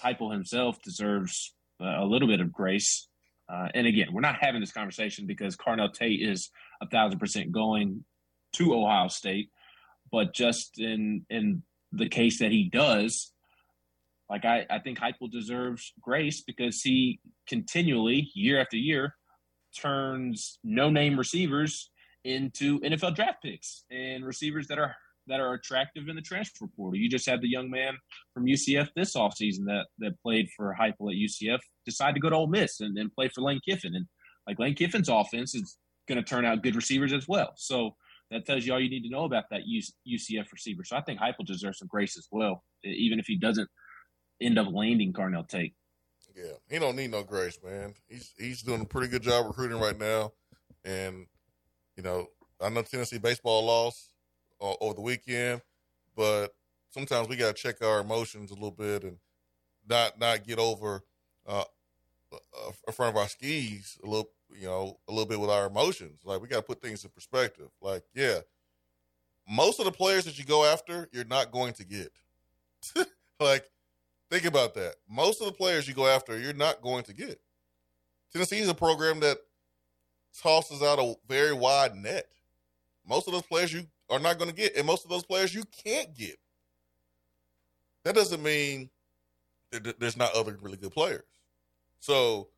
Heupel 0.00 0.32
himself 0.32 0.80
deserves 0.82 1.54
a 1.80 2.04
little 2.04 2.28
bit 2.28 2.40
of 2.40 2.52
grace. 2.52 3.08
Uh, 3.48 3.68
and 3.74 3.86
again, 3.86 4.08
we're 4.12 4.20
not 4.20 4.36
having 4.40 4.60
this 4.60 4.72
conversation 4.72 5.26
because 5.26 5.56
Carnell 5.56 5.92
Tate 5.92 6.22
is 6.22 6.50
a 6.80 6.88
thousand 6.88 7.18
percent 7.18 7.52
going 7.52 8.04
to 8.54 8.74
Ohio 8.74 9.08
State, 9.08 9.50
but 10.10 10.34
just 10.34 10.78
in 10.78 11.26
in 11.28 11.62
the 11.92 12.08
case 12.08 12.38
that 12.38 12.50
he 12.50 12.68
does, 12.70 13.32
like 14.30 14.44
I, 14.44 14.66
I 14.70 14.78
think 14.78 14.98
Heupel 14.98 15.30
deserves 15.30 15.92
grace 16.00 16.42
because 16.42 16.80
he 16.80 17.20
continually, 17.46 18.30
year 18.34 18.60
after 18.60 18.76
year, 18.76 19.16
turns 19.78 20.58
no-name 20.64 21.18
receivers 21.18 21.90
into 22.24 22.80
NFL 22.80 23.16
draft 23.16 23.42
picks 23.42 23.84
and 23.90 24.24
receivers 24.24 24.68
that 24.68 24.78
are 24.78 24.94
that 25.28 25.40
are 25.40 25.54
attractive 25.54 26.08
in 26.08 26.16
the 26.16 26.22
transfer 26.22 26.66
portal. 26.76 26.98
You 26.98 27.08
just 27.08 27.28
had 27.28 27.40
the 27.40 27.48
young 27.48 27.70
man 27.70 27.94
from 28.34 28.46
UCF 28.46 28.88
this 28.96 29.14
offseason 29.14 29.64
that 29.66 29.86
that 29.98 30.20
played 30.22 30.48
for 30.56 30.76
Heupel 30.78 31.10
at 31.10 31.16
UCF 31.16 31.60
decide 31.84 32.14
to 32.14 32.20
go 32.20 32.30
to 32.30 32.36
Ole 32.36 32.48
Miss 32.48 32.80
and, 32.80 32.96
and 32.98 33.12
play 33.12 33.28
for 33.28 33.42
Lane 33.42 33.60
Kiffin. 33.66 33.94
And 33.94 34.06
like 34.46 34.58
Lane 34.58 34.74
Kiffin's 34.74 35.08
offense 35.08 35.54
is 35.54 35.76
going 36.08 36.22
to 36.22 36.24
turn 36.24 36.44
out 36.44 36.62
good 36.62 36.76
receivers 36.76 37.12
as 37.12 37.28
well. 37.28 37.52
So 37.56 37.94
that 38.30 38.46
tells 38.46 38.64
you 38.64 38.72
all 38.72 38.80
you 38.80 38.90
need 38.90 39.02
to 39.02 39.10
know 39.10 39.24
about 39.24 39.44
that 39.50 39.62
UCF 39.62 40.50
receiver. 40.52 40.84
So 40.84 40.96
I 40.96 41.02
think 41.02 41.20
Heupel 41.20 41.46
deserves 41.46 41.78
some 41.78 41.88
grace 41.88 42.16
as 42.16 42.26
well, 42.30 42.64
even 42.82 43.20
if 43.20 43.26
he 43.26 43.36
doesn't 43.36 43.68
end 44.40 44.58
up 44.58 44.68
landing 44.72 45.12
Carnell 45.12 45.46
Tate. 45.46 45.74
Yeah, 46.34 46.52
he 46.70 46.78
don't 46.78 46.96
need 46.96 47.10
no 47.10 47.22
grace, 47.22 47.58
man. 47.62 47.94
He's 48.08 48.32
he's 48.38 48.62
doing 48.62 48.80
a 48.80 48.86
pretty 48.86 49.08
good 49.08 49.22
job 49.22 49.46
recruiting 49.46 49.78
right 49.78 49.98
now, 49.98 50.32
and 50.82 51.26
you 51.94 52.02
know 52.02 52.28
I 52.58 52.70
know 52.70 52.80
Tennessee 52.80 53.18
baseball 53.18 53.66
lost 53.66 54.11
over 54.80 54.94
the 54.94 55.00
weekend, 55.00 55.60
but 56.16 56.54
sometimes 56.90 57.28
we 57.28 57.36
got 57.36 57.56
to 57.56 57.62
check 57.62 57.82
our 57.82 58.00
emotions 58.00 58.50
a 58.50 58.54
little 58.54 58.70
bit 58.70 59.02
and 59.02 59.18
not 59.88 60.18
not 60.18 60.46
get 60.46 60.58
over 60.58 61.02
uh, 61.46 61.64
uh, 62.32 62.70
in 62.86 62.92
front 62.92 63.14
of 63.14 63.20
our 63.20 63.28
skis 63.28 63.98
a 64.02 64.06
little, 64.06 64.30
you 64.54 64.66
know, 64.66 64.98
a 65.08 65.12
little 65.12 65.26
bit 65.26 65.40
with 65.40 65.50
our 65.50 65.66
emotions. 65.66 66.20
Like 66.24 66.40
we 66.40 66.48
got 66.48 66.56
to 66.56 66.62
put 66.62 66.80
things 66.80 67.04
in 67.04 67.10
perspective. 67.10 67.68
Like, 67.80 68.04
yeah, 68.14 68.38
most 69.48 69.78
of 69.78 69.84
the 69.84 69.92
players 69.92 70.24
that 70.24 70.38
you 70.38 70.44
go 70.44 70.64
after, 70.64 71.08
you're 71.12 71.24
not 71.24 71.50
going 71.50 71.72
to 71.74 71.84
get. 71.84 72.12
like, 73.40 73.68
think 74.30 74.44
about 74.44 74.74
that. 74.74 74.94
Most 75.08 75.40
of 75.40 75.46
the 75.46 75.52
players 75.52 75.88
you 75.88 75.94
go 75.94 76.06
after, 76.06 76.38
you're 76.38 76.52
not 76.52 76.82
going 76.82 77.04
to 77.04 77.14
get. 77.14 77.40
Tennessee 78.32 78.60
is 78.60 78.68
a 78.68 78.74
program 78.74 79.20
that 79.20 79.38
tosses 80.40 80.82
out 80.82 80.98
a 80.98 81.14
very 81.28 81.52
wide 81.52 81.94
net. 81.94 82.26
Most 83.06 83.26
of 83.26 83.34
those 83.34 83.42
players 83.42 83.72
you 83.72 83.86
are 84.12 84.18
not 84.18 84.38
going 84.38 84.50
to 84.50 84.56
get, 84.56 84.76
and 84.76 84.86
most 84.86 85.04
of 85.04 85.10
those 85.10 85.24
players 85.24 85.54
you 85.54 85.64
can't 85.84 86.14
get. 86.14 86.38
That 88.04 88.14
doesn't 88.14 88.42
mean 88.42 88.90
there's 89.98 90.16
not 90.16 90.34
other 90.34 90.58
really 90.60 90.76
good 90.76 90.92
players. 90.92 91.24
So, 91.98 92.48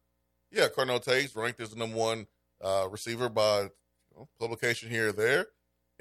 yeah, 0.51 0.67
Carnell 0.67 1.03
Tate's 1.03 1.37
ranked 1.37 1.61
as 1.61 1.71
the 1.71 1.77
number 1.77 1.97
one 1.97 2.27
uh, 2.63 2.89
receiver 2.91 3.29
by 3.29 3.63
you 3.63 3.71
know, 4.17 4.29
publication 4.41 4.91
here 4.91 5.09
or 5.09 5.13
there, 5.13 5.47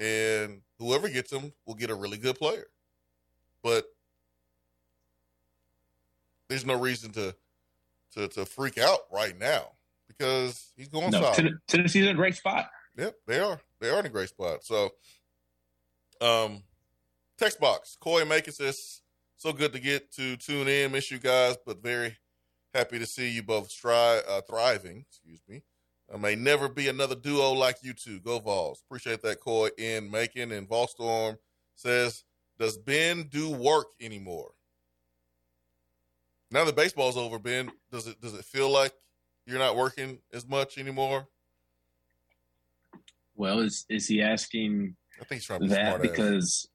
and 0.00 0.60
whoever 0.78 1.08
gets 1.08 1.32
him 1.32 1.52
will 1.66 1.74
get 1.74 1.90
a 1.90 1.94
really 1.94 2.16
good 2.16 2.36
player. 2.36 2.66
But 3.62 3.84
there's 6.48 6.66
no 6.66 6.78
reason 6.78 7.12
to 7.12 7.34
to 8.14 8.28
to 8.28 8.44
freak 8.44 8.78
out 8.78 9.00
right 9.12 9.38
now 9.38 9.72
because 10.08 10.72
he's 10.76 10.88
going 10.88 11.10
no, 11.10 11.20
solid. 11.20 11.58
Tennessee's 11.68 12.04
in 12.04 12.10
a 12.10 12.14
great 12.14 12.34
spot. 12.34 12.70
Yep, 12.96 13.14
they 13.26 13.40
are. 13.40 13.60
They 13.80 13.90
are 13.90 14.00
in 14.00 14.06
a 14.06 14.10
great 14.10 14.28
spot. 14.28 14.64
So, 14.64 14.90
um, 16.20 16.62
text 17.38 17.60
box. 17.60 17.96
Coy 18.00 18.24
Macon 18.24 18.52
says, 18.52 19.02
"So 19.36 19.52
good 19.52 19.72
to 19.72 19.80
get 19.80 20.12
to 20.12 20.36
tune 20.36 20.68
in. 20.68 20.92
Miss 20.92 21.10
you 21.10 21.18
guys, 21.18 21.56
but 21.64 21.82
very 21.82 22.16
Happy 22.74 22.98
to 22.98 23.06
see 23.06 23.28
you 23.28 23.44
both 23.44 23.68
stri- 23.68 24.28
uh, 24.28 24.40
thriving. 24.40 25.04
Excuse 25.08 25.40
me. 25.48 25.62
I 26.12 26.16
may 26.16 26.34
never 26.34 26.68
be 26.68 26.88
another 26.88 27.14
duo 27.14 27.52
like 27.52 27.76
you 27.82 27.92
two. 27.92 28.18
Go 28.18 28.40
Vols. 28.40 28.82
Appreciate 28.84 29.22
that, 29.22 29.38
Coy. 29.40 29.68
In 29.78 30.10
Macon 30.10 30.50
and 30.50 30.68
Volstorm 30.68 31.38
says, 31.76 32.24
"Does 32.58 32.76
Ben 32.76 33.28
do 33.30 33.48
work 33.48 33.86
anymore?" 34.00 34.54
Now 36.50 36.64
that 36.64 36.74
baseball's 36.74 37.16
over, 37.16 37.38
Ben, 37.38 37.70
does 37.92 38.08
it 38.08 38.20
does 38.20 38.34
it 38.34 38.44
feel 38.44 38.70
like 38.70 38.92
you're 39.46 39.60
not 39.60 39.76
working 39.76 40.18
as 40.32 40.44
much 40.44 40.76
anymore? 40.76 41.28
Well, 43.36 43.60
is 43.60 43.86
is 43.88 44.08
he 44.08 44.20
asking? 44.20 44.96
I 45.20 45.24
think 45.24 45.42
to 45.42 45.58
be 45.58 45.68
that 45.68 46.02
because 46.02 46.68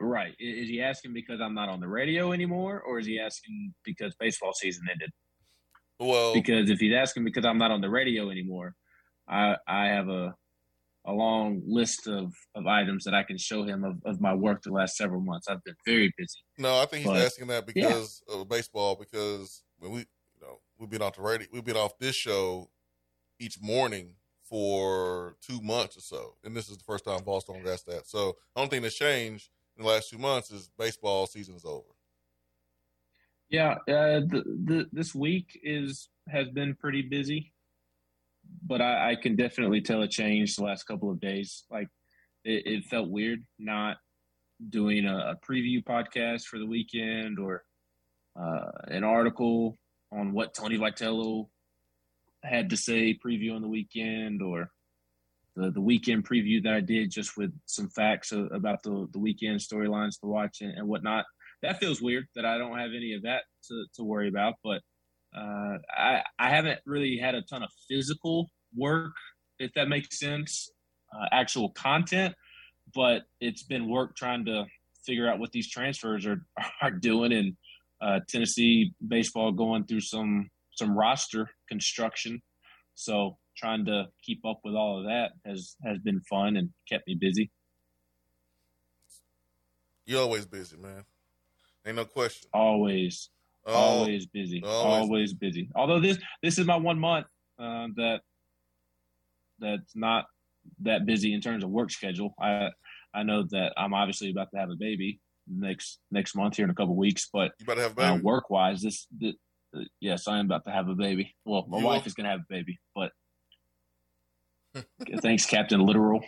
Right. 0.00 0.34
Is 0.38 0.68
he 0.68 0.80
asking 0.80 1.12
because 1.12 1.40
I'm 1.40 1.54
not 1.54 1.68
on 1.68 1.80
the 1.80 1.88
radio 1.88 2.32
anymore, 2.32 2.80
or 2.80 2.98
is 2.98 3.06
he 3.06 3.18
asking 3.18 3.74
because 3.84 4.14
baseball 4.18 4.52
season 4.54 4.84
ended? 4.90 5.10
Well, 5.98 6.34
because 6.34 6.70
if 6.70 6.78
he's 6.78 6.94
asking 6.94 7.24
because 7.24 7.44
I'm 7.44 7.58
not 7.58 7.72
on 7.72 7.80
the 7.80 7.90
radio 7.90 8.30
anymore, 8.30 8.74
I 9.28 9.56
I 9.66 9.86
have 9.86 10.08
a 10.08 10.34
a 11.04 11.12
long 11.12 11.62
list 11.66 12.06
of, 12.06 12.32
of 12.54 12.66
items 12.66 13.04
that 13.04 13.14
I 13.14 13.22
can 13.22 13.38
show 13.38 13.64
him 13.64 13.82
of, 13.82 13.96
of 14.04 14.20
my 14.20 14.34
work 14.34 14.62
the 14.62 14.70
last 14.70 14.96
several 14.96 15.22
months. 15.22 15.48
I've 15.48 15.64
been 15.64 15.74
very 15.86 16.12
busy. 16.18 16.38
No, 16.58 16.80
I 16.80 16.84
think 16.84 17.04
he's 17.04 17.12
but, 17.12 17.22
asking 17.22 17.46
that 17.46 17.66
because 17.66 18.22
yeah. 18.28 18.36
of 18.36 18.48
baseball. 18.48 18.94
Because 18.94 19.64
when 19.78 19.90
we 19.90 19.98
you 20.00 20.40
know 20.40 20.60
we've 20.78 20.90
been 20.90 21.02
off 21.02 21.16
the 21.16 21.22
radio, 21.22 21.48
we've 21.52 21.64
been 21.64 21.76
off 21.76 21.98
this 21.98 22.14
show 22.14 22.70
each 23.40 23.60
morning 23.60 24.10
for 24.48 25.36
two 25.40 25.60
months 25.60 25.96
or 25.96 26.00
so, 26.00 26.34
and 26.44 26.56
this 26.56 26.68
is 26.68 26.76
the 26.76 26.84
first 26.84 27.04
time 27.04 27.22
Boston 27.24 27.62
asked 27.66 27.86
that. 27.86 28.06
So 28.06 28.36
I 28.56 28.60
don't 28.60 28.70
think 28.70 28.82
that's 28.82 28.96
changed 28.96 29.50
in 29.76 29.84
the 29.84 29.90
last 29.90 30.10
two 30.10 30.18
months 30.18 30.50
is 30.50 30.70
baseball 30.78 31.26
season 31.26 31.54
is 31.54 31.64
over. 31.64 31.84
Yeah, 33.50 33.76
uh, 33.88 34.20
the, 34.20 34.42
the, 34.64 34.86
this 34.92 35.14
week 35.14 35.58
is 35.62 36.08
has 36.28 36.48
been 36.48 36.74
pretty 36.74 37.02
busy, 37.02 37.52
but 38.66 38.82
I, 38.82 39.12
I, 39.12 39.16
can 39.16 39.36
definitely 39.36 39.80
tell 39.80 40.02
a 40.02 40.08
change 40.08 40.56
the 40.56 40.64
last 40.64 40.82
couple 40.82 41.10
of 41.10 41.18
days. 41.18 41.64
Like 41.70 41.88
it, 42.44 42.66
it 42.66 42.84
felt 42.84 43.08
weird 43.08 43.44
not 43.58 43.96
doing 44.68 45.06
a, 45.06 45.16
a, 45.16 45.36
preview 45.36 45.82
podcast 45.82 46.42
for 46.42 46.58
the 46.58 46.66
weekend 46.66 47.38
or 47.38 47.64
uh, 48.38 48.70
an 48.88 49.04
article 49.04 49.78
on 50.12 50.32
what 50.32 50.52
Tony 50.52 50.76
Vitello 50.76 51.48
had 52.48 52.70
to 52.70 52.76
say 52.76 53.18
preview 53.24 53.54
on 53.54 53.62
the 53.62 53.68
weekend 53.68 54.42
or 54.42 54.70
the, 55.56 55.70
the 55.70 55.80
weekend 55.80 56.26
preview 56.26 56.62
that 56.62 56.74
I 56.74 56.80
did 56.80 57.10
just 57.10 57.36
with 57.36 57.52
some 57.66 57.88
facts 57.88 58.32
about 58.32 58.82
the, 58.82 59.08
the 59.12 59.18
weekend 59.18 59.60
storylines 59.60 60.20
to 60.20 60.26
watch 60.26 60.60
and, 60.60 60.72
and, 60.76 60.86
whatnot. 60.86 61.24
That 61.62 61.80
feels 61.80 62.00
weird 62.00 62.28
that 62.36 62.44
I 62.44 62.58
don't 62.58 62.78
have 62.78 62.90
any 62.96 63.14
of 63.14 63.22
that 63.22 63.42
to, 63.68 63.84
to 63.96 64.04
worry 64.04 64.28
about, 64.28 64.54
but 64.62 64.80
uh, 65.36 65.78
I, 65.96 66.22
I 66.38 66.50
haven't 66.50 66.80
really 66.86 67.18
had 67.18 67.34
a 67.34 67.42
ton 67.42 67.62
of 67.62 67.70
physical 67.88 68.50
work, 68.76 69.12
if 69.58 69.72
that 69.74 69.88
makes 69.88 70.18
sense, 70.18 70.70
uh, 71.12 71.26
actual 71.32 71.70
content, 71.70 72.34
but 72.94 73.22
it's 73.40 73.64
been 73.64 73.88
work 73.88 74.16
trying 74.16 74.44
to 74.44 74.66
figure 75.04 75.28
out 75.28 75.38
what 75.38 75.52
these 75.52 75.68
transfers 75.68 76.26
are, 76.26 76.44
are 76.82 76.90
doing 76.90 77.32
and 77.32 77.56
uh, 78.00 78.20
Tennessee 78.28 78.92
baseball 79.06 79.52
going 79.52 79.84
through 79.84 80.02
some 80.02 80.50
some 80.76 80.96
roster 80.96 81.50
construction. 81.68 82.40
So 82.94 83.38
trying 83.56 83.84
to 83.86 84.06
keep 84.22 84.44
up 84.44 84.60
with 84.64 84.74
all 84.74 84.98
of 84.98 85.04
that 85.04 85.32
has 85.44 85.76
has 85.84 85.98
been 85.98 86.20
fun 86.22 86.56
and 86.56 86.70
kept 86.88 87.06
me 87.06 87.14
busy. 87.14 87.50
You're 90.06 90.22
always 90.22 90.46
busy, 90.46 90.76
man. 90.76 91.04
Ain't 91.86 91.96
no 91.96 92.04
question. 92.04 92.48
Always, 92.52 93.30
oh, 93.66 93.72
always 93.72 94.26
busy. 94.26 94.62
Always. 94.64 95.02
always. 95.02 95.32
busy. 95.34 95.70
Although 95.74 96.00
this 96.00 96.18
this 96.42 96.58
is 96.58 96.66
my 96.66 96.76
one 96.76 96.98
month 96.98 97.26
uh, 97.58 97.88
that 97.96 98.20
that's 99.58 99.94
not 99.94 100.26
that 100.82 101.06
busy 101.06 101.34
in 101.34 101.40
terms 101.40 101.64
of 101.64 101.70
work 101.70 101.90
schedule. 101.90 102.34
I 102.40 102.68
I 103.14 103.22
know 103.22 103.44
that 103.50 103.72
I'm 103.76 103.94
obviously 103.94 104.30
about 104.30 104.50
to 104.52 104.58
have 104.58 104.70
a 104.70 104.76
baby 104.76 105.20
next 105.50 105.98
next 106.10 106.34
month 106.34 106.56
here 106.56 106.64
in 106.64 106.70
a 106.70 106.74
couple 106.74 106.96
weeks, 106.96 107.28
but 107.32 107.52
you 107.58 107.66
to 107.66 107.80
have 107.80 107.92
a 107.92 107.94
baby. 107.94 108.08
Uh, 108.08 108.16
work 108.18 108.50
wise, 108.50 108.82
this, 108.82 109.06
this 109.18 109.34
yes, 110.00 110.28
I 110.28 110.38
am 110.38 110.46
about 110.46 110.64
to 110.64 110.70
have 110.70 110.88
a 110.88 110.94
baby. 110.94 111.34
Well, 111.44 111.66
my 111.68 111.78
you 111.78 111.84
wife 111.84 112.02
will? 112.02 112.06
is 112.06 112.14
going 112.14 112.24
to 112.24 112.30
have 112.30 112.40
a 112.40 112.46
baby, 112.48 112.78
but 112.94 113.12
Thanks, 115.22 115.46
Captain 115.46 115.80
Literal. 115.80 116.22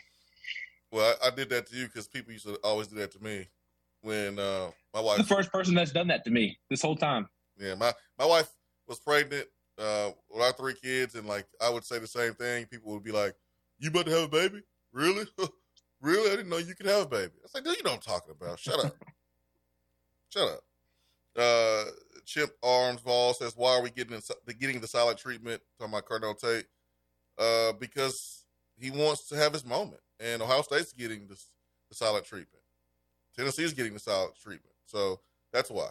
Well, 0.92 1.14
I, 1.22 1.28
I 1.28 1.30
did 1.30 1.50
that 1.50 1.66
to 1.68 1.76
you 1.76 1.86
because 1.86 2.08
people 2.08 2.32
used 2.32 2.46
to 2.46 2.58
always 2.64 2.88
do 2.88 2.96
that 2.96 3.12
to 3.12 3.22
me 3.22 3.46
when 4.02 4.38
uh, 4.38 4.70
my 4.94 5.00
wife. 5.00 5.18
The 5.18 5.24
first 5.24 5.52
person 5.52 5.74
that's 5.74 5.92
done 5.92 6.08
that 6.08 6.24
to 6.24 6.30
me 6.30 6.58
this 6.68 6.82
whole 6.82 6.96
time. 6.96 7.28
Yeah, 7.58 7.74
my 7.74 7.92
my 8.18 8.24
wife 8.24 8.48
was 8.88 8.98
pregnant 8.98 9.46
uh, 9.78 10.10
with 10.30 10.42
our 10.42 10.52
three 10.52 10.74
kids, 10.74 11.14
and 11.14 11.26
like 11.26 11.46
I 11.60 11.70
would 11.70 11.84
say 11.84 11.98
the 11.98 12.06
same 12.06 12.34
thing. 12.34 12.66
People 12.66 12.92
would 12.92 13.04
be 13.04 13.12
like, 13.12 13.34
"You 13.78 13.90
about 13.90 14.06
to 14.06 14.12
have 14.12 14.24
a 14.24 14.28
baby? 14.28 14.62
Really? 14.92 15.26
really? 16.00 16.32
I 16.32 16.36
didn't 16.36 16.48
know 16.48 16.58
you 16.58 16.74
could 16.74 16.86
have 16.86 17.02
a 17.02 17.08
baby." 17.08 17.32
I 17.38 17.42
was 17.42 17.54
like, 17.54 17.64
"No, 17.64 17.72
you 17.72 17.82
know 17.82 17.90
what 17.90 18.06
I'm 18.06 18.12
talking 18.12 18.34
about? 18.38 18.58
Shut 18.58 18.84
up, 18.84 18.96
shut 20.30 20.48
up." 20.48 20.60
Uh, 21.36 21.84
Chip 22.30 22.56
Arms 22.62 23.00
Ball 23.00 23.34
says, 23.34 23.54
"Why 23.56 23.72
are 23.72 23.82
we 23.82 23.90
getting 23.90 24.16
the, 24.46 24.54
getting 24.54 24.80
the 24.80 24.86
silent 24.86 25.18
treatment?" 25.18 25.60
Talking 25.80 25.92
about 25.92 26.06
Carnell 26.06 26.38
Tate, 26.38 26.66
uh, 27.36 27.72
because 27.72 28.44
he 28.78 28.92
wants 28.92 29.26
to 29.30 29.36
have 29.36 29.52
his 29.52 29.66
moment, 29.66 30.00
and 30.20 30.40
Ohio 30.40 30.62
State's 30.62 30.92
getting 30.92 31.26
the, 31.26 31.34
the 31.88 31.96
solid 31.96 32.24
treatment. 32.24 32.62
Tennessee's 33.36 33.72
getting 33.72 33.94
the 33.94 33.98
solid 33.98 34.30
treatment, 34.40 34.74
so 34.86 35.18
that's 35.52 35.72
why. 35.72 35.88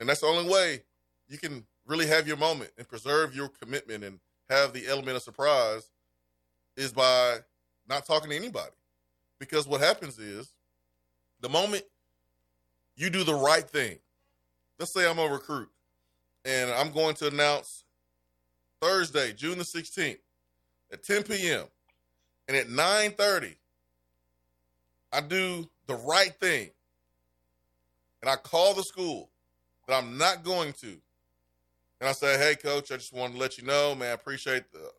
And 0.00 0.08
that's 0.08 0.20
the 0.20 0.26
only 0.26 0.50
way 0.50 0.82
you 1.28 1.38
can 1.38 1.64
really 1.86 2.08
have 2.08 2.26
your 2.26 2.36
moment 2.36 2.72
and 2.76 2.88
preserve 2.88 3.32
your 3.32 3.48
commitment 3.48 4.02
and 4.02 4.18
have 4.50 4.72
the 4.72 4.88
element 4.88 5.16
of 5.16 5.22
surprise 5.22 5.90
is 6.76 6.92
by 6.92 7.36
not 7.88 8.04
talking 8.04 8.30
to 8.30 8.36
anybody. 8.36 8.74
Because 9.38 9.68
what 9.68 9.80
happens 9.80 10.18
is 10.18 10.52
the 11.40 11.48
moment 11.48 11.84
you 12.96 13.10
do 13.10 13.22
the 13.22 13.34
right 13.34 13.68
thing, 13.68 13.98
let's 14.78 14.92
say 14.92 15.08
I'm 15.08 15.18
a 15.18 15.26
recruit 15.26 15.68
and 16.44 16.70
I'm 16.70 16.92
going 16.92 17.14
to 17.16 17.28
announce 17.28 17.84
Thursday, 18.80 19.32
June 19.32 19.58
the 19.58 19.64
16th 19.64 20.18
at 20.92 21.02
10 21.02 21.24
p.m. 21.24 21.64
And 22.48 22.56
at 22.56 22.68
9:30, 22.68 23.56
I 25.12 25.20
do 25.20 25.68
the 25.86 25.96
right 25.96 26.34
thing. 26.40 26.70
And 28.22 28.30
I 28.30 28.36
call 28.36 28.74
the 28.74 28.82
school 28.82 29.30
that 29.86 29.96
I'm 29.96 30.16
not 30.18 30.44
going 30.44 30.72
to. 30.74 31.00
And 32.00 32.08
I 32.08 32.12
say, 32.12 32.36
hey, 32.38 32.54
coach, 32.54 32.92
I 32.92 32.96
just 32.96 33.12
wanted 33.12 33.34
to 33.34 33.40
let 33.40 33.56
you 33.58 33.64
know, 33.64 33.94
man, 33.94 34.10
I 34.10 34.12
appreciate 34.12 34.70
the 34.72 34.90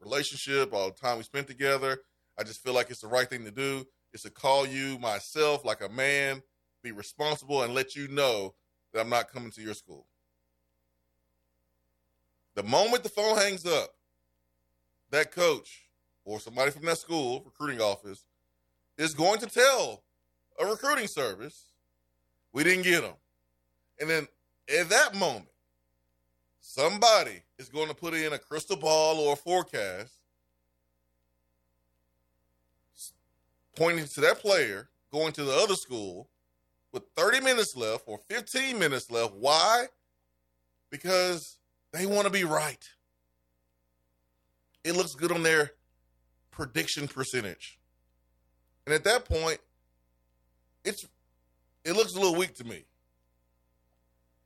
relationship, 0.00 0.72
all 0.72 0.90
the 0.90 0.94
time 0.94 1.16
we 1.16 1.22
spent 1.22 1.46
together. 1.46 1.98
I 2.38 2.42
just 2.42 2.62
feel 2.62 2.74
like 2.74 2.90
it's 2.90 3.00
the 3.00 3.08
right 3.08 3.28
thing 3.28 3.44
to 3.44 3.50
do. 3.50 3.86
Is 4.12 4.22
to 4.22 4.30
call 4.30 4.66
you 4.66 4.98
myself 4.98 5.64
like 5.64 5.80
a 5.80 5.88
man, 5.88 6.42
be 6.82 6.92
responsible, 6.92 7.62
and 7.62 7.74
let 7.74 7.96
you 7.96 8.08
know 8.08 8.54
that 8.92 9.00
I'm 9.00 9.08
not 9.08 9.32
coming 9.32 9.50
to 9.52 9.62
your 9.62 9.74
school. 9.74 10.06
The 12.54 12.62
moment 12.62 13.02
the 13.02 13.08
phone 13.08 13.36
hangs 13.36 13.66
up, 13.66 13.94
that 15.10 15.32
coach 15.32 15.82
or 16.24 16.40
somebody 16.40 16.70
from 16.70 16.84
that 16.84 16.98
school 16.98 17.42
recruiting 17.44 17.80
office 17.80 18.24
is 18.98 19.14
going 19.14 19.40
to 19.40 19.46
tell 19.46 20.02
a 20.60 20.66
recruiting 20.66 21.06
service, 21.06 21.66
we 22.52 22.62
didn't 22.62 22.84
get 22.84 23.02
them. 23.02 23.14
And 24.00 24.08
then 24.08 24.28
at 24.78 24.88
that 24.90 25.14
moment, 25.14 25.48
somebody 26.60 27.42
is 27.58 27.68
going 27.68 27.88
to 27.88 27.94
put 27.94 28.14
in 28.14 28.32
a 28.32 28.38
crystal 28.38 28.76
ball 28.76 29.18
or 29.18 29.32
a 29.32 29.36
forecast 29.36 30.12
pointing 33.76 34.06
to 34.06 34.20
that 34.20 34.38
player 34.38 34.88
going 35.10 35.32
to 35.32 35.44
the 35.44 35.52
other 35.52 35.74
school 35.74 36.28
with 36.92 37.04
30 37.16 37.40
minutes 37.40 37.76
left 37.76 38.04
or 38.06 38.18
15 38.28 38.78
minutes 38.78 39.10
left. 39.10 39.34
Why? 39.34 39.86
Because 40.90 41.58
they 41.92 42.06
want 42.06 42.24
to 42.26 42.30
be 42.30 42.44
right. 42.44 42.84
It 44.84 44.96
looks 44.96 45.14
good 45.14 45.32
on 45.32 45.42
their 45.42 45.72
prediction 46.50 47.08
percentage. 47.08 47.78
And 48.86 48.94
at 48.94 49.04
that 49.04 49.24
point, 49.24 49.58
it's 50.84 51.06
it 51.84 51.94
looks 51.94 52.14
a 52.14 52.20
little 52.20 52.36
weak 52.36 52.54
to 52.56 52.64
me. 52.64 52.84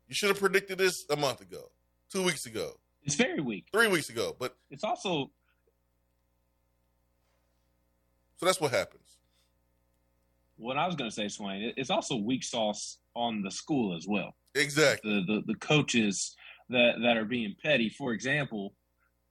You 0.09 0.15
should 0.15 0.29
have 0.29 0.39
predicted 0.39 0.79
this 0.79 1.05
a 1.11 1.17
month 1.17 1.41
ago, 1.41 1.71
two 2.11 2.23
weeks 2.23 2.47
ago. 2.47 2.79
It's 3.03 3.15
very 3.15 3.41
weak. 3.41 3.67
Three 3.73 3.89
weeks 3.89 4.09
ago. 4.09 4.37
But 4.39 4.57
it's 4.71 4.85
also 4.85 5.31
So 8.37 8.47
that's 8.47 8.61
what 8.61 8.71
happens. 8.71 9.06
What 10.57 10.77
I 10.77 10.87
was 10.87 10.97
gonna 10.97 11.11
say, 11.11 11.29
Swain, 11.29 11.73
it's 11.77 11.91
also 11.91 12.17
weak 12.17 12.45
sauce 12.45 12.99
on 13.15 13.43
the 13.43 13.51
school 13.51 13.97
as 13.97 14.07
well. 14.09 14.35
Exactly. 14.55 15.13
The 15.27 15.35
the, 15.35 15.43
the 15.53 15.59
coaches 15.59 16.35
that, 16.69 16.95
that 17.03 17.17
are 17.17 17.25
being 17.25 17.55
petty. 17.63 17.89
For 17.91 18.13
example, 18.13 18.75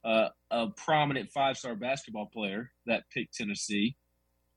uh, 0.03 0.30
a 0.51 0.67
prominent 0.67 1.32
five 1.32 1.57
star 1.57 1.76
basketball 1.76 2.30
player 2.32 2.71
that 2.86 3.03
picked 3.11 3.36
Tennessee 3.36 3.95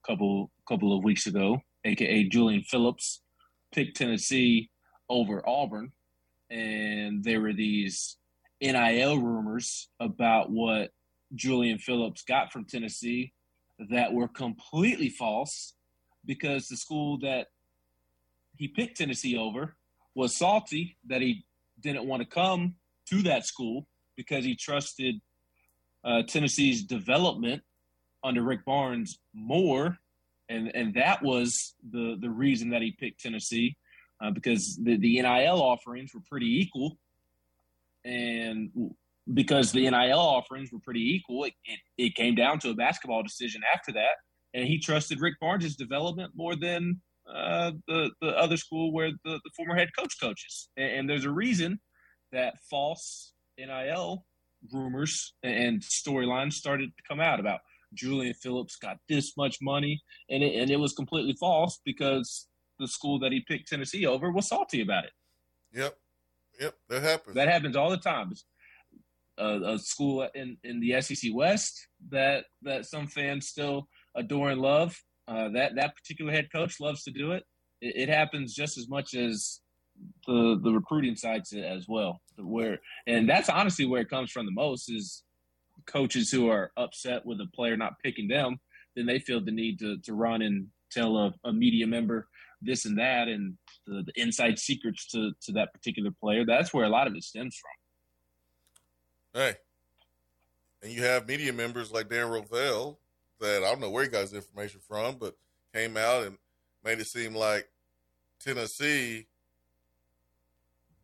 a 0.05 0.07
couple 0.07 0.51
couple 0.69 0.97
of 0.97 1.05
weeks 1.05 1.27
ago, 1.27 1.59
aka 1.85 2.25
Julian 2.25 2.63
Phillips, 2.63 3.23
picked 3.73 3.97
Tennessee 3.97 4.71
over 5.09 5.47
Auburn, 5.49 5.93
and 6.51 7.25
there 7.25 7.41
were 7.41 7.55
these 7.55 8.17
NIL 8.61 9.19
rumors 9.19 9.89
about 10.01 10.51
what 10.51 10.91
Julian 11.35 11.79
Phillips 11.79 12.23
got 12.23 12.53
from 12.53 12.65
Tennessee 12.65 13.33
that 13.91 14.13
were 14.13 14.29
completely 14.29 15.09
false 15.09 15.75
because 16.29 16.69
the 16.69 16.77
school 16.77 17.19
that 17.19 17.49
he 18.57 18.69
picked 18.69 18.99
Tennessee 18.99 19.37
over 19.37 19.75
was 20.15 20.37
salty 20.37 20.97
that 21.09 21.23
he 21.23 21.45
didn't 21.81 22.07
want 22.07 22.23
to 22.23 22.29
come 22.29 22.75
to 23.09 23.23
that 23.23 23.47
school 23.47 23.89
because 24.17 24.45
he 24.45 24.55
trusted 24.55 25.17
uh, 26.05 26.23
Tennessee's 26.23 26.85
development 26.85 27.63
under 28.23 28.43
Rick 28.43 28.65
Barnes 28.65 29.19
more, 29.35 29.97
and 30.49 30.71
and 30.75 30.95
that 30.95 31.23
was 31.23 31.75
the 31.91 32.17
the 32.21 32.31
reason 32.31 32.71
that 32.71 32.83
he 32.83 32.93
picked 32.93 33.21
Tennessee 33.21 33.77
uh, 34.21 34.31
because 34.31 34.79
the 34.83 34.97
the 34.97 35.21
NIL 35.23 35.63
offerings 35.63 36.13
were 36.13 36.23
pretty 36.29 36.61
equal, 36.61 36.99
and 38.05 38.71
because 39.33 39.73
the 39.73 39.89
NIL 39.89 40.19
offerings 40.19 40.73
were 40.73 40.81
pretty 40.81 41.15
equal, 41.15 41.45
it, 41.45 41.53
it, 41.65 41.79
it 41.97 42.15
came 42.15 42.35
down 42.35 42.59
to 42.59 42.71
a 42.71 42.75
basketball 42.75 43.23
decision 43.23 43.61
after 43.75 43.93
that, 43.93 44.17
and 44.55 44.67
he 44.67 44.79
trusted 44.79 45.21
Rick 45.21 45.35
Barnes' 45.41 45.77
development 45.77 46.33
more 46.35 46.57
than 46.57 47.01
uh, 47.33 47.73
the 47.87 48.11
the 48.21 48.29
other 48.29 48.57
school 48.57 48.93
where 48.93 49.11
the, 49.25 49.41
the 49.45 49.51
former 49.57 49.77
head 49.77 49.91
coach 49.97 50.15
coaches, 50.21 50.69
and, 50.77 50.93
and 50.93 51.11
there's 51.11 51.25
a 51.25 51.31
reason 51.31 51.81
that 52.33 52.55
false 52.71 53.33
NIL 53.59 54.25
rumors 54.73 55.35
and 55.43 55.81
storylines 55.83 56.55
started 56.55 56.91
to 56.97 57.03
come 57.09 57.21
out 57.21 57.41
about 57.41 57.61
Julian 57.95 58.35
Phillips 58.35 58.77
got 58.77 58.99
this 59.09 59.37
much 59.37 59.59
money, 59.61 60.03
and 60.31 60.43
it, 60.43 60.61
and 60.61 60.71
it 60.71 60.77
was 60.77 60.93
completely 60.93 61.35
false 61.39 61.81
because 61.85 62.47
the 62.79 62.89
school 62.89 63.19
that 63.21 63.33
he 63.33 63.41
picked 63.41 63.69
Tennessee 63.69 64.07
over 64.07 64.31
was 64.31 64.49
salty 64.49 64.83
about 64.83 65.05
it. 65.05 65.13
Yep, 65.75 65.97
yep, 66.61 66.75
that 66.89 67.03
happens. 67.03 67.35
That 67.35 67.49
happens 67.49 67.77
all 67.77 67.91
the 67.91 67.99
time. 67.99 68.33
A, 69.39 69.75
a 69.75 69.79
school 69.79 70.29
in, 70.35 70.57
in 70.65 70.81
the 70.81 71.01
SEC 71.01 71.31
West 71.33 71.89
that 72.11 72.47
that 72.63 72.87
some 72.87 73.07
fans 73.07 73.47
still 73.47 73.89
adore 74.19 74.51
and 74.51 74.61
love. 74.61 74.97
Uh, 75.27 75.51
that 75.51 75.75
that 75.77 75.95
particular 75.95 76.33
head 76.33 76.49
coach 76.53 76.81
loves 76.81 77.05
to 77.05 77.11
do 77.11 77.33
it. 77.33 77.45
it. 77.81 77.95
It 77.97 78.09
happens 78.09 78.55
just 78.55 78.79
as 78.79 78.89
much 78.89 79.15
as 79.15 79.61
the 80.27 80.59
the 80.63 80.73
recruiting 80.73 81.17
sites 81.17 81.53
as 81.53 81.87
well. 81.89 82.21
Where 82.37 82.79
and 83.07 83.29
that's 83.29 83.49
honestly 83.49 83.87
where 83.87 84.01
it 84.03 84.11
comes 84.11 84.31
from 84.31 84.47
the 84.47 84.53
most 84.53 84.91
is 84.91 85.23
coaches 85.87 86.31
who 86.31 86.49
are 86.49 86.73
upset 86.77 87.25
with 87.25 87.41
a 87.41 87.47
player 87.55 87.77
not 87.77 87.99
picking 88.03 88.29
them. 88.29 88.59
Then 88.97 89.07
they 89.07 89.19
feel 89.19 89.45
the 89.45 89.53
need 89.53 89.79
to 89.81 89.99
to 89.99 90.15
run 90.15 90.43
and 90.43 90.69
tell 90.91 91.17
a, 91.17 91.35
a 91.45 91.53
media 91.53 91.87
member 91.87 92.29
this 92.61 92.85
and 92.85 92.99
that 92.99 93.29
and 93.29 93.57
the, 93.87 94.03
the, 94.05 94.21
inside 94.21 94.59
secrets 94.59 95.07
to 95.09 95.33
to 95.43 95.53
that 95.53 95.73
particular 95.73 96.11
player. 96.21 96.45
That's 96.47 96.73
where 96.73 96.85
a 96.85 96.89
lot 96.89 97.07
of 97.07 97.15
it 97.15 97.23
stems 97.23 97.57
from. 97.57 99.43
Hey, 99.43 99.55
and 100.83 100.93
you 100.93 101.03
have 101.03 101.29
media 101.29 101.53
members 101.53 101.93
like 101.93 102.09
Dan 102.09 102.27
Rovell 102.27 102.99
that 103.41 103.63
I 103.63 103.71
don't 103.71 103.81
know 103.81 103.91
where 103.91 104.05
he 104.05 104.11
got 104.11 104.23
his 104.23 104.35
information 104.35 104.81
from, 104.87 105.17
but 105.17 105.37
came 105.75 105.97
out 105.97 106.27
and 106.27 106.39
made 106.85 106.99
it 106.99 107.07
seem 107.07 107.35
like 107.35 107.69
Tennessee 108.41 109.27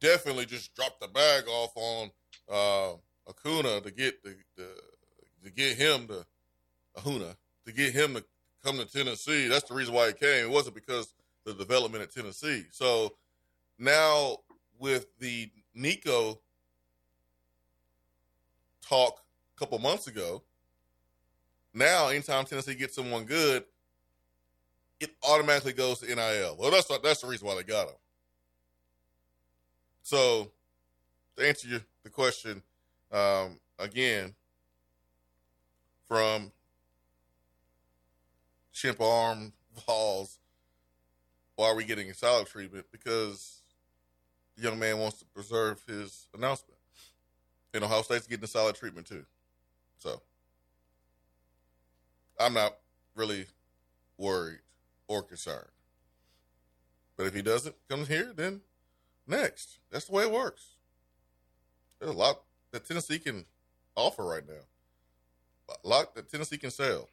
definitely 0.00 0.46
just 0.46 0.74
dropped 0.74 1.00
the 1.00 1.08
bag 1.08 1.44
off 1.48 1.72
on 1.76 2.10
uh, 2.50 2.92
Acuna 3.28 3.80
to 3.80 3.90
get 3.90 4.22
the, 4.22 4.36
the, 4.56 4.68
to 5.44 5.50
get 5.50 5.76
him 5.76 6.06
to 6.08 6.26
Ahuna 6.96 7.36
to 7.66 7.72
get 7.72 7.92
him 7.92 8.14
to 8.14 8.24
come 8.62 8.78
to 8.78 8.86
Tennessee. 8.86 9.48
That's 9.48 9.68
the 9.68 9.74
reason 9.74 9.94
why 9.94 10.08
he 10.08 10.12
came. 10.12 10.46
It 10.46 10.50
wasn't 10.50 10.74
because 10.74 11.14
the 11.44 11.54
development 11.54 12.02
at 12.02 12.12
Tennessee. 12.12 12.64
So 12.70 13.14
now 13.78 14.38
with 14.78 15.06
the 15.18 15.50
Nico 15.74 16.40
talk 18.86 19.20
a 19.54 19.58
couple 19.58 19.78
months 19.78 20.06
ago, 20.06 20.42
now 21.74 22.08
anytime 22.08 22.44
Tennessee 22.44 22.74
gets 22.74 22.94
someone 22.94 23.24
good, 23.24 23.64
it 25.00 25.10
automatically 25.28 25.72
goes 25.72 25.98
to 26.00 26.06
NIL. 26.06 26.56
Well, 26.58 26.70
that's 26.70 26.86
that's 27.02 27.20
the 27.20 27.26
reason 27.26 27.46
why 27.46 27.56
they 27.56 27.62
got 27.62 27.88
him. 27.88 27.94
So, 30.02 30.50
to 31.36 31.46
answer 31.46 31.68
you, 31.68 31.80
the 32.04 32.10
question 32.10 32.62
um, 33.10 33.58
again 33.78 34.34
from 36.06 36.52
Chimp 38.72 39.00
Arm 39.00 39.52
Vols, 39.86 40.38
why 41.56 41.66
are 41.66 41.74
we 41.74 41.84
getting 41.84 42.10
a 42.10 42.14
solid 42.14 42.46
treatment? 42.46 42.86
Because 42.92 43.62
the 44.56 44.62
young 44.62 44.78
man 44.78 44.98
wants 44.98 45.18
to 45.18 45.24
preserve 45.26 45.82
his 45.88 46.28
announcement. 46.34 46.78
And 47.72 47.82
Ohio 47.82 48.02
State's 48.02 48.26
getting 48.26 48.44
a 48.44 48.48
solid 48.48 48.76
treatment 48.76 49.06
too. 49.06 49.24
So, 49.98 50.20
I'm 52.38 52.54
not 52.54 52.76
really 53.14 53.46
worried 54.18 54.60
or 55.08 55.22
concerned. 55.22 55.68
But 57.16 57.26
if 57.26 57.34
he 57.34 57.42
doesn't 57.42 57.76
come 57.88 58.06
here, 58.06 58.32
then 58.34 58.62
next. 59.26 59.78
That's 59.90 60.06
the 60.06 60.12
way 60.12 60.24
it 60.24 60.32
works. 60.32 60.74
There's 61.98 62.10
a 62.10 62.18
lot 62.18 62.42
that 62.72 62.86
Tennessee 62.86 63.18
can 63.18 63.44
offer 63.94 64.24
right 64.24 64.46
now. 64.46 64.64
A 65.68 65.88
lot 65.88 66.14
that 66.14 66.30
Tennessee 66.30 66.58
can 66.58 66.70
sell. 66.70 67.08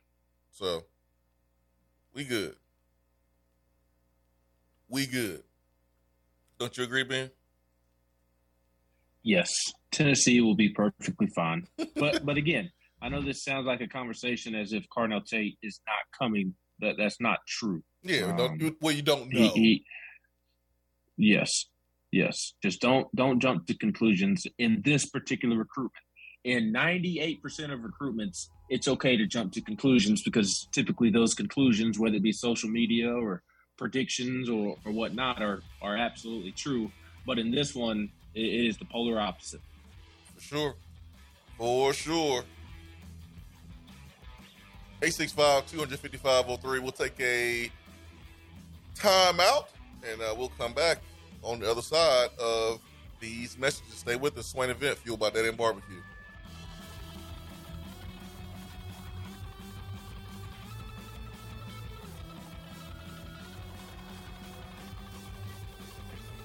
So 0.51 0.83
we 2.13 2.23
good. 2.23 2.55
We 4.89 5.05
good. 5.05 5.43
Don't 6.59 6.77
you 6.77 6.83
agree, 6.83 7.03
Ben? 7.03 7.31
Yes. 9.23 9.51
Tennessee 9.91 10.41
will 10.41 10.55
be 10.55 10.69
perfectly 10.69 11.27
fine. 11.27 11.67
But 11.95 12.25
but 12.25 12.37
again, 12.37 12.71
I 13.01 13.09
know 13.09 13.21
this 13.21 13.43
sounds 13.43 13.65
like 13.65 13.81
a 13.81 13.87
conversation 13.87 14.55
as 14.55 14.73
if 14.73 14.85
Carnell 14.95 15.25
Tate 15.25 15.57
is 15.63 15.79
not 15.87 16.19
coming. 16.19 16.53
That 16.79 16.95
that's 16.97 17.19
not 17.19 17.39
true. 17.47 17.83
Yeah, 18.03 18.35
um, 18.37 18.75
well, 18.81 18.93
you 18.93 19.01
don't 19.01 19.31
know. 19.31 19.51
He, 19.53 19.61
he, 19.61 19.85
yes, 21.17 21.65
Yes, 22.11 22.53
just 22.61 22.81
don't 22.81 23.13
don't 23.15 23.39
jump 23.39 23.67
to 23.67 23.73
conclusions 23.73 24.45
in 24.57 24.81
this 24.83 25.05
particular 25.05 25.57
recruitment. 25.57 26.03
In 26.43 26.73
98% 26.73 27.39
of 27.71 27.81
recruitments, 27.81 28.47
it's 28.67 28.87
okay 28.87 29.15
to 29.15 29.27
jump 29.27 29.53
to 29.53 29.61
conclusions 29.61 30.23
because 30.23 30.67
typically 30.71 31.11
those 31.11 31.35
conclusions, 31.35 31.99
whether 31.99 32.15
it 32.15 32.23
be 32.23 32.31
social 32.31 32.67
media 32.67 33.13
or 33.13 33.43
predictions 33.77 34.49
or, 34.49 34.75
or 34.83 34.91
whatnot, 34.91 35.41
are 35.41 35.61
are 35.81 35.95
absolutely 35.95 36.51
true. 36.51 36.91
But 37.25 37.39
in 37.39 37.49
this 37.49 37.73
one, 37.73 38.09
it, 38.35 38.41
it 38.41 38.67
is 38.67 38.77
the 38.77 38.85
polar 38.85 39.19
opposite. 39.19 39.61
For 40.35 40.41
sure. 40.41 40.75
For 41.57 41.93
sure. 41.93 42.43
865 45.03 45.65
255 45.71 46.61
03. 46.61 46.79
We'll 46.79 46.91
take 46.91 47.19
a 47.19 47.71
timeout 48.95 49.65
and 50.09 50.21
uh, 50.21 50.35
we'll 50.37 50.51
come 50.59 50.73
back 50.73 50.99
on 51.41 51.59
the 51.59 51.69
other 51.69 51.81
side 51.81 52.29
of 52.39 52.79
these 53.19 53.57
messages. 53.57 53.95
Stay 53.95 54.15
with 54.15 54.37
us. 54.37 54.47
Swain 54.47 54.69
Event, 54.69 54.97
fueled 54.97 55.19
by 55.19 55.29
Dead 55.31 55.45
End 55.45 55.57
Barbecue. 55.57 56.01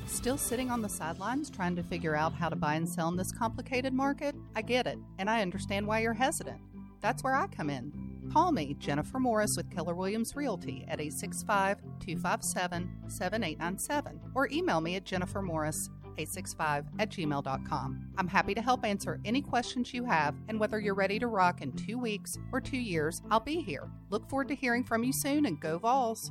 Still 0.07 0.39
sitting 0.39 0.71
on 0.71 0.81
the 0.81 0.89
sidelines 0.89 1.51
trying 1.51 1.77
to 1.77 1.83
figure 1.83 2.17
out 2.17 2.33
how 2.33 2.49
to 2.49 2.57
buy 2.57 2.75
and 2.75 2.89
sell 2.89 3.09
in 3.09 3.17
this 3.17 3.33
complicated 3.33 3.93
market? 3.93 4.35
I 4.55 4.63
get 4.63 4.87
it, 4.87 4.99
and 5.19 5.29
I 5.29 5.43
understand 5.43 5.87
why 5.87 6.01
you're 6.01 6.15
hesitant. 6.15 6.61
That's 7.01 7.23
where 7.23 7.35
I 7.35 7.47
come 7.47 7.71
in. 7.71 7.93
Call 8.33 8.53
me, 8.53 8.75
Jennifer 8.79 9.19
Morris 9.19 9.55
with 9.57 9.71
Keller 9.71 9.95
Williams 9.95 10.35
Realty 10.35 10.85
at 10.89 11.01
865 11.01 11.79
257 12.01 12.91
7897 13.09 14.21
or 14.35 14.49
email 14.51 14.81
me 14.81 14.97
at 14.97 15.05
jennifermorris 15.05 15.89
865 16.19 16.87
at 16.99 17.11
gmail.com. 17.11 18.09
I'm 18.17 18.29
happy 18.29 18.55
to 18.55 18.63
help 18.63 18.85
answer 18.85 19.21
any 19.25 19.43
questions 19.43 19.93
you 19.93 20.05
have, 20.05 20.35
and 20.49 20.59
whether 20.59 20.81
you're 20.81 20.95
ready 20.95 21.19
to 21.19 21.27
rock 21.27 21.61
in 21.63 21.73
two 21.73 21.99
weeks 21.99 22.39
or 22.53 22.61
two 22.61 22.79
years, 22.79 23.23
I'll 23.31 23.41
be 23.41 23.61
here. 23.61 23.89
Look 24.11 24.29
forward 24.29 24.49
to 24.49 24.55
hearing 24.55 24.85
from 24.85 25.05
you 25.05 25.13
soon 25.13 25.47
and 25.47 25.61
go 25.61 25.79
Vols. 25.79 26.31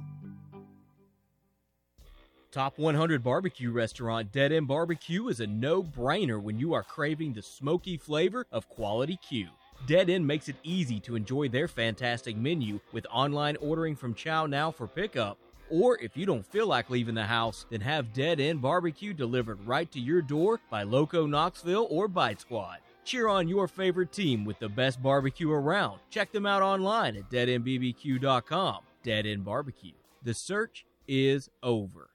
Top 2.51 2.77
100 2.79 3.21
barbecue 3.21 3.69
restaurant 3.69 4.31
Dead 4.31 4.53
End 4.53 4.67
Barbecue 4.67 5.27
is 5.27 5.41
a 5.41 5.47
no 5.47 5.83
brainer 5.83 6.41
when 6.41 6.57
you 6.57 6.73
are 6.73 6.83
craving 6.83 7.33
the 7.33 7.41
smoky 7.41 7.97
flavor 7.97 8.47
of 8.51 8.69
quality 8.69 9.17
Q. 9.17 9.49
Dead 9.85 10.09
End 10.09 10.25
makes 10.25 10.49
it 10.49 10.55
easy 10.63 10.99
to 11.01 11.15
enjoy 11.15 11.47
their 11.47 11.67
fantastic 11.67 12.35
menu 12.35 12.79
with 12.91 13.05
online 13.11 13.55
ordering 13.57 13.95
from 13.95 14.15
ChowNow 14.15 14.73
for 14.73 14.87
pickup. 14.87 15.37
Or 15.69 15.99
if 16.01 16.17
you 16.17 16.25
don't 16.25 16.45
feel 16.45 16.65
like 16.67 16.89
leaving 16.89 17.13
the 17.13 17.23
house, 17.23 17.65
then 17.69 17.81
have 17.81 18.13
Dead 18.13 18.39
End 18.39 18.61
Barbecue 18.61 19.13
delivered 19.13 19.65
right 19.67 19.91
to 19.91 19.99
your 19.99 20.23
door 20.23 20.59
by 20.71 20.83
Loco 20.83 21.27
Knoxville 21.27 21.87
or 21.91 22.07
Bite 22.07 22.41
Squad. 22.41 22.77
Cheer 23.03 23.27
on 23.27 23.47
your 23.47 23.67
favorite 23.67 24.11
team 24.11 24.43
with 24.43 24.57
the 24.57 24.69
best 24.69 25.01
barbecue 25.03 25.51
around. 25.51 25.99
Check 26.09 26.31
them 26.31 26.47
out 26.47 26.63
online 26.63 27.15
at 27.15 27.29
deadendbbq.com. 27.29 28.79
Dead 29.03 29.27
End 29.27 29.45
Barbecue. 29.45 29.93
The 30.23 30.33
search 30.33 30.85
is 31.07 31.49
over. 31.61 32.09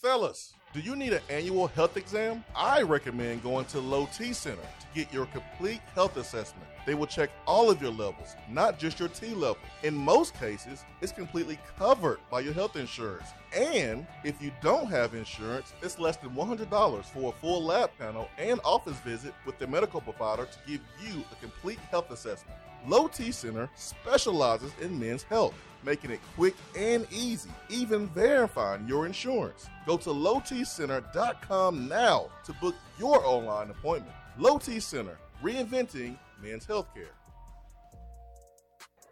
Fellas, 0.00 0.54
do 0.74 0.80
you 0.80 0.94
need 0.94 1.14
an 1.14 1.22
annual 1.30 1.66
health 1.66 1.96
exam? 1.96 2.44
I 2.54 2.82
recommend 2.82 3.42
going 3.42 3.64
to 3.66 3.80
Low 3.80 4.06
T 4.12 4.34
Center 4.34 4.60
to 4.62 4.86
get 4.94 5.10
your 5.12 5.24
complete 5.26 5.80
health 5.94 6.16
assessment. 6.18 6.66
They 6.84 6.94
will 6.94 7.06
check 7.06 7.30
all 7.46 7.70
of 7.70 7.80
your 7.80 7.90
levels, 7.90 8.36
not 8.50 8.78
just 8.78 9.00
your 9.00 9.08
T 9.08 9.28
level. 9.28 9.58
In 9.82 9.94
most 9.94 10.38
cases, 10.38 10.84
it's 11.00 11.12
completely 11.12 11.58
covered 11.78 12.18
by 12.30 12.40
your 12.40 12.52
health 12.52 12.76
insurance. 12.76 13.28
And 13.56 14.06
if 14.24 14.42
you 14.42 14.52
don't 14.60 14.90
have 14.90 15.14
insurance, 15.14 15.72
it's 15.80 15.98
less 15.98 16.18
than 16.18 16.30
$100 16.30 17.04
for 17.06 17.30
a 17.30 17.40
full 17.40 17.64
lab 17.64 17.90
panel 17.98 18.28
and 18.36 18.60
office 18.62 18.98
visit 19.00 19.32
with 19.46 19.58
the 19.58 19.66
medical 19.66 20.02
provider 20.02 20.44
to 20.44 20.58
give 20.66 20.80
you 21.02 21.24
a 21.32 21.34
complete 21.36 21.78
health 21.90 22.10
assessment. 22.10 22.58
Low 22.86 23.08
T 23.08 23.32
Center 23.32 23.70
specializes 23.74 24.72
in 24.82 24.98
men's 24.98 25.22
health, 25.22 25.54
making 25.84 26.10
it 26.10 26.20
quick 26.36 26.54
and 26.76 27.06
easy, 27.12 27.50
even 27.68 28.06
verifying 28.08 28.86
your 28.86 29.06
insurance. 29.06 29.68
Go 29.86 29.96
to 29.98 30.10
lowtcenter.com 30.10 31.88
now 31.88 32.28
to 32.44 32.52
book 32.54 32.74
your 32.98 33.24
online 33.24 33.70
appointment. 33.70 34.14
Low 34.38 34.58
T 34.58 34.80
Center, 34.80 35.18
reinventing 35.42 36.16
men's 36.42 36.66
healthcare. 36.66 37.14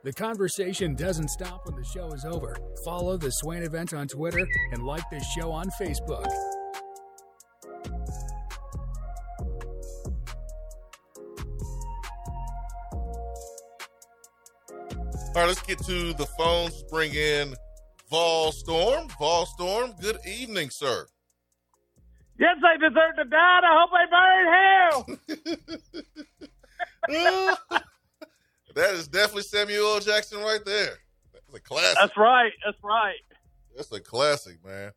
The 0.05 0.13
conversation 0.13 0.95
doesn't 0.95 1.31
stop 1.31 1.67
when 1.67 1.75
the 1.75 1.85
show 1.85 2.13
is 2.13 2.25
over. 2.25 2.57
Follow 2.85 3.17
the 3.17 3.31
Swain 3.31 3.65
event 3.65 3.93
on 3.93 4.07
Twitter 4.07 4.47
and 4.71 4.85
like 4.85 5.03
the 5.11 5.21
show 5.37 5.51
on 5.51 5.67
Facebook. 5.81 6.27
All 15.37 15.43
right, 15.43 15.49
let's 15.49 15.61
get 15.61 15.79
to 15.81 16.15
the 16.15 16.25
phones. 16.39 16.83
Bring 16.85 17.13
in 17.13 17.55
Vol 18.11 18.53
Storm. 18.53 19.07
Vol 19.19 19.45
Storm, 19.45 19.93
good 20.01 20.17
evening, 20.27 20.71
sir. 20.71 21.07
Yes, 22.39 22.57
I 22.65 22.79
deserve 22.79 23.17
to 23.17 23.25
die. 23.27 23.61
I 23.63 23.85
hope 23.85 23.91
I 23.93 24.07
burn 25.05 25.27
in 25.29 25.37
hell. 27.37 27.59
that 28.75 28.95
is 28.95 29.09
definitely 29.09 29.43
Samuel 29.43 29.95
L. 29.97 30.01
Jackson 30.01 30.39
right 30.41 30.65
there. 30.65 30.95
That's 31.35 31.55
a 31.55 31.61
classic. 31.61 31.99
That's 32.01 32.17
right. 32.17 32.53
That's 32.65 32.79
right. 32.83 33.15
That's 33.77 33.93
a 33.93 34.01
classic, 34.01 34.65
man. 34.65 34.91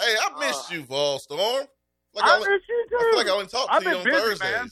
Hey, 0.00 0.16
I 0.20 0.40
missed 0.44 0.72
Uh, 0.72 0.74
you, 0.74 0.82
Vol 0.86 1.20
Storm. 1.20 1.66
Like 2.14 2.24
I 2.24 2.34
only- 2.34 2.48
miss 2.48 2.62
you 2.68 2.86
too. 2.90 2.96
I 2.96 3.02
feel 3.10 3.16
like 3.16 3.28
I 3.28 3.30
only 3.30 3.46
talked 3.46 3.68
to 3.70 3.74
I've 3.76 3.82
you 3.84 3.96
on 3.96 4.02
busy, 4.04 4.16
Thursdays. 4.18 4.40
man. 4.40 4.68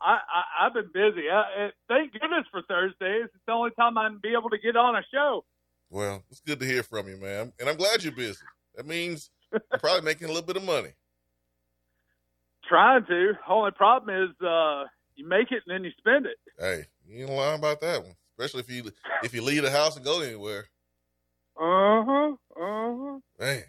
I, 0.00 0.18
I 0.18 0.66
I've 0.66 0.74
been 0.74 0.90
busy. 0.92 1.28
I, 1.30 1.66
uh, 1.66 1.68
thank 1.88 2.12
goodness 2.12 2.46
for 2.50 2.62
Thursdays. 2.62 3.24
It's 3.24 3.44
the 3.46 3.52
only 3.52 3.70
time 3.78 3.98
I'm 3.98 4.18
be 4.22 4.34
able 4.38 4.50
to 4.50 4.58
get 4.58 4.76
on 4.76 4.96
a 4.96 5.02
show. 5.12 5.44
Well, 5.90 6.22
it's 6.30 6.40
good 6.40 6.60
to 6.60 6.66
hear 6.66 6.82
from 6.82 7.08
you, 7.08 7.16
man. 7.16 7.52
And 7.58 7.68
I'm 7.68 7.76
glad 7.76 8.02
you're 8.02 8.12
busy. 8.12 8.38
That 8.76 8.86
means 8.86 9.30
you're 9.52 9.60
probably 9.78 10.02
making 10.02 10.26
a 10.26 10.28
little 10.28 10.46
bit 10.46 10.56
of 10.56 10.64
money. 10.64 10.90
Trying 12.68 13.04
to. 13.06 13.32
Only 13.48 13.72
problem 13.72 14.24
is 14.24 14.46
uh, 14.46 14.84
you 15.16 15.28
make 15.28 15.50
it 15.50 15.62
and 15.66 15.74
then 15.74 15.84
you 15.84 15.90
spend 15.98 16.26
it. 16.26 16.36
Hey, 16.58 16.84
you 17.06 17.24
ain't 17.24 17.32
lying 17.32 17.58
about 17.58 17.80
that 17.80 18.02
one. 18.02 18.14
Especially 18.38 18.60
if 18.60 18.70
you 18.70 18.90
if 19.22 19.34
you 19.34 19.42
leave 19.42 19.62
the 19.62 19.70
house 19.70 19.96
and 19.96 20.04
go 20.04 20.20
anywhere. 20.20 20.66
Uh 21.60 22.04
huh. 22.06 22.32
Uh 22.56 22.94
huh. 22.96 23.18
Man. 23.38 23.62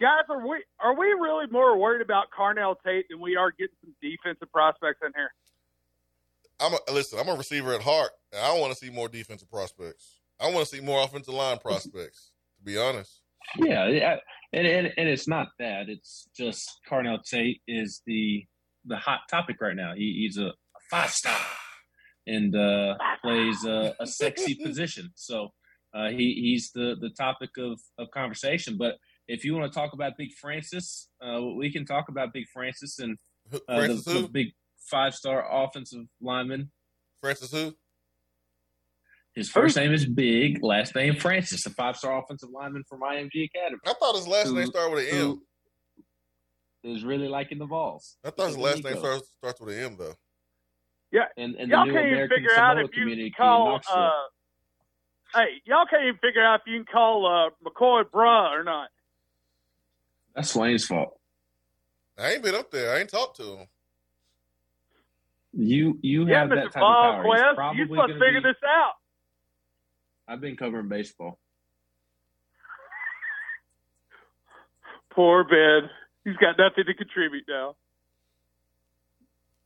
Guys, 0.00 0.24
are 0.28 0.46
we 0.46 0.62
are 0.78 0.94
we 0.94 1.06
really 1.06 1.46
more 1.50 1.76
worried 1.76 2.02
about 2.02 2.26
Carnell 2.36 2.76
Tate 2.84 3.06
than 3.10 3.20
we 3.20 3.36
are 3.36 3.50
getting 3.50 3.76
some 3.82 3.94
defensive 4.00 4.50
prospects 4.52 5.00
in 5.04 5.12
here? 5.14 5.30
I'm 6.60 6.72
a, 6.72 6.92
listen. 6.92 7.18
I'm 7.18 7.28
a 7.28 7.34
receiver 7.34 7.74
at 7.74 7.82
heart, 7.82 8.10
and 8.32 8.40
I 8.42 8.52
want 8.58 8.72
to 8.72 8.78
see 8.78 8.90
more 8.90 9.08
defensive 9.08 9.50
prospects. 9.50 10.20
I 10.40 10.50
want 10.50 10.66
to 10.66 10.76
see 10.76 10.82
more 10.82 11.02
offensive 11.02 11.34
line 11.34 11.58
prospects. 11.62 12.32
To 12.58 12.64
be 12.64 12.78
honest, 12.78 13.20
Yeah, 13.58 13.88
yeah, 13.88 14.16
and, 14.52 14.66
and 14.66 14.92
and 14.96 15.08
it's 15.08 15.28
not 15.28 15.48
that. 15.58 15.88
It's 15.88 16.28
just 16.36 16.68
Carnell 16.90 17.22
Tate 17.22 17.60
is 17.68 18.02
the 18.06 18.44
the 18.84 18.96
hot 18.96 19.20
topic 19.30 19.60
right 19.60 19.76
now. 19.76 19.94
He, 19.94 20.22
he's 20.22 20.38
a, 20.38 20.46
a 20.46 20.52
five 20.90 21.10
star 21.10 21.38
and 22.26 22.54
uh, 22.54 22.94
plays 23.22 23.64
a, 23.64 23.94
a 24.00 24.06
sexy 24.06 24.54
position. 24.64 25.10
So 25.14 25.52
uh, 25.94 26.08
he 26.08 26.34
he's 26.40 26.70
the 26.74 26.96
the 27.00 27.10
topic 27.10 27.50
of 27.58 27.80
of 27.98 28.10
conversation. 28.12 28.76
But 28.78 28.94
if 29.28 29.44
you 29.44 29.54
want 29.54 29.70
to 29.72 29.78
talk 29.78 29.92
about 29.92 30.12
Big 30.16 30.32
Francis, 30.40 31.08
uh, 31.20 31.42
we 31.42 31.70
can 31.72 31.84
talk 31.84 32.08
about 32.08 32.32
Big 32.32 32.46
Francis 32.52 32.98
and 32.98 33.18
uh, 33.52 33.58
Francis 33.66 34.04
the, 34.04 34.22
the 34.22 34.28
big 34.28 34.46
five 34.86 35.14
star 35.14 35.44
offensive 35.64 36.06
lineman. 36.20 36.70
Francis 37.20 37.50
who? 37.52 37.74
His 39.34 39.50
first 39.50 39.76
name 39.76 39.92
is 39.92 40.06
Big, 40.06 40.62
last 40.62 40.94
name 40.94 41.14
Francis, 41.16 41.66
a 41.66 41.70
five 41.70 41.96
star 41.96 42.18
offensive 42.18 42.48
lineman 42.50 42.84
from 42.88 43.00
IMG 43.00 43.44
Academy. 43.44 43.80
I 43.84 43.92
thought 43.94 44.14
his 44.16 44.26
last 44.26 44.48
Who- 44.48 44.54
name 44.56 44.66
started 44.66 44.94
with 44.94 45.12
an 45.12 45.18
M. 45.18 45.42
who 46.82 46.94
Is 46.94 47.04
really 47.04 47.28
liking 47.28 47.58
the 47.58 47.66
balls. 47.66 48.16
I 48.24 48.30
thought 48.30 48.46
his 48.46 48.54
There 48.56 48.64
last 48.64 48.78
you 48.78 48.84
name 48.84 48.98
starts 48.98 49.28
starts 49.36 49.60
with 49.60 49.76
an 49.76 49.84
M 49.84 49.96
though. 49.98 50.14
Yeah, 51.12 51.26
and, 51.36 51.54
and 51.54 51.70
the 51.70 51.76
y'all 51.76 51.86
new 51.86 51.92
can't 51.92 52.06
even 52.06 52.14
American 52.14 52.36
figure 52.36 52.58
out 52.58 52.78
if 52.78 52.96
you 52.96 53.30
call. 53.36 53.80
Uh, 53.90 54.10
hey, 55.34 55.46
y'all 55.64 55.86
can't 55.88 56.02
even 56.02 56.18
figure 56.18 56.44
out 56.44 56.60
if 56.60 56.66
you 56.66 56.78
can 56.78 56.86
call 56.92 57.26
uh, 57.26 57.50
McCoy 57.68 58.04
bruh 58.04 58.50
or 58.50 58.64
not. 58.64 58.88
That's 60.34 60.50
Swain's 60.50 60.84
fault. 60.84 61.18
I 62.18 62.32
ain't 62.32 62.42
been 62.42 62.54
up 62.54 62.70
there. 62.70 62.94
I 62.94 63.00
ain't 63.00 63.10
talked 63.10 63.36
to 63.36 63.56
him. 63.56 63.66
You 65.58 65.98
you 66.02 66.28
yeah, 66.28 66.40
have 66.40 66.50
that 66.50 66.58
Mr. 66.58 66.72
type 66.72 66.76
of 66.76 66.80
power. 66.82 67.22
He's 67.22 67.30
Quest, 67.40 67.56
probably 67.56 67.82
you 67.82 67.88
must 67.94 68.12
figure 68.12 68.40
be- 68.42 68.48
this 68.48 68.56
out. 68.66 68.92
I've 70.28 70.40
been 70.40 70.56
covering 70.56 70.88
baseball. 70.88 71.38
Poor 75.10 75.44
Ben. 75.44 75.88
He's 76.24 76.36
got 76.36 76.58
nothing 76.58 76.84
to 76.86 76.94
contribute 76.94 77.44
now. 77.48 77.76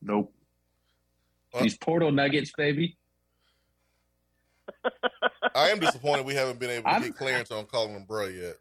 Nope. 0.01 0.33
These 1.61 1.77
portal 1.77 2.11
nuggets, 2.11 2.51
baby. 2.55 2.97
I 5.55 5.69
am 5.69 5.79
disappointed 5.79 6.25
we 6.25 6.35
haven't 6.35 6.59
been 6.59 6.69
able 6.69 6.83
to 6.83 6.89
I'm- 6.89 7.01
get 7.01 7.15
clearance 7.17 7.51
on 7.51 7.65
calling 7.65 7.93
him 7.93 8.05
bro 8.05 8.27
yet. 8.27 8.55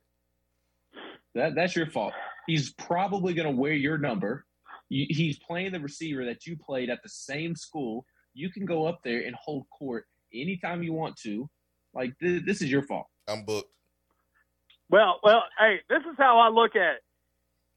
That 1.36 1.54
that's 1.54 1.76
your 1.76 1.86
fault. 1.86 2.12
He's 2.48 2.72
probably 2.72 3.34
going 3.34 3.48
to 3.48 3.54
wear 3.56 3.72
your 3.72 3.98
number. 3.98 4.44
You, 4.90 5.06
he's 5.08 5.38
playing 5.38 5.72
the 5.72 5.80
receiver 5.80 6.24
that 6.26 6.46
you 6.46 6.56
played 6.56 6.90
at 6.90 7.02
the 7.02 7.08
same 7.08 7.56
school. 7.56 8.04
You 8.34 8.50
can 8.50 8.66
go 8.66 8.86
up 8.86 9.00
there 9.02 9.22
and 9.22 9.34
hold 9.34 9.64
court 9.70 10.04
anytime 10.34 10.82
you 10.82 10.92
want 10.92 11.16
to. 11.22 11.48
Like 11.94 12.18
th- 12.20 12.44
this 12.44 12.60
is 12.60 12.70
your 12.70 12.82
fault. 12.82 13.06
I'm 13.26 13.44
booked. 13.44 13.70
Well, 14.90 15.20
well, 15.22 15.44
hey, 15.58 15.76
this 15.88 16.00
is 16.00 16.16
how 16.18 16.38
I 16.38 16.48
look 16.48 16.74
at 16.76 16.96
it. 16.96 17.02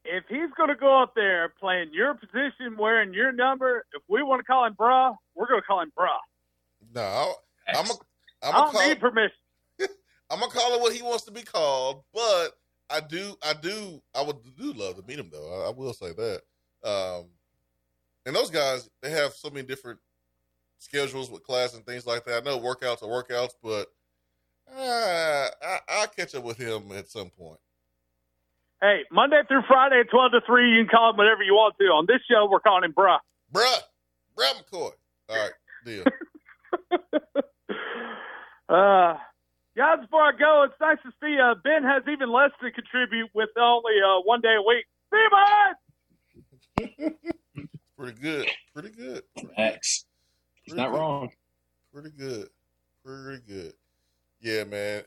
If 0.04 0.24
he's 0.28 0.50
going 0.56 0.68
to 0.68 0.74
go 0.74 1.02
up 1.02 1.14
there 1.14 1.54
playing 1.58 1.90
your 1.94 2.14
position, 2.14 2.76
wearing 2.78 3.14
your 3.14 3.32
number, 3.32 3.86
if 3.94 4.02
we 4.08 4.22
want 4.22 4.40
to 4.40 4.44
call 4.44 4.66
him 4.66 4.74
bruh, 4.74 5.14
we're 5.34 5.46
going 5.46 5.60
to 5.60 5.66
call 5.66 5.80
him 5.80 5.92
bruh. 5.98 6.08
No, 6.94 7.34
I, 7.66 7.78
I'm 7.78 7.86
a, 7.86 7.92
I'm 7.92 7.96
I 8.42 8.48
a 8.48 8.52
don't 8.52 8.72
call, 8.72 8.88
need 8.88 9.00
permission. 9.00 9.36
I'm 10.30 10.40
gonna 10.40 10.52
call 10.52 10.74
it 10.74 10.80
what 10.80 10.92
he 10.92 11.02
wants 11.02 11.24
to 11.24 11.30
be 11.30 11.42
called, 11.42 12.02
but 12.12 12.48
I 12.90 13.00
do, 13.00 13.36
I 13.42 13.54
do, 13.54 14.02
I 14.14 14.22
would 14.22 14.36
do 14.58 14.72
love 14.72 14.96
to 14.96 15.02
meet 15.06 15.18
him 15.18 15.30
though. 15.32 15.62
I, 15.62 15.68
I 15.68 15.70
will 15.70 15.92
say 15.94 16.12
that. 16.12 16.42
Um, 16.84 17.24
and 18.26 18.34
those 18.34 18.50
guys, 18.50 18.90
they 19.02 19.10
have 19.10 19.32
so 19.32 19.50
many 19.50 19.66
different 19.66 19.98
schedules 20.78 21.30
with 21.30 21.42
class 21.44 21.74
and 21.74 21.84
things 21.84 22.06
like 22.06 22.24
that. 22.26 22.42
I 22.42 22.44
know 22.44 22.58
workouts 22.58 23.02
are 23.02 23.06
workouts, 23.06 23.54
but 23.62 23.88
uh, 24.70 25.48
I, 25.62 25.78
I'll 25.88 26.06
catch 26.08 26.34
up 26.34 26.44
with 26.44 26.58
him 26.58 26.92
at 26.92 27.10
some 27.10 27.30
point. 27.30 27.58
Hey, 28.80 29.00
Monday 29.10 29.40
through 29.48 29.62
Friday 29.66 30.00
at 30.00 30.10
12 30.10 30.32
to 30.32 30.40
3, 30.46 30.70
you 30.70 30.84
can 30.84 30.88
call 30.88 31.10
him 31.10 31.16
whatever 31.16 31.42
you 31.42 31.54
want 31.54 31.74
to. 31.80 31.84
On 31.86 32.04
this 32.06 32.20
show, 32.30 32.46
we're 32.50 32.60
calling 32.60 32.84
him 32.84 32.92
bruh. 32.92 33.18
Bruh, 33.52 33.78
bruh 34.36 34.52
McCoy. 34.62 34.90
All 35.28 35.36
right, 35.36 35.52
deal. 35.84 36.04
Uh, 38.68 39.14
guys, 39.76 40.00
before 40.00 40.22
I 40.22 40.32
go, 40.32 40.64
it's 40.64 40.80
nice 40.80 40.96
to 41.04 41.12
see 41.22 41.38
uh, 41.38 41.54
Ben 41.62 41.84
has 41.84 42.02
even 42.10 42.32
less 42.32 42.50
to 42.62 42.70
contribute 42.70 43.28
with 43.34 43.50
only 43.60 44.00
uh, 44.00 44.20
one 44.24 44.40
day 44.40 44.54
a 44.56 44.62
week. 44.62 44.86
See 45.12 45.20
you, 45.20 45.30
bud! 45.30 45.76
Pretty 46.76 48.20
good. 48.20 48.48
Pretty 48.72 48.90
good. 48.90 49.22
X. 49.56 50.04
He's 50.62 50.74
not 50.74 50.90
good. 50.90 50.98
wrong. 50.98 51.30
Pretty 51.92 52.10
good. 52.10 52.48
Pretty 53.04 53.42
good. 53.46 53.72
Yeah, 54.40 54.64
man. 54.64 55.02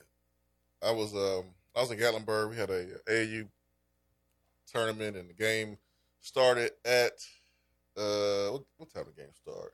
I 0.83 0.91
was 0.91 1.13
um 1.13 1.45
I 1.75 1.81
was 1.81 1.91
in 1.91 1.97
Gatlinburg. 1.97 2.49
We 2.49 2.57
had 2.57 2.69
a 2.69 2.85
AU 3.09 3.43
tournament 4.71 5.17
and 5.17 5.29
the 5.29 5.33
game 5.33 5.77
started 6.21 6.71
at 6.85 7.13
uh 7.97 8.51
what, 8.51 8.63
what 8.77 8.93
time 8.93 9.03
did 9.05 9.15
the 9.15 9.21
game 9.21 9.31
start? 9.33 9.73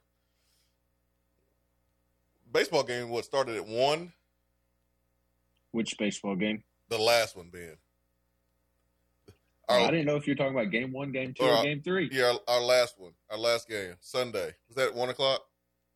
Baseball 2.51 2.83
game 2.83 3.09
what 3.09 3.25
started 3.25 3.55
at 3.55 3.67
one? 3.67 4.13
Which 5.71 5.97
baseball 5.97 6.35
game? 6.35 6.63
The 6.89 6.97
last 6.97 7.35
one 7.35 7.49
being. 7.51 7.77
Oh, 9.69 9.83
I 9.85 9.91
didn't 9.91 10.05
know 10.05 10.15
if 10.17 10.27
you 10.27 10.31
were 10.31 10.37
talking 10.37 10.53
about 10.53 10.71
game 10.71 10.91
one, 10.91 11.11
game 11.11 11.33
two, 11.33 11.45
Uh, 11.45 11.59
or 11.59 11.63
game 11.63 11.81
three. 11.81 12.09
Yeah, 12.11 12.33
our, 12.47 12.55
our 12.55 12.61
last 12.61 12.95
one. 12.99 13.13
Our 13.29 13.37
last 13.37 13.69
game. 13.69 13.95
Sunday. 14.01 14.53
Was 14.67 14.75
that 14.75 14.93
one 14.93 15.09
o'clock? 15.09 15.41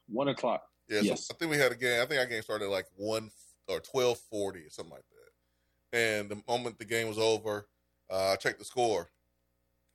One 0.07 0.29
o'clock. 0.29 0.63
Yeah, 0.87 1.01
Yes. 1.01 1.27
so 1.27 1.33
I 1.33 1.37
think 1.37 1.51
we 1.51 1.57
had 1.57 1.71
a 1.73 1.75
game. 1.75 2.01
I 2.01 2.05
think 2.05 2.19
our 2.19 2.25
game 2.25 2.41
started 2.41 2.65
at 2.65 2.71
like 2.71 2.85
one 2.95 3.29
or 3.67 3.79
twelve 3.81 4.19
forty 4.31 4.61
or 4.61 4.69
something 4.69 4.93
like 4.93 5.03
that. 5.09 5.97
And 5.99 6.29
the 6.29 6.41
moment 6.47 6.79
the 6.79 6.85
game 6.85 7.07
was 7.09 7.17
over, 7.19 7.67
uh, 8.09 8.31
I 8.31 8.35
checked 8.37 8.59
the 8.59 8.65
score. 8.65 9.01
It 9.01 9.09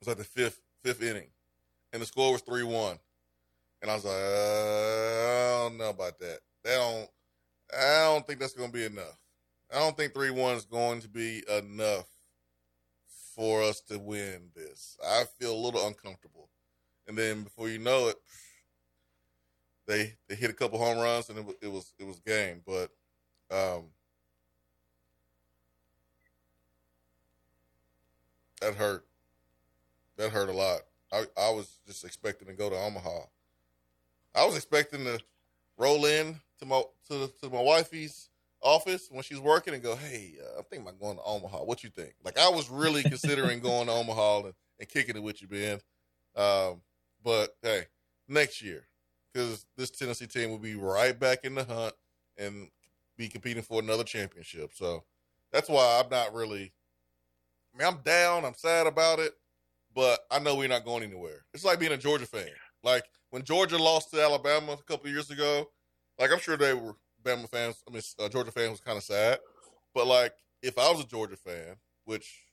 was 0.01 0.07
like 0.07 0.17
the 0.17 0.23
fifth 0.23 0.61
fifth 0.83 1.01
inning, 1.01 1.29
and 1.91 2.01
the 2.01 2.05
score 2.05 2.31
was 2.31 2.41
three 2.41 2.63
one. 2.63 2.99
And 3.81 3.89
I 3.89 3.95
was 3.95 4.05
like, 4.05 4.13
uh, 4.13 4.17
I 4.17 5.63
don't 5.69 5.77
know 5.77 5.89
about 5.89 6.19
that. 6.19 6.39
That 6.63 6.75
don't. 6.77 7.09
I 7.75 8.03
don't 8.05 8.27
think 8.27 8.39
that's 8.39 8.53
going 8.53 8.69
to 8.69 8.73
be 8.77 8.85
enough. 8.85 9.17
I 9.73 9.79
don't 9.79 9.97
think 9.97 10.13
three 10.13 10.29
one 10.29 10.55
is 10.57 10.65
going 10.65 11.01
to 11.01 11.09
be 11.09 11.43
enough 11.49 12.05
for 13.35 13.61
us 13.63 13.81
to 13.81 13.99
win 13.99 14.49
this. 14.55 14.97
I 15.05 15.23
feel 15.39 15.53
a 15.53 15.57
little 15.57 15.85
uncomfortable. 15.87 16.49
And 17.07 17.17
then 17.17 17.43
before 17.43 17.69
you 17.69 17.79
know 17.79 18.07
it, 18.09 18.17
they 19.85 20.13
they 20.27 20.35
hit 20.35 20.49
a 20.49 20.53
couple 20.53 20.79
home 20.79 20.97
runs 20.97 21.29
and 21.29 21.39
it, 21.39 21.57
it 21.63 21.71
was 21.71 21.93
it 21.99 22.05
was 22.05 22.19
game. 22.19 22.61
But 22.65 22.89
um, 23.51 23.85
that 28.61 28.75
hurt. 28.75 29.05
That 30.17 30.31
hurt 30.31 30.49
a 30.49 30.53
lot. 30.53 30.81
I 31.11 31.25
I 31.37 31.51
was 31.51 31.79
just 31.85 32.05
expecting 32.05 32.47
to 32.47 32.53
go 32.53 32.69
to 32.69 32.75
Omaha. 32.75 33.21
I 34.35 34.45
was 34.45 34.55
expecting 34.55 35.03
to 35.05 35.19
roll 35.77 36.05
in 36.05 36.39
to 36.59 36.65
my 36.65 36.83
to 37.09 37.31
to 37.41 37.49
my 37.49 37.61
wifey's 37.61 38.29
office 38.63 39.07
when 39.11 39.23
she's 39.23 39.39
working 39.39 39.73
and 39.73 39.83
go, 39.83 39.95
"Hey, 39.95 40.35
uh, 40.41 40.59
I'm 40.59 40.63
thinking 40.65 40.87
about 40.87 40.99
going 40.99 41.17
to 41.17 41.23
Omaha. 41.23 41.63
What 41.63 41.83
you 41.83 41.89
think?" 41.89 42.13
Like 42.23 42.37
I 42.37 42.49
was 42.49 42.69
really 42.69 43.03
considering 43.03 43.59
going 43.59 43.87
to 43.87 43.93
Omaha 43.93 44.45
and, 44.45 44.53
and 44.79 44.89
kicking 44.89 45.15
it 45.15 45.23
with 45.23 45.41
you, 45.41 45.47
Ben. 45.47 45.79
Um, 46.35 46.81
but 47.23 47.55
hey, 47.61 47.85
next 48.27 48.61
year, 48.61 48.87
because 49.33 49.65
this 49.77 49.91
Tennessee 49.91 50.27
team 50.27 50.49
will 50.49 50.59
be 50.59 50.75
right 50.75 51.17
back 51.17 51.39
in 51.43 51.55
the 51.55 51.63
hunt 51.63 51.93
and 52.37 52.69
be 53.17 53.27
competing 53.27 53.63
for 53.63 53.81
another 53.81 54.03
championship. 54.03 54.71
So 54.73 55.03
that's 55.51 55.69
why 55.69 56.01
I'm 56.03 56.09
not 56.09 56.33
really. 56.33 56.73
I 57.73 57.77
mean, 57.77 57.87
I'm 57.87 58.01
down. 58.03 58.45
I'm 58.45 58.53
sad 58.55 58.85
about 58.85 59.19
it, 59.19 59.33
but 59.95 60.19
I 60.29 60.39
know 60.39 60.55
we're 60.55 60.67
not 60.67 60.85
going 60.85 61.03
anywhere. 61.03 61.45
It's 61.53 61.65
like 61.65 61.79
being 61.79 61.91
a 61.91 61.97
Georgia 61.97 62.25
fan. 62.27 62.49
Like 62.83 63.03
when 63.29 63.43
Georgia 63.43 63.77
lost 63.77 64.11
to 64.11 64.21
Alabama 64.21 64.73
a 64.73 64.83
couple 64.83 65.09
years 65.09 65.31
ago. 65.31 65.67
Like 66.19 66.31
I'm 66.31 66.39
sure 66.39 66.55
they 66.55 66.75
were 66.75 66.95
Bama 67.23 67.49
fans. 67.49 67.83
I 67.87 67.91
mean, 67.91 68.01
uh, 68.19 68.29
Georgia 68.29 68.51
fans 68.51 68.71
was 68.71 68.79
kind 68.79 68.97
of 68.97 69.03
sad, 69.03 69.39
but 69.93 70.07
like 70.07 70.33
if 70.61 70.77
I 70.77 70.89
was 70.91 71.01
a 71.01 71.07
Georgia 71.07 71.35
fan, 71.35 71.75
which 72.05 72.45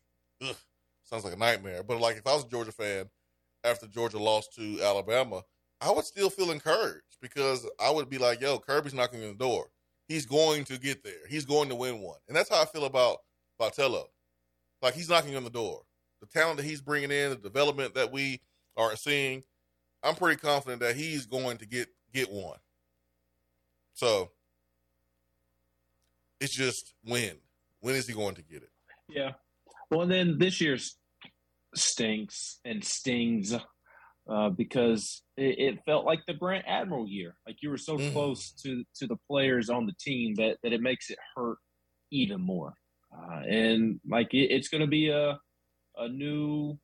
ugh, 0.43 0.57
sounds 1.05 1.25
like 1.25 1.35
a 1.35 1.39
nightmare, 1.39 1.83
but 1.83 2.01
like 2.01 2.17
if 2.17 2.27
I 2.27 2.35
was 2.35 2.45
a 2.45 2.49
Georgia 2.49 2.73
fan 2.73 3.11
after 3.65 3.87
Georgia 3.87 4.19
lost 4.19 4.55
to 4.55 4.81
Alabama, 4.83 5.43
I 5.81 5.91
would 5.91 6.05
still 6.05 6.31
feel 6.31 6.51
encouraged 6.51 7.19
because 7.21 7.67
I 7.81 7.91
would 7.91 8.09
be 8.09 8.19
like, 8.19 8.41
"Yo, 8.41 8.59
Kirby's 8.59 8.95
knocking 8.95 9.23
on 9.23 9.29
the 9.31 9.35
door. 9.35 9.71
He's 10.09 10.27
going 10.27 10.65
to 10.65 10.79
get 10.79 11.05
there. 11.05 11.27
He's 11.29 11.45
going 11.45 11.69
to 11.69 11.75
win 11.75 12.01
one." 12.01 12.19
And 12.29 12.37
that's 12.37 12.51
how 12.51 12.61
I 12.61 12.67
feel 12.67 12.85
about 12.85 13.19
Vitello. 13.61 14.05
Like 14.83 14.95
he's 14.95 15.09
knocking 15.09 15.37
on 15.37 15.45
the 15.45 15.51
door. 15.51 15.83
The 16.21 16.27
talent 16.27 16.59
that 16.59 16.67
he's 16.67 16.81
bringing 16.81 17.11
in, 17.11 17.31
the 17.31 17.37
development 17.37 17.95
that 17.95 18.13
we 18.13 18.41
are 18.77 18.95
seeing, 18.97 19.43
I'm 20.03 20.15
pretty 20.15 20.39
confident 20.39 20.81
that 20.81 20.97
he's 20.97 21.27
going 21.27 21.59
to 21.59 21.67
get 21.67 21.89
get 22.13 22.31
one. 22.31 22.59
So 23.95 24.31
it's 26.41 26.55
just 26.55 26.95
when. 27.05 27.37
When 27.81 27.95
is 27.95 28.07
he 28.07 28.15
going 28.15 28.35
to 28.35 28.43
get 28.43 28.63
it? 28.63 28.71
Yeah. 29.09 29.33
Well, 29.91 30.07
then 30.07 30.39
this 30.39 30.61
year's 30.61 30.97
stinks 31.75 32.61
and 32.65 32.85
stings 32.85 33.55
uh, 34.29 34.49
because 34.51 35.23
it, 35.37 35.59
it 35.59 35.79
felt 35.87 36.05
like 36.05 36.21
the 36.27 36.35
Grant 36.35 36.65
Admiral 36.67 37.09
year. 37.09 37.37
Like 37.47 37.57
you 37.63 37.71
were 37.71 37.79
so 37.79 37.97
Mhm. 37.99 38.13
close 38.13 38.53
to 38.63 38.85
to 38.97 39.07
the 39.07 39.17
players 39.29 39.71
on 39.71 39.87
the 39.87 39.95
team 40.01 40.35
that 40.37 40.59
that 40.63 40.73
it 40.73 40.81
makes 40.81 41.11
it 41.11 41.19
hurt 41.35 41.59
even 42.11 42.41
more. 42.41 42.75
Uh, 43.17 43.41
and 43.49 44.01
like 44.09 44.33
it, 44.35 44.51
it's 44.51 44.69
going 44.69 44.83
to 44.83 44.87
be 44.87 45.09
a 45.09 45.39
a 45.97 46.09
new 46.09 46.79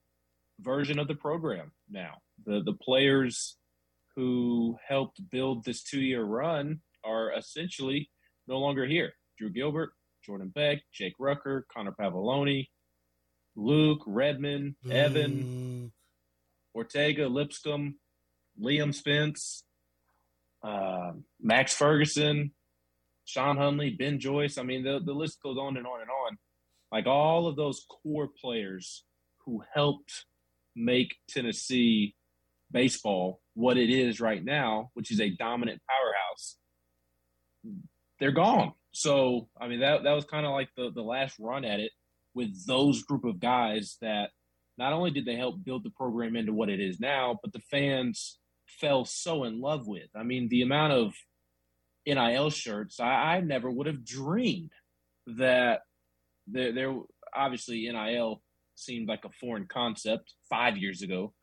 version 0.61 0.98
of 0.98 1.09
the 1.09 1.14
program 1.14 1.72
now. 1.88 2.14
The 2.44 2.62
the 2.64 2.74
players 2.74 3.57
who 4.16 4.76
helped 4.86 5.20
build 5.30 5.64
this 5.64 5.82
two 5.82 6.00
year 6.00 6.24
run 6.24 6.80
are 7.04 7.32
essentially 7.32 8.11
no 8.48 8.59
longer 8.59 8.86
here. 8.86 9.12
Drew 9.39 9.51
Gilbert, 9.51 9.91
Jordan 10.24 10.49
Beck, 10.55 10.78
Jake 10.93 11.14
Rucker, 11.18 11.66
Connor 11.72 11.95
Pavolony, 11.99 12.68
Luc, 13.55 14.03
Redmond, 14.07 14.76
Evan, 14.91 15.93
Ortega, 16.74 17.26
Lipscomb, 17.28 17.97
Liam 18.61 18.95
Spence, 18.95 19.64
uh, 20.62 21.12
Max 21.41 21.74
Ferguson, 21.74 22.53
Sean 23.24 23.57
Hunley, 23.57 23.97
Ben 23.97 24.18
Joyce. 24.18 24.59
I 24.59 24.62
mean, 24.62 24.84
the, 24.84 25.01
the 25.05 25.12
list 25.12 25.43
goes 25.43 25.57
on 25.59 25.76
and 25.76 25.87
on 25.87 26.01
and 26.01 26.11
on. 26.11 26.39
Like 26.93 27.07
all 27.07 27.47
of 27.47 27.57
those 27.57 27.84
core 27.89 28.28
players 28.41 29.05
who 29.45 29.62
helped 29.74 30.24
make 30.74 31.16
Tennessee 31.28 32.14
baseball 32.70 33.41
what 33.55 33.76
it 33.76 33.91
is 33.91 34.20
right 34.20 34.45
now, 34.45 34.91
which 34.95 35.11
is 35.11 35.20
a 35.20 35.30
dominant 35.30 35.80
powerhouse, 35.89 36.57
they're 38.20 38.32
gone. 38.32 38.72
So, 38.97 39.51
I 39.61 39.68
mean, 39.68 39.80
that 39.80 40.05
that 40.05 40.14
was 40.14 40.24
kind 40.24 40.47
of 40.47 40.53
like 40.53 40.70
the 40.74 40.90
the 40.90 41.03
last 41.03 41.36
run 41.38 41.66
at 41.66 41.80
it 41.80 41.92
with 42.32 42.66
those 42.66 43.03
group 43.03 43.26
of 43.26 43.38
guys 43.38 43.99
that 44.01 44.30
not 44.78 44.94
only 44.94 45.11
did 45.11 45.26
they 45.26 45.36
help 45.36 45.62
build 45.62 45.84
the 45.84 45.90
program 45.90 46.34
into 46.34 46.55
what 46.55 46.70
it 46.70 46.80
is 46.80 46.99
now, 46.99 47.38
but 47.42 47.53
the 47.53 47.61
fans 47.70 48.38
fell 48.80 49.05
so 49.05 49.44
in 49.44 49.61
love 49.61 49.86
with. 49.86 50.09
I 50.16 50.22
mean, 50.22 50.49
the 50.49 50.62
amount 50.62 50.94
of 50.94 51.14
NIL 52.07 52.49
shirts, 52.49 52.99
I, 52.99 53.36
I 53.36 53.40
never 53.42 53.70
would 53.70 53.86
have 53.86 54.03
dreamed 54.03 54.72
that 55.26 55.80
there, 56.47 56.72
there 56.72 56.99
obviously 57.34 57.86
NIL 57.90 58.40
seemed 58.76 59.09
like 59.09 59.26
a 59.26 59.30
foreign 59.38 59.66
concept 59.70 60.32
five 60.49 60.78
years 60.78 61.03
ago. 61.03 61.34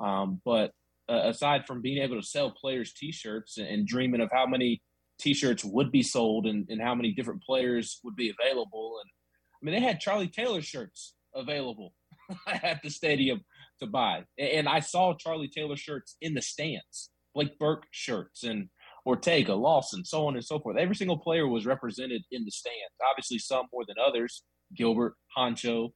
Um, 0.00 0.40
but 0.44 0.72
uh, 1.08 1.28
aside 1.28 1.64
from 1.64 1.80
being 1.80 2.02
able 2.02 2.20
to 2.20 2.26
sell 2.26 2.50
players 2.50 2.92
T-shirts 2.92 3.56
and, 3.56 3.68
and 3.68 3.86
dreaming 3.86 4.20
of 4.20 4.30
how 4.32 4.46
many 4.46 4.82
T-shirts 5.18 5.64
would 5.64 5.90
be 5.90 6.02
sold 6.02 6.46
and, 6.46 6.66
and 6.68 6.80
how 6.80 6.94
many 6.94 7.12
different 7.12 7.42
players 7.42 8.00
would 8.04 8.16
be 8.16 8.30
available, 8.30 8.98
and 9.02 9.10
I 9.10 9.58
mean 9.64 9.80
they 9.80 9.86
had 9.86 10.00
Charlie 10.00 10.28
Taylor 10.28 10.62
shirts 10.62 11.14
available 11.34 11.92
at 12.46 12.80
the 12.82 12.90
stadium 12.90 13.40
to 13.80 13.86
buy, 13.86 14.24
and, 14.38 14.68
I 14.68 14.80
saw 14.80 15.14
Charlie 15.14 15.50
Taylor 15.54 15.76
shirts 15.76 16.16
in 16.20 16.34
the 16.34 16.42
stands, 16.42 17.10
Blake 17.34 17.58
Burke 17.58 17.84
shirts, 17.90 18.42
and 18.42 18.68
Ortega, 19.06 19.54
Lawson, 19.54 20.04
so 20.04 20.26
on 20.26 20.34
and 20.34 20.44
so 20.44 20.58
forth. 20.58 20.76
Every 20.76 20.96
single 20.96 21.18
player 21.18 21.46
was 21.46 21.64
represented 21.64 22.22
in 22.30 22.44
the 22.44 22.50
stands. 22.50 22.76
Obviously, 23.10 23.38
some 23.38 23.66
more 23.72 23.84
than 23.86 23.96
others. 24.04 24.42
Gilbert, 24.76 25.14
Honcho, 25.36 25.90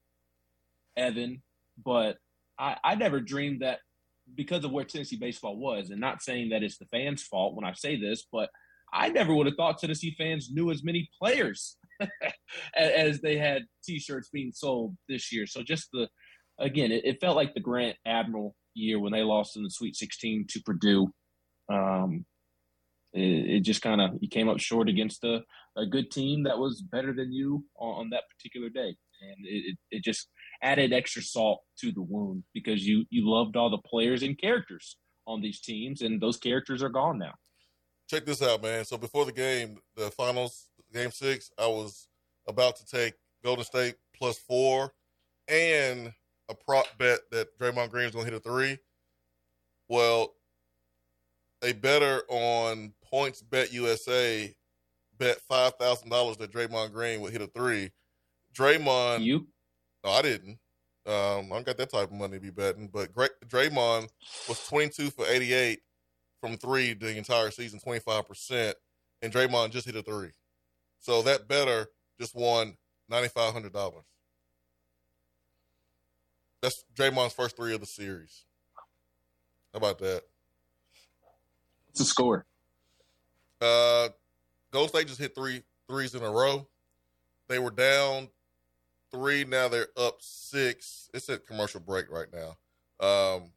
Evan, 0.97 1.43
but 1.85 2.17
I, 2.59 2.77
I 2.85 2.95
never 2.95 3.21
dreamed 3.21 3.63
that 3.63 3.81
because 4.35 4.65
of 4.65 4.71
where 4.71 4.85
Tennessee 4.85 5.17
baseball 5.17 5.57
was, 5.57 5.91
and 5.91 6.01
not 6.01 6.23
saying 6.23 6.51
that 6.51 6.63
it's 6.63 6.79
the 6.79 6.87
fans' 6.87 7.23
fault 7.23 7.55
when 7.55 7.65
I 7.65 7.73
say 7.73 8.01
this, 8.01 8.25
but 8.33 8.49
I 8.93 9.09
never 9.09 9.35
would 9.35 9.47
have 9.47 9.57
thought 9.57 9.79
Tennessee 9.79 10.15
fans 10.19 10.51
knew 10.53 10.71
as 10.71 10.85
many 10.85 11.09
players 11.21 11.77
as 12.77 13.21
they 13.21 13.37
had 13.37 13.63
T-shirts 13.85 14.29
being 14.33 14.53
sold 14.53 14.97
this 15.09 15.33
year. 15.33 15.47
So 15.47 15.63
just 15.63 15.89
the 15.93 16.09
again, 16.59 16.93
it, 16.93 17.05
it, 17.05 17.21
felt 17.21 17.37
like 17.37 17.55
the 17.55 17.61
Grant 17.61 17.97
Admiral 18.07 18.55
year 18.75 18.99
when 18.99 19.13
they 19.13 19.23
lost 19.23 19.57
in 19.57 19.63
the 19.63 19.71
Sweet 19.71 19.97
16 19.97 20.47
to 20.51 20.63
Purdue. 20.63 21.09
Um, 21.73 22.27
it, 23.13 23.57
it 23.57 23.61
just 23.61 23.83
kind 23.83 24.01
of 24.01 24.13
you 24.21 24.29
came 24.29 24.49
up 24.49 24.59
short 24.59 24.89
against 24.89 25.25
a, 25.25 25.43
a 25.77 25.87
good 25.87 26.11
team 26.11 26.45
that 26.45 26.59
was 26.59 26.83
better 26.83 27.13
than 27.13 27.33
you 27.33 27.65
on, 27.79 28.01
on 28.01 28.11
that 28.11 28.25
particular 28.37 28.69
day, 28.69 28.97
and 29.21 29.37
it, 29.45 29.77
it 29.91 30.05
just 30.05 30.29
added 30.63 30.93
extra 30.93 31.23
salt 31.23 31.61
to 31.81 31.93
the 31.93 32.03
wound 32.03 32.45
because 32.55 32.87
you 32.87 33.05
you 33.11 33.29
loved 33.29 33.57
all 33.57 33.71
the 33.71 33.79
players 33.79 34.23
and 34.23 34.39
characters 34.39 34.97
on 35.27 35.41
these 35.41 35.61
teams, 35.61 36.03
and 36.03 36.21
those 36.21 36.37
characters 36.37 36.83
are 36.83 36.89
gone 36.89 37.19
now. 37.19 37.35
Check 38.13 38.27
this 38.27 38.43
out, 38.43 38.63
man. 38.63 38.85
So 38.85 38.99
before 38.99 39.25
the 39.25 39.33
game, 39.33 39.79
the 39.97 40.11
finals, 40.11 40.69
game 40.93 41.11
six, 41.11 41.51
I 41.59 41.67
was 41.67 42.09
about 42.47 42.77
to 42.77 42.85
take 42.85 43.15
Golden 43.43 43.65
State 43.65 43.95
plus 44.15 44.37
four 44.37 44.93
and 45.49 46.13
a 46.51 46.55
prop 46.55 46.85
bet 46.99 47.21
that 47.31 47.59
Draymond 47.59 47.89
Green 47.89 48.05
is 48.05 48.13
going 48.13 48.27
to 48.27 48.31
hit 48.31 48.39
a 48.39 48.43
three. 48.47 48.77
Well, 49.89 50.35
a 51.65 51.73
better 51.73 52.21
on 52.29 52.93
PointsBet 53.11 53.73
USA 53.73 54.55
bet 55.17 55.41
five 55.49 55.73
thousand 55.77 56.11
dollars 56.11 56.37
that 56.37 56.53
Draymond 56.53 56.93
Green 56.93 57.23
would 57.23 57.33
hit 57.33 57.41
a 57.41 57.47
three. 57.47 57.93
Draymond, 58.55 59.25
you? 59.25 59.47
No, 60.05 60.11
I 60.11 60.21
didn't. 60.21 60.59
Um, 61.07 61.47
I 61.51 61.55
don't 61.55 61.65
got 61.65 61.79
that 61.79 61.91
type 61.91 62.11
of 62.11 62.13
money 62.13 62.35
to 62.35 62.41
be 62.41 62.51
betting. 62.51 62.91
But 62.93 63.15
Great, 63.15 63.31
Draymond 63.47 64.11
was 64.51 64.69
twenty 64.69 64.91
two 64.91 65.09
for 65.09 65.25
eighty 65.25 65.55
eight 65.55 65.81
from 66.43 66.57
three 66.57 66.93
the 66.93 67.17
entire 67.17 67.53
season, 67.53 67.79
twenty 67.79 68.01
five 68.01 68.27
percent, 68.27 68.77
and 69.23 69.33
Draymond 69.33 69.71
just 69.71 69.87
hit 69.87 69.97
a 69.97 70.03
three. 70.03 70.33
So 70.99 71.23
that 71.23 71.49
better 71.49 71.87
just 72.21 72.35
won 72.35 72.77
ninety 73.09 73.29
five 73.29 73.55
hundred 73.55 73.73
dollars. 73.73 74.05
That's 76.61 76.85
Draymond's 76.95 77.33
first 77.33 77.57
three 77.57 77.75
of 77.75 77.81
the 77.81 77.87
series. 77.87 78.45
How 79.73 79.79
about 79.79 79.99
that? 80.01 80.23
What's 81.87 82.01
the 82.01 82.05
score? 82.05 82.45
Uh, 83.61 84.09
Gold 84.73 84.89
State 84.91 85.07
just 85.07 85.21
hit 85.21 85.35
three 85.35 85.63
threes 85.89 86.15
in 86.15 86.23
a 86.23 86.31
row. 86.31 86.67
They 87.49 87.61
were 87.61 87.71
down 87.71 88.29
three. 89.13 89.45
Now 89.45 89.69
they're 89.69 89.89
up 89.97 90.17
six. 90.21 91.09
It's 91.15 91.29
at 91.29 91.47
commercial 91.47 91.81
break 91.81 92.11
right 92.11 92.29
now. 92.33 92.57
Um, 93.01 93.51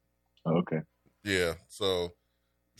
oh, 0.46 0.58
okay. 0.58 0.82
Yeah. 1.24 1.54
So 1.68 2.14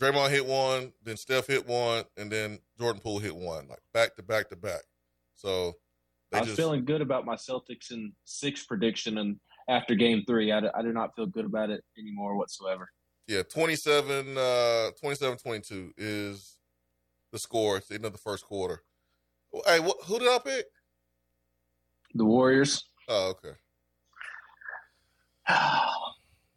Draymond 0.00 0.30
hit 0.30 0.44
one, 0.44 0.92
then 1.02 1.16
Steph 1.16 1.46
hit 1.46 1.66
one, 1.66 2.04
and 2.16 2.30
then 2.30 2.58
Jordan 2.78 3.00
Poole 3.00 3.18
hit 3.18 3.34
one, 3.34 3.66
like 3.68 3.80
back 3.94 4.14
to 4.16 4.22
back 4.22 4.50
to 4.50 4.56
back. 4.56 4.82
So 5.34 5.74
I 6.32 6.40
was 6.40 6.48
just, 6.48 6.58
feeling 6.58 6.84
good 6.84 7.00
about 7.00 7.24
my 7.24 7.34
Celtics 7.34 7.90
in 7.90 8.12
six 8.24 8.64
prediction, 8.64 9.18
and 9.18 9.40
after 9.68 9.94
Game 9.94 10.22
Three, 10.26 10.52
I, 10.52 10.60
I 10.74 10.82
do 10.82 10.92
not 10.92 11.16
feel 11.16 11.26
good 11.26 11.46
about 11.46 11.70
it 11.70 11.82
anymore 11.98 12.36
whatsoever. 12.36 12.90
Yeah, 13.26 13.42
27, 13.42 14.38
uh, 14.38 14.90
27-22 15.02 15.90
is 15.96 16.58
the 17.32 17.40
score 17.40 17.78
at 17.78 17.88
the 17.88 17.96
end 17.96 18.04
of 18.04 18.12
the 18.12 18.18
first 18.18 18.44
quarter. 18.44 18.84
Hey, 19.66 19.80
what, 19.80 19.96
who 20.04 20.20
did 20.20 20.28
I 20.28 20.38
pick? 20.38 20.66
The 22.14 22.24
Warriors. 22.24 22.84
Oh, 23.08 23.30
okay. 23.30 23.56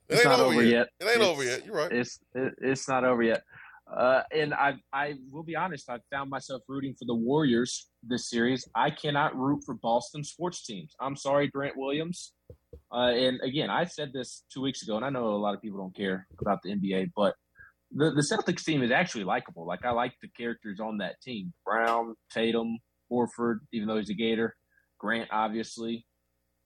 it's 0.10 0.26
not 0.26 0.39
over 0.39 0.64
yet. 0.64 0.72
yet. 0.72 0.88
It 0.99 1.12
ain't 1.12 1.22
it's, 1.22 1.26
over 1.26 1.43
yet. 1.43 1.66
You're 1.66 1.76
right. 1.76 1.91
It's 1.91 2.20
it, 2.36 2.53
it's 2.62 2.88
not 2.88 3.03
over 3.03 3.24
yet. 3.24 3.41
Uh, 3.95 4.22
and 4.32 4.53
I 4.53 4.76
I 4.93 5.16
will 5.32 5.43
be 5.43 5.55
honest. 5.55 5.89
I 5.89 5.99
found 6.12 6.30
myself 6.30 6.62
rooting 6.68 6.93
for 6.97 7.05
the 7.05 7.16
Warriors 7.16 7.89
this 8.03 8.30
series. 8.30 8.68
I 8.76 8.91
cannot 8.91 9.36
root 9.36 9.64
for 9.66 9.76
Boston 9.76 10.24
sports 10.24 10.66
teams. 10.66 10.95
I'm 10.99 11.16
sorry, 11.16 11.47
Grant 11.47 11.78
Williams. 11.78 12.34
Uh, 12.91 13.12
and 13.12 13.39
again, 13.41 13.70
I 13.70 13.86
said 13.86 14.12
this 14.14 14.43
two 14.51 14.62
weeks 14.62 14.84
ago, 14.84 14.95
and 14.95 15.05
I 15.05 15.10
know 15.10 15.30
a 15.30 15.38
lot 15.38 15.55
of 15.55 15.62
people 15.62 15.80
don't 15.80 15.95
care 15.95 16.28
about 16.39 16.62
the 16.64 16.72
NBA, 16.72 17.12
but 17.16 17.36
the 17.91 18.12
the 18.12 18.22
Celtics 18.22 18.64
team 18.64 18.84
is 18.84 18.91
actually 18.91 19.24
likable. 19.24 19.66
Like 19.66 19.86
I 19.86 19.91
like 19.91 20.14
the 20.22 20.30
characters 20.30 20.80
on 20.80 20.97
that 20.97 21.20
team: 21.22 21.53
Brown, 21.66 22.16
Tatum, 22.32 22.78
Horford, 23.12 23.60
even 23.74 23.88
though 23.88 23.97
he's 23.97 24.10
a 24.10 24.16
Gator, 24.16 24.55
Grant, 24.99 25.30
obviously. 25.32 26.05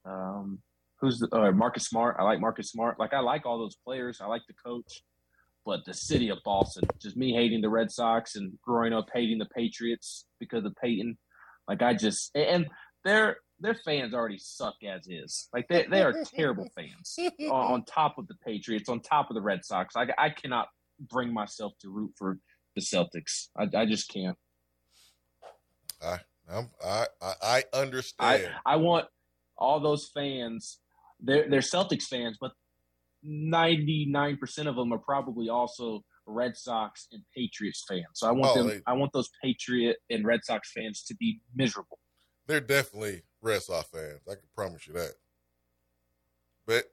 Um, 0.05 0.59
who's 1.03 1.19
the, 1.19 1.27
uh, 1.35 1.51
Marcus 1.51 1.85
Smart? 1.85 2.15
I 2.17 2.23
like 2.23 2.39
Marcus 2.39 2.71
Smart. 2.71 2.97
Like 2.97 3.13
I 3.13 3.19
like 3.19 3.45
all 3.45 3.59
those 3.59 3.75
players. 3.75 4.21
I 4.21 4.25
like 4.27 4.43
the 4.47 4.53
coach, 4.53 5.03
but 5.65 5.83
the 5.85 5.93
city 5.93 6.29
of 6.29 6.37
Boston, 6.45 6.85
just 7.01 7.17
me 7.17 7.33
hating 7.33 7.59
the 7.59 7.69
Red 7.69 7.91
Sox 7.91 8.37
and 8.37 8.53
growing 8.63 8.93
up 8.93 9.09
hating 9.13 9.37
the 9.37 9.45
Patriots 9.53 10.25
because 10.39 10.63
of 10.63 10.73
Peyton. 10.81 11.17
Like 11.67 11.81
I 11.81 11.93
just 11.93 12.31
and 12.35 12.67
their 13.03 13.37
their 13.59 13.75
fans 13.75 14.13
already 14.13 14.37
suck 14.37 14.75
as 14.87 15.05
is. 15.09 15.49
Like 15.53 15.67
they 15.67 15.85
they 15.89 16.01
are 16.01 16.15
terrible 16.35 16.69
fans. 16.75 17.17
on, 17.41 17.73
on 17.73 17.83
top 17.83 18.17
of 18.17 18.27
the 18.27 18.35
Patriots, 18.45 18.87
on 18.87 19.01
top 19.01 19.29
of 19.29 19.35
the 19.35 19.41
Red 19.41 19.65
Sox, 19.65 19.97
I 19.97 20.07
I 20.17 20.29
cannot 20.29 20.69
bring 21.09 21.33
myself 21.33 21.73
to 21.81 21.89
root 21.89 22.13
for 22.17 22.37
the 22.77 22.81
Celtics. 22.81 23.49
I, 23.57 23.67
I 23.75 23.85
just 23.85 24.09
can't. 24.09 24.37
I 26.01 26.19
I'm, 26.49 26.69
I 26.81 27.05
I 27.21 27.63
understand. 27.73 28.49
I, 28.65 28.73
I 28.73 28.75
want 28.77 29.07
all 29.57 29.79
those 29.81 30.09
fans. 30.13 30.79
They're 31.23 31.49
they're 31.49 31.61
Celtics 31.61 32.03
fans, 32.03 32.37
but 32.39 32.51
ninety 33.23 34.05
nine 34.09 34.37
percent 34.37 34.67
of 34.67 34.75
them 34.75 34.93
are 34.93 34.99
probably 34.99 35.49
also 35.49 36.03
Red 36.25 36.55
Sox 36.55 37.07
and 37.11 37.23
Patriots 37.35 37.83
fans. 37.87 38.05
So 38.13 38.27
I 38.27 38.31
want 38.31 38.57
oh, 38.57 38.59
them. 38.59 38.67
They, 38.67 38.81
I 38.85 38.93
want 38.93 39.13
those 39.13 39.29
Patriot 39.41 39.97
and 40.09 40.25
Red 40.25 40.41
Sox 40.43 40.71
fans 40.71 41.03
to 41.03 41.15
be 41.15 41.39
miserable. 41.55 41.99
They're 42.47 42.59
definitely 42.59 43.23
Red 43.41 43.61
Sox 43.61 43.87
fans. 43.89 44.21
I 44.29 44.35
can 44.35 44.43
promise 44.55 44.85
you 44.87 44.93
that. 44.93 45.13
But 46.65 46.85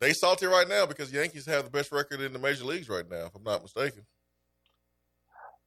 they 0.00 0.12
salty 0.12 0.46
right 0.46 0.68
now 0.68 0.86
because 0.86 1.12
Yankees 1.12 1.46
have 1.46 1.64
the 1.64 1.70
best 1.70 1.92
record 1.92 2.20
in 2.20 2.32
the 2.32 2.38
major 2.38 2.64
leagues 2.64 2.88
right 2.88 3.08
now, 3.08 3.26
if 3.26 3.34
I'm 3.34 3.42
not 3.42 3.62
mistaken. 3.62 4.06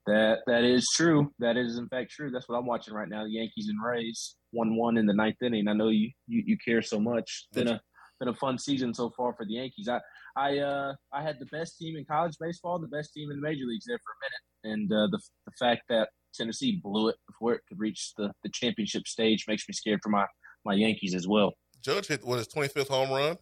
That 0.06 0.40
that 0.48 0.64
is 0.64 0.88
true. 0.96 1.32
That 1.40 1.56
is 1.56 1.78
in 1.78 1.88
fact 1.88 2.12
true. 2.12 2.30
That's 2.30 2.50
what 2.50 2.58
I'm 2.58 2.66
watching 2.66 2.94
right 2.94 3.08
now. 3.08 3.24
The 3.24 3.32
Yankees 3.32 3.70
and 3.70 3.82
Rays 3.82 4.36
one 4.54 4.76
one 4.76 4.98
in 4.98 5.06
the 5.06 5.14
ninth 5.14 5.42
inning. 5.42 5.68
I 5.68 5.74
know 5.74 5.90
you 5.90 6.12
you, 6.28 6.44
you 6.46 6.58
care 6.64 6.82
so 6.82 7.00
much. 7.00 7.48
Been 7.54 7.68
a 7.68 7.82
been 8.20 8.30
a 8.30 8.34
fun 8.36 8.58
season 8.58 8.94
so 8.94 9.12
far 9.18 9.34
for 9.34 9.46
the 9.46 9.54
Yankees. 9.54 9.90
I 9.90 10.00
I 10.38 10.60
uh 10.60 10.94
I 11.12 11.22
had 11.22 11.40
the 11.40 11.48
best 11.48 11.78
team 11.78 11.98
in 11.98 12.06
college 12.06 12.36
baseball, 12.40 12.80
the 12.80 12.88
best 12.88 13.14
team 13.14 13.30
in 13.32 13.38
the 13.38 13.42
major 13.42 13.66
leagues 13.66 13.86
there 13.86 14.00
for 14.00 14.14
a 14.14 14.20
minute, 14.24 14.82
and 14.82 14.92
uh, 14.92 15.08
the 15.12 15.22
the 15.46 15.52
fact 15.60 15.82
that 15.90 16.10
Tennessee 16.34 16.80
blew 16.84 17.10
it 17.10 17.16
before 17.28 17.54
it 17.54 17.62
could 17.68 17.80
reach 17.80 18.14
the, 18.18 18.32
the 18.44 18.50
championship 18.50 19.08
stage 19.08 19.46
makes 19.48 19.68
me 19.68 19.74
scared 19.74 20.00
for 20.02 20.10
my 20.10 20.26
my 20.66 20.74
Yankees 20.74 21.14
as 21.14 21.28
well. 21.28 21.54
Judge 21.82 22.08
hit 22.08 22.24
what 22.24 22.38
his 22.38 22.48
25th 22.48 22.88
home 22.88 23.10
run 23.10 23.38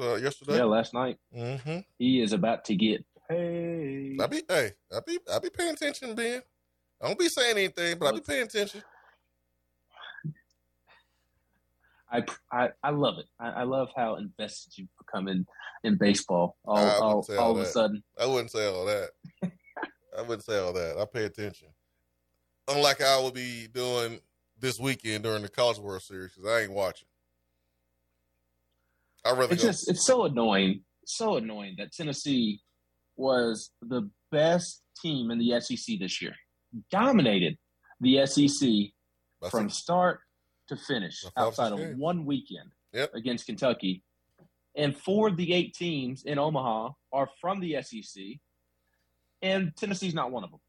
uh, 0.00 0.16
yesterday. 0.16 0.56
Yeah, 0.56 0.64
last 0.64 0.92
night. 0.92 1.16
Mm-hmm. 1.36 1.78
He 1.98 2.20
is 2.20 2.32
about 2.32 2.64
to 2.66 2.74
get 2.74 3.04
paid. 3.28 4.20
I 4.20 4.26
be 4.26 4.42
hey, 4.48 4.72
I 4.94 5.00
be 5.06 5.18
I 5.32 5.38
be 5.38 5.50
paying 5.50 5.74
attention, 5.74 6.14
Ben. 6.14 6.42
I 7.00 7.06
don't 7.06 7.18
be 7.18 7.28
saying 7.28 7.56
anything, 7.56 7.96
but 7.98 8.08
I 8.08 8.12
be 8.12 8.20
paying 8.20 8.42
attention. 8.42 8.82
I, 12.10 12.24
I, 12.50 12.70
I 12.82 12.90
love 12.90 13.18
it. 13.18 13.26
I, 13.38 13.50
I, 13.50 13.62
love 13.64 13.88
how 13.94 14.16
invested 14.16 14.78
you 14.78 14.88
become 14.98 15.28
in, 15.28 15.46
in 15.84 15.98
baseball 15.98 16.56
all, 16.64 16.76
all, 16.76 17.02
all, 17.02 17.38
all 17.38 17.50
of 17.52 17.58
a 17.58 17.66
sudden. 17.66 18.02
I 18.18 18.26
wouldn't 18.26 18.50
say 18.50 18.66
all 18.66 18.86
that. 18.86 19.10
I 20.18 20.22
wouldn't 20.22 20.44
say 20.44 20.58
all 20.58 20.72
that. 20.72 20.96
I 20.98 21.04
pay 21.04 21.24
attention. 21.24 21.68
Unlike 22.66 23.02
I 23.02 23.18
will 23.18 23.30
be 23.30 23.68
doing 23.72 24.20
this 24.58 24.80
weekend 24.80 25.24
during 25.24 25.42
the 25.42 25.48
College 25.48 25.78
World 25.78 26.02
Series 26.02 26.32
because 26.34 26.50
I 26.50 26.62
ain't 26.62 26.72
watching. 26.72 27.08
I 29.24 29.32
rather 29.32 29.52
it's 29.52 29.62
go. 29.62 29.68
just 29.68 29.88
it's 29.88 30.06
so 30.06 30.24
annoying, 30.24 30.82
so 31.04 31.36
annoying 31.36 31.74
that 31.78 31.92
Tennessee 31.92 32.60
was 33.16 33.70
the 33.82 34.10
best 34.30 34.82
team 35.00 35.30
in 35.30 35.38
the 35.38 35.60
SEC 35.60 35.98
this 35.98 36.22
year, 36.22 36.34
dominated 36.90 37.58
the 38.00 38.24
SEC 38.26 38.68
from 39.50 39.70
start 39.70 40.20
to 40.68 40.76
finish 40.76 41.24
outside 41.36 41.72
of 41.72 41.80
one 41.96 42.24
weekend 42.24 42.70
yep. 42.92 43.14
against 43.14 43.46
Kentucky. 43.46 44.02
And 44.76 44.96
four 44.96 45.28
of 45.28 45.36
the 45.36 45.52
eight 45.52 45.74
teams 45.74 46.24
in 46.24 46.38
Omaha 46.38 46.90
are 47.12 47.28
from 47.40 47.60
the 47.60 47.82
SEC, 47.82 48.22
and 49.42 49.74
Tennessee's 49.76 50.14
not 50.14 50.30
one 50.30 50.44
of 50.44 50.50
them. 50.50 50.60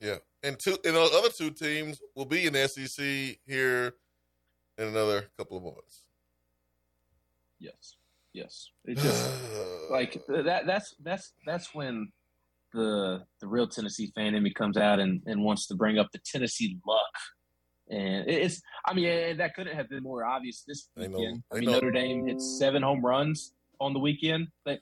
Yeah, 0.00 0.16
and 0.42 0.58
two 0.58 0.76
and 0.84 0.94
the 0.94 1.00
other 1.00 1.30
two 1.30 1.50
teams 1.50 2.02
will 2.14 2.26
be 2.26 2.46
in 2.46 2.52
the 2.52 2.68
SEC 2.68 3.38
here 3.46 3.94
in 4.76 4.88
another 4.88 5.28
couple 5.38 5.56
of 5.56 5.62
months. 5.62 6.04
Yes, 7.58 7.96
yes. 8.34 8.70
It 8.84 8.98
just 8.98 9.32
like 9.90 10.22
that. 10.28 10.66
That's 10.66 10.94
that's 11.02 11.32
that's 11.46 11.74
when 11.74 12.12
the 12.74 13.24
the 13.40 13.46
real 13.46 13.66
Tennessee 13.66 14.12
fan 14.14 14.34
in 14.34 14.42
me 14.42 14.52
comes 14.52 14.76
out 14.76 15.00
and, 15.00 15.22
and 15.26 15.42
wants 15.42 15.66
to 15.68 15.74
bring 15.74 15.98
up 15.98 16.12
the 16.12 16.18
Tennessee 16.18 16.78
luck. 16.86 17.00
And 17.88 18.28
it's, 18.28 18.60
I 18.84 18.94
mean, 18.94 19.36
that 19.36 19.54
couldn't 19.54 19.76
have 19.76 19.88
been 19.88 20.02
more 20.02 20.24
obvious 20.24 20.64
this 20.66 20.88
weekend. 20.96 21.42
I, 21.52 21.56
I 21.56 21.60
mean, 21.60 21.70
Notre 21.70 21.90
Dame 21.92 22.26
hit 22.26 22.40
seven 22.40 22.82
home 22.82 23.04
runs 23.04 23.52
on 23.80 23.92
the 23.92 24.00
weekend. 24.00 24.48
They, 24.64 24.80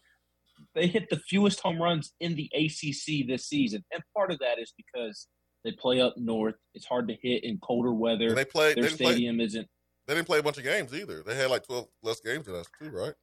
they 0.75 0.87
hit 0.87 1.11
the 1.11 1.19
fewest 1.19 1.61
home 1.61 1.81
runs 1.83 2.13
in 2.21 2.35
the 2.35 2.51
ACC 2.55 3.27
this 3.27 3.47
season. 3.47 3.85
And 3.93 4.03
part 4.17 4.31
of 4.31 4.39
that 4.39 4.59
is 4.59 4.73
because 4.77 5.27
They 5.65 5.73
play 5.73 6.01
up 6.01 6.15
north. 6.17 6.57
It's 6.75 6.85
hard 6.85 7.09
to 7.09 7.17
hit 7.21 7.43
in 7.43 7.59
colder 7.59 7.93
weather. 7.93 8.29
And 8.29 8.37
they 8.37 8.45
play. 8.45 8.75
Their 8.75 8.85
they 8.85 8.89
stadium 8.91 9.37
play, 9.37 9.45
isn't. 9.47 9.69
They 10.07 10.15
didn't 10.15 10.27
play 10.27 10.39
a 10.39 10.43
bunch 10.43 10.59
of 10.59 10.65
games 10.65 10.93
either. 10.95 11.23
They 11.23 11.35
had 11.35 11.51
like 11.51 11.67
twelve 11.67 11.89
less 12.03 12.21
games 12.21 12.45
than 12.47 12.55
us 12.55 12.67
too, 12.79 12.91
right? 12.91 13.15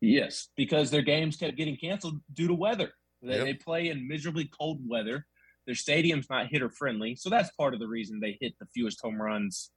Yes, 0.00 0.48
because 0.56 0.90
their 0.92 1.02
games 1.02 1.36
kept 1.36 1.56
getting 1.56 1.76
canceled 1.76 2.20
due 2.32 2.46
to 2.46 2.54
weather. 2.54 2.92
They, 3.20 3.34
Yep. 3.36 3.44
they 3.44 3.54
play 3.54 3.88
in 3.88 4.06
miserably 4.06 4.48
cold 4.56 4.78
weather. 4.88 5.26
Their 5.68 5.74
stadium's 5.74 6.30
not 6.30 6.46
hitter 6.50 6.70
friendly, 6.70 7.14
so 7.14 7.28
that's 7.28 7.50
part 7.58 7.74
of 7.74 7.80
the 7.80 7.86
reason 7.86 8.20
they 8.20 8.38
hit 8.40 8.54
the 8.58 8.66
fewest 8.74 9.02
home 9.02 9.20
runs 9.20 9.70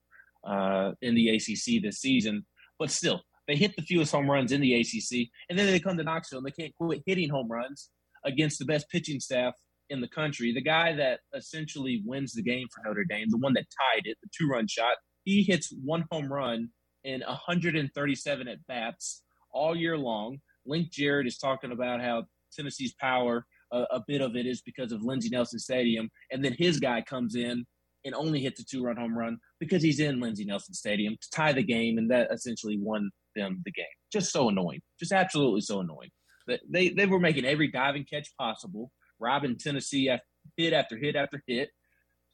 uh, 0.47 0.93
in 1.01 1.15
the 1.15 1.27
ACC 1.31 1.83
this 1.83 1.99
season. 1.99 2.45
But 2.79 2.91
still, 2.91 3.23
they 3.45 3.57
hit 3.57 3.75
the 3.75 3.81
fewest 3.81 4.13
home 4.13 4.31
runs 4.31 4.53
in 4.53 4.61
the 4.61 4.73
ACC, 4.73 5.27
and 5.49 5.59
then 5.59 5.67
they 5.67 5.81
come 5.81 5.97
to 5.97 6.03
Knoxville 6.03 6.39
and 6.39 6.47
they 6.47 6.51
can't 6.51 6.73
quit 6.75 7.03
hitting 7.05 7.29
home 7.29 7.51
runs 7.51 7.89
against 8.23 8.57
the 8.57 8.63
best 8.63 8.89
pitching 8.89 9.19
staff 9.19 9.53
in 9.89 9.99
the 9.99 10.07
country. 10.07 10.53
The 10.53 10.61
guy 10.61 10.95
that 10.95 11.19
essentially 11.35 12.01
wins 12.05 12.31
the 12.31 12.41
game 12.41 12.67
for 12.73 12.87
Notre 12.87 13.03
Dame, 13.03 13.27
the 13.29 13.37
one 13.37 13.51
that 13.55 13.65
tied 13.77 14.03
it, 14.05 14.17
the 14.23 14.29
two-run 14.33 14.69
shot, 14.69 14.95
he 15.25 15.43
hits 15.43 15.73
one 15.83 16.05
home 16.09 16.31
run 16.31 16.69
in 17.03 17.19
137 17.19 18.47
at 18.47 18.65
bats 18.65 19.23
all 19.51 19.75
year 19.75 19.97
long. 19.97 20.37
Link 20.65 20.89
Jarrett 20.89 21.27
is 21.27 21.37
talking 21.37 21.73
about 21.73 21.99
how 21.99 22.23
Tennessee's 22.55 22.93
power, 22.93 23.45
uh, 23.71 23.85
a 23.91 24.01
bit 24.07 24.21
of 24.21 24.35
it 24.35 24.45
is 24.45 24.61
because 24.61 24.91
of 24.91 25.03
Lindsey 25.03 25.29
Nelson 25.29 25.59
Stadium, 25.59 26.09
and 26.31 26.43
then 26.43 26.53
his 26.57 26.79
guy 26.79 27.01
comes 27.01 27.35
in 27.35 27.65
and 28.03 28.15
only 28.15 28.39
hits 28.39 28.59
a 28.59 28.65
two-run 28.65 28.97
home 28.97 29.17
run 29.17 29.37
because 29.59 29.83
he's 29.83 29.99
in 29.99 30.19
Lindsey 30.19 30.45
Nelson 30.45 30.73
Stadium 30.73 31.15
to 31.21 31.29
tie 31.31 31.53
the 31.53 31.63
game, 31.63 31.97
and 31.97 32.09
that 32.11 32.31
essentially 32.31 32.77
won 32.79 33.11
them 33.35 33.61
the 33.65 33.71
game. 33.71 33.85
Just 34.11 34.31
so 34.31 34.49
annoying, 34.49 34.81
just 34.99 35.11
absolutely 35.11 35.61
so 35.61 35.79
annoying. 35.79 36.09
They 36.47 36.59
they, 36.69 36.89
they 36.89 37.05
were 37.05 37.19
making 37.19 37.45
every 37.45 37.69
diving 37.69 38.05
catch 38.05 38.27
possible, 38.37 38.91
robbing 39.19 39.57
Tennessee 39.57 40.09
after 40.09 40.25
hit 40.57 40.73
after 40.73 40.97
hit 40.97 41.15
after 41.15 41.41
hit. 41.47 41.69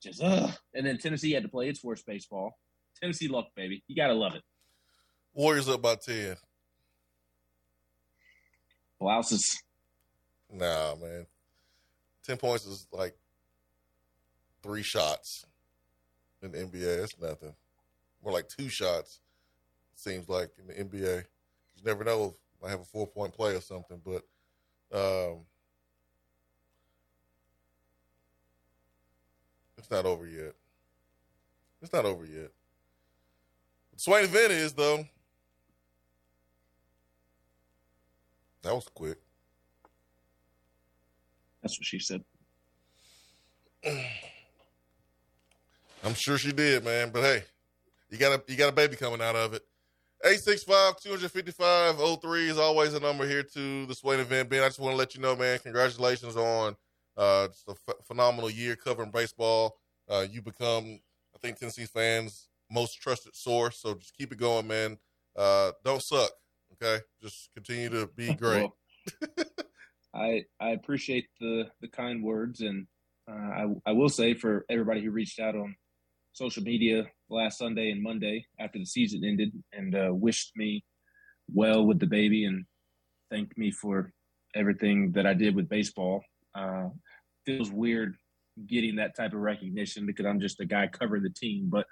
Just 0.01 0.21
ugh. 0.23 0.51
and 0.73 0.85
then 0.85 0.97
Tennessee 0.97 1.31
had 1.31 1.43
to 1.43 1.49
play 1.49 1.69
its 1.69 1.83
worst 1.83 2.05
baseball. 2.05 2.57
Tennessee 3.01 3.27
luck, 3.27 3.47
baby. 3.55 3.83
You 3.87 3.95
gotta 3.95 4.13
love 4.13 4.35
it. 4.35 4.43
Warriors 5.33 5.69
up 5.69 5.81
by 5.81 5.95
ten. 5.95 6.35
Blouses. 8.99 9.61
Nah, 10.51 10.95
man. 10.95 11.25
Ten 12.23 12.37
points 12.37 12.65
is 12.65 12.87
like 12.91 13.15
three 14.63 14.83
shots 14.83 15.45
in 16.41 16.51
the 16.51 16.57
NBA. 16.57 16.99
That's 16.99 17.19
nothing. 17.19 17.53
More 18.23 18.33
like 18.33 18.47
two 18.47 18.69
shots. 18.69 19.19
Seems 19.95 20.29
like 20.29 20.51
in 20.59 20.67
the 20.67 20.73
NBA. 20.73 21.23
You 21.75 21.83
never 21.85 22.03
know. 22.03 22.25
If 22.25 22.61
might 22.61 22.71
have 22.71 22.81
a 22.81 22.85
four 22.85 23.07
point 23.07 23.33
play 23.33 23.55
or 23.55 23.61
something, 23.61 24.01
but 24.03 24.23
um, 24.93 25.39
it's 29.77 29.91
not 29.91 30.05
over 30.05 30.27
yet. 30.27 30.53
It's 31.81 31.93
not 31.93 32.05
over 32.05 32.25
yet. 32.25 32.51
Swain 33.95 34.23
event 34.23 34.51
is 34.51 34.73
though. 34.73 35.05
That 38.63 38.75
was 38.75 38.87
quick. 38.93 39.17
That's 41.67 41.79
what 41.79 41.85
she 41.85 41.99
said. 41.99 42.23
I'm 46.03 46.13
sure 46.13 46.37
she 46.37 46.51
did, 46.53 46.85
man. 46.85 47.09
But 47.11 47.23
hey, 47.23 47.43
you 48.09 48.17
got 48.17 48.39
a 48.39 48.43
you 48.49 48.57
got 48.57 48.69
a 48.69 48.71
baby 48.71 48.95
coming 48.95 49.21
out 49.21 49.35
of 49.35 49.53
it. 49.53 49.63
865-255-03 50.25 52.47
is 52.47 52.57
always 52.57 52.93
a 52.93 53.01
number 53.01 53.27
here 53.27 53.43
to 53.43 53.85
the 53.85 53.93
Swain 53.93 54.21
event. 54.21 54.49
Ben, 54.49 54.63
I 54.63 54.67
just 54.67 54.79
want 54.79 54.93
to 54.93 54.97
let 54.97 55.13
you 55.13 55.19
know, 55.21 55.35
man, 55.35 55.59
congratulations 55.59 56.37
on 56.37 56.77
uh, 57.17 57.47
just 57.47 57.67
a 57.67 57.75
phenomenal 58.03 58.49
year 58.49 58.77
covering 58.77 59.11
baseball. 59.11 59.77
Uh, 60.09 60.25
you 60.31 60.41
become, 60.41 61.01
I 61.35 61.39
think, 61.39 61.59
Tennessee 61.59 61.85
fans' 61.85 62.47
most 62.71 63.01
trusted 63.01 63.35
source. 63.35 63.79
So 63.79 63.95
just 63.95 64.15
keep 64.17 64.31
it 64.31 64.39
going, 64.39 64.67
man. 64.67 64.97
Uh, 65.35 65.73
don't 65.83 66.01
suck, 66.01 66.31
okay? 66.81 67.03
Just 67.21 67.49
continue 67.53 67.89
to 67.89 68.07
be 68.15 68.33
great. 68.33 68.69
I 70.17 70.45
I 70.59 70.71
appreciate 70.71 71.27
the 71.39 71.67
the 71.81 71.87
kind 71.87 72.23
words, 72.23 72.61
and 72.61 72.87
uh, 73.29 73.33
I 73.33 73.65
I 73.85 73.91
will 73.91 74.09
say 74.09 74.33
for 74.33 74.65
everybody 74.69 75.03
who 75.03 75.11
reached 75.11 75.39
out 75.39 75.55
on 75.55 75.75
social 76.33 76.63
media 76.63 77.05
last 77.29 77.57
Sunday 77.57 77.91
and 77.91 78.01
Monday 78.01 78.45
after 78.59 78.79
the 78.79 78.85
season 78.85 79.23
ended 79.23 79.51
and 79.73 79.95
uh, 79.95 80.09
wished 80.11 80.51
me 80.55 80.83
well 81.51 81.85
with 81.85 81.99
the 81.99 82.05
baby 82.05 82.45
and 82.45 82.65
thanked 83.31 83.57
me 83.57 83.71
for 83.71 84.11
everything 84.55 85.11
that 85.13 85.25
I 85.25 85.33
did 85.33 85.55
with 85.55 85.69
baseball. 85.69 86.23
Uh, 86.55 86.89
feels 87.45 87.71
weird 87.71 88.15
getting 88.65 88.95
that 88.95 89.15
type 89.15 89.33
of 89.33 89.39
recognition 89.39 90.05
because 90.05 90.25
I'm 90.25 90.39
just 90.39 90.59
a 90.59 90.65
guy 90.65 90.87
covering 90.87 91.23
the 91.23 91.29
team, 91.29 91.69
but 91.69 91.85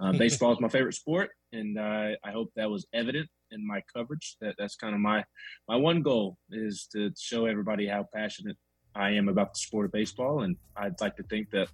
uh, 0.00 0.12
baseball 0.18 0.52
is 0.52 0.60
my 0.60 0.68
favorite 0.68 0.94
sport, 0.94 1.30
and 1.52 1.78
uh, 1.78 2.10
I 2.24 2.30
hope 2.30 2.50
that 2.56 2.70
was 2.70 2.86
evident 2.92 3.28
in 3.52 3.66
my 3.66 3.82
coverage. 3.94 4.36
That 4.40 4.54
that's 4.58 4.76
kind 4.76 4.94
of 4.94 5.00
my 5.00 5.24
my 5.68 5.76
one 5.76 6.02
goal 6.02 6.36
is 6.50 6.88
to 6.92 7.10
show 7.18 7.46
everybody 7.46 7.86
how 7.86 8.06
passionate 8.14 8.56
I 8.94 9.10
am 9.10 9.28
about 9.28 9.54
the 9.54 9.58
sport 9.58 9.86
of 9.86 9.92
baseball, 9.92 10.42
and 10.42 10.56
I'd 10.76 11.00
like 11.00 11.16
to 11.16 11.22
think 11.24 11.50
that 11.50 11.68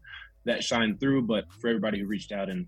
that 0.44 0.62
shined 0.62 1.00
through. 1.00 1.22
But 1.22 1.44
for 1.60 1.68
everybody 1.68 2.00
who 2.00 2.06
reached 2.06 2.32
out 2.32 2.48
and 2.48 2.66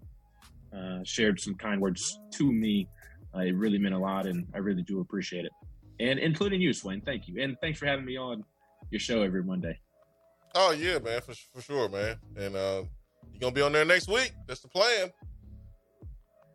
uh, 0.77 1.01
shared 1.05 1.41
some 1.41 1.55
kind 1.55 1.81
words 1.81 2.19
to 2.33 2.53
me, 2.53 2.89
uh, 3.35 3.41
it 3.41 3.55
really 3.55 3.79
meant 3.79 3.95
a 3.95 3.99
lot, 3.99 4.27
and 4.27 4.47
I 4.55 4.59
really 4.59 4.83
do 4.83 5.01
appreciate 5.01 5.45
it. 5.45 5.53
And 6.01 6.19
including 6.19 6.61
you, 6.61 6.73
Swain, 6.73 7.01
thank 7.01 7.29
you, 7.29 7.43
and 7.43 7.57
thanks 7.61 7.79
for 7.79 7.87
having 7.87 8.05
me 8.05 8.17
on 8.17 8.45
your 8.91 9.01
show 9.01 9.23
every 9.23 9.43
Monday. 9.43 9.79
Oh 10.55 10.73
yeah, 10.73 10.99
man, 10.99 11.21
for 11.21 11.35
for 11.55 11.61
sure, 11.61 11.89
man. 11.89 12.17
And 12.37 12.57
uh, 12.57 12.83
you're 13.33 13.41
gonna 13.41 13.55
be 13.55 13.63
on 13.63 13.73
there 13.73 13.85
next 13.85 14.09
week. 14.09 14.33
That's 14.47 14.61
the 14.61 14.69
plan. 14.69 15.11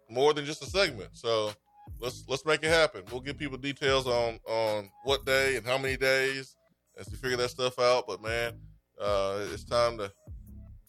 More 0.09 0.33
than 0.33 0.45
just 0.45 0.61
a 0.63 0.65
segment. 0.65 1.09
So 1.13 1.51
let's 1.99 2.23
let's 2.27 2.45
make 2.45 2.63
it 2.63 2.69
happen. 2.69 3.03
We'll 3.11 3.21
give 3.21 3.37
people 3.37 3.57
details 3.57 4.07
on 4.07 4.39
on 4.47 4.89
what 5.03 5.25
day 5.25 5.55
and 5.55 5.65
how 5.65 5.77
many 5.77 5.97
days 5.97 6.55
as 6.97 7.09
we 7.09 7.17
figure 7.17 7.37
that 7.37 7.49
stuff 7.49 7.79
out. 7.79 8.05
But 8.07 8.21
man, 8.21 8.53
uh, 8.99 9.45
it's 9.51 9.63
time 9.63 9.97
to 9.97 10.11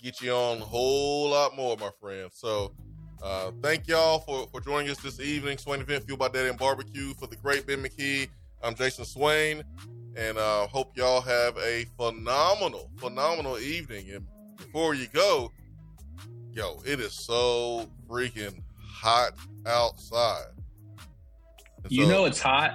get 0.02 0.20
you 0.20 0.32
on 0.32 0.58
a 0.58 0.64
whole 0.64 1.30
lot 1.30 1.56
more, 1.56 1.76
my 1.76 1.90
friend. 2.00 2.30
So 2.32 2.74
uh, 3.22 3.50
thank 3.62 3.88
y'all 3.88 4.20
for 4.20 4.46
for 4.52 4.60
joining 4.60 4.90
us 4.90 4.98
this 4.98 5.20
evening. 5.20 5.58
Swain 5.58 5.80
event 5.80 6.04
fueled 6.04 6.20
by 6.20 6.28
Dead 6.28 6.46
End 6.46 6.58
Barbecue 6.58 7.14
for 7.14 7.26
the 7.26 7.36
great 7.36 7.66
Ben 7.66 7.82
McKee. 7.82 8.28
I'm 8.62 8.74
Jason 8.74 9.04
Swain, 9.04 9.62
and 10.16 10.38
uh, 10.38 10.66
hope 10.66 10.96
y'all 10.96 11.20
have 11.20 11.56
a 11.58 11.84
phenomenal, 11.96 12.90
phenomenal 12.96 13.58
evening. 13.58 14.10
And 14.10 14.26
before 14.56 14.94
you 14.94 15.06
go, 15.12 15.52
yo, 16.52 16.80
it 16.86 17.00
is 17.00 17.12
so 17.12 17.88
freaking 18.08 18.62
hot 18.80 19.32
outside. 19.66 20.55
And 21.86 21.92
You 21.92 22.06
know 22.06 22.24
it's 22.24 22.40
hot. 22.40 22.72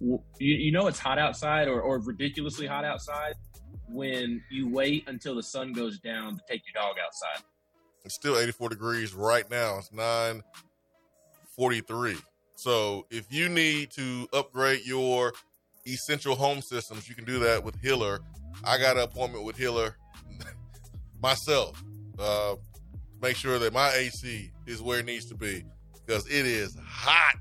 You, 0.00 0.22
you 0.38 0.72
know 0.72 0.88
it's 0.88 0.98
hot 0.98 1.18
outside 1.18 1.68
or, 1.68 1.80
or 1.80 2.00
ridiculously 2.00 2.66
hot 2.66 2.84
outside 2.84 3.34
when 3.88 4.42
you 4.50 4.68
wait 4.68 5.04
until 5.06 5.36
the 5.36 5.42
sun 5.42 5.72
goes 5.72 5.98
down 5.98 6.36
to 6.36 6.42
take 6.48 6.62
your 6.66 6.82
dog 6.82 6.96
outside. 7.04 7.42
It's 8.04 8.14
still 8.14 8.38
84 8.38 8.70
degrees 8.70 9.14
right 9.14 9.48
now. 9.50 9.78
It's 9.78 9.92
943. 9.92 12.16
So 12.56 13.06
if 13.10 13.32
you 13.32 13.48
need 13.48 13.90
to 13.92 14.28
upgrade 14.32 14.84
your 14.84 15.32
essential 15.86 16.34
home 16.34 16.60
systems, 16.62 17.08
you 17.08 17.14
can 17.14 17.24
do 17.24 17.38
that 17.40 17.62
with 17.62 17.76
Hiller. 17.80 18.20
I 18.64 18.78
got 18.78 18.96
an 18.96 19.04
appointment 19.04 19.44
with 19.44 19.56
Hiller 19.56 19.96
myself. 21.22 21.82
Uh, 22.18 22.56
make 23.20 23.36
sure 23.36 23.58
that 23.58 23.72
my 23.72 23.90
AC 23.92 24.50
is 24.66 24.82
where 24.82 24.98
it 24.98 25.06
needs 25.06 25.24
to 25.26 25.34
be 25.34 25.64
because 25.94 26.26
it 26.26 26.46
is 26.46 26.76
hot 26.84 27.38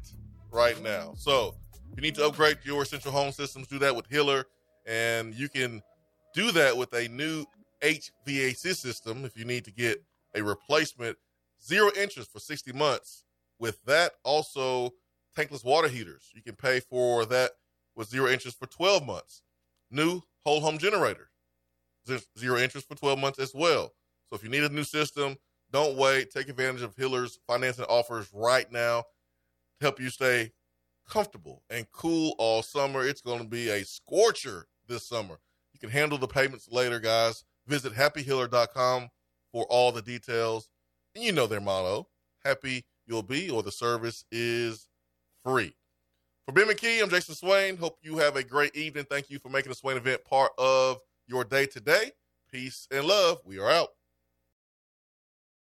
right 0.51 0.81
now. 0.81 1.13
So 1.15 1.55
if 1.91 1.97
you 1.97 2.01
need 2.01 2.15
to 2.15 2.25
upgrade 2.25 2.57
your 2.63 2.85
central 2.85 3.13
home 3.13 3.31
systems, 3.31 3.67
do 3.67 3.79
that 3.79 3.95
with 3.95 4.07
Hiller. 4.07 4.45
And 4.85 5.33
you 5.35 5.49
can 5.49 5.81
do 6.33 6.51
that 6.51 6.75
with 6.75 6.93
a 6.93 7.07
new 7.09 7.45
HVAC 7.83 8.75
system 8.75 9.25
if 9.25 9.37
you 9.37 9.45
need 9.45 9.65
to 9.65 9.71
get 9.71 10.03
a 10.35 10.43
replacement, 10.43 11.17
zero 11.63 11.91
interest 11.97 12.31
for 12.31 12.39
60 12.39 12.71
months. 12.73 13.23
With 13.59 13.83
that, 13.85 14.13
also 14.23 14.91
tankless 15.37 15.63
water 15.63 15.87
heaters. 15.87 16.31
You 16.33 16.41
can 16.41 16.55
pay 16.55 16.79
for 16.79 17.25
that 17.25 17.51
with 17.95 18.09
zero 18.09 18.27
interest 18.27 18.57
for 18.57 18.65
12 18.67 19.05
months. 19.05 19.43
New 19.91 20.21
whole 20.45 20.61
home 20.61 20.77
generator, 20.77 21.29
zero 22.39 22.57
interest 22.57 22.87
for 22.87 22.95
12 22.95 23.19
months 23.19 23.39
as 23.39 23.53
well. 23.53 23.91
So 24.29 24.35
if 24.35 24.43
you 24.43 24.49
need 24.49 24.63
a 24.63 24.69
new 24.69 24.83
system, 24.83 25.35
don't 25.71 25.97
wait. 25.97 26.31
Take 26.31 26.49
advantage 26.49 26.81
of 26.81 26.95
Hiller's 26.95 27.39
financing 27.47 27.85
offers 27.85 28.29
right 28.33 28.71
now 28.71 29.03
help 29.81 29.99
you 29.99 30.09
stay 30.09 30.51
comfortable 31.09 31.63
and 31.69 31.85
cool 31.91 32.35
all 32.37 32.61
summer. 32.61 33.05
It's 33.05 33.21
going 33.21 33.41
to 33.41 33.47
be 33.47 33.69
a 33.69 33.83
scorcher 33.83 34.67
this 34.87 35.07
summer. 35.07 35.39
You 35.73 35.79
can 35.79 35.89
handle 35.89 36.17
the 36.17 36.27
payments 36.27 36.69
later, 36.71 36.99
guys. 36.99 37.43
Visit 37.67 37.93
happyhiller.com 37.93 39.09
for 39.51 39.65
all 39.65 39.91
the 39.91 40.01
details. 40.01 40.69
And 41.15 41.23
you 41.23 41.31
know 41.31 41.47
their 41.47 41.61
motto 41.61 42.07
happy 42.43 42.85
you'll 43.07 43.23
be, 43.23 43.49
or 43.49 43.63
the 43.63 43.71
service 43.71 44.25
is 44.31 44.87
free. 45.43 45.75
For 46.45 46.53
Ben 46.53 46.67
McKee, 46.67 47.01
I'm 47.01 47.09
Jason 47.09 47.35
Swain. 47.35 47.77
Hope 47.77 47.97
you 48.01 48.17
have 48.17 48.35
a 48.35 48.43
great 48.43 48.75
evening. 48.75 49.05
Thank 49.09 49.29
you 49.29 49.39
for 49.39 49.49
making 49.49 49.69
the 49.69 49.75
Swain 49.75 49.97
event 49.97 50.23
part 50.25 50.51
of 50.57 50.97
your 51.27 51.43
day 51.43 51.65
today. 51.65 52.11
Peace 52.51 52.87
and 52.91 53.05
love. 53.05 53.39
We 53.45 53.59
are 53.59 53.69
out. 53.69 53.89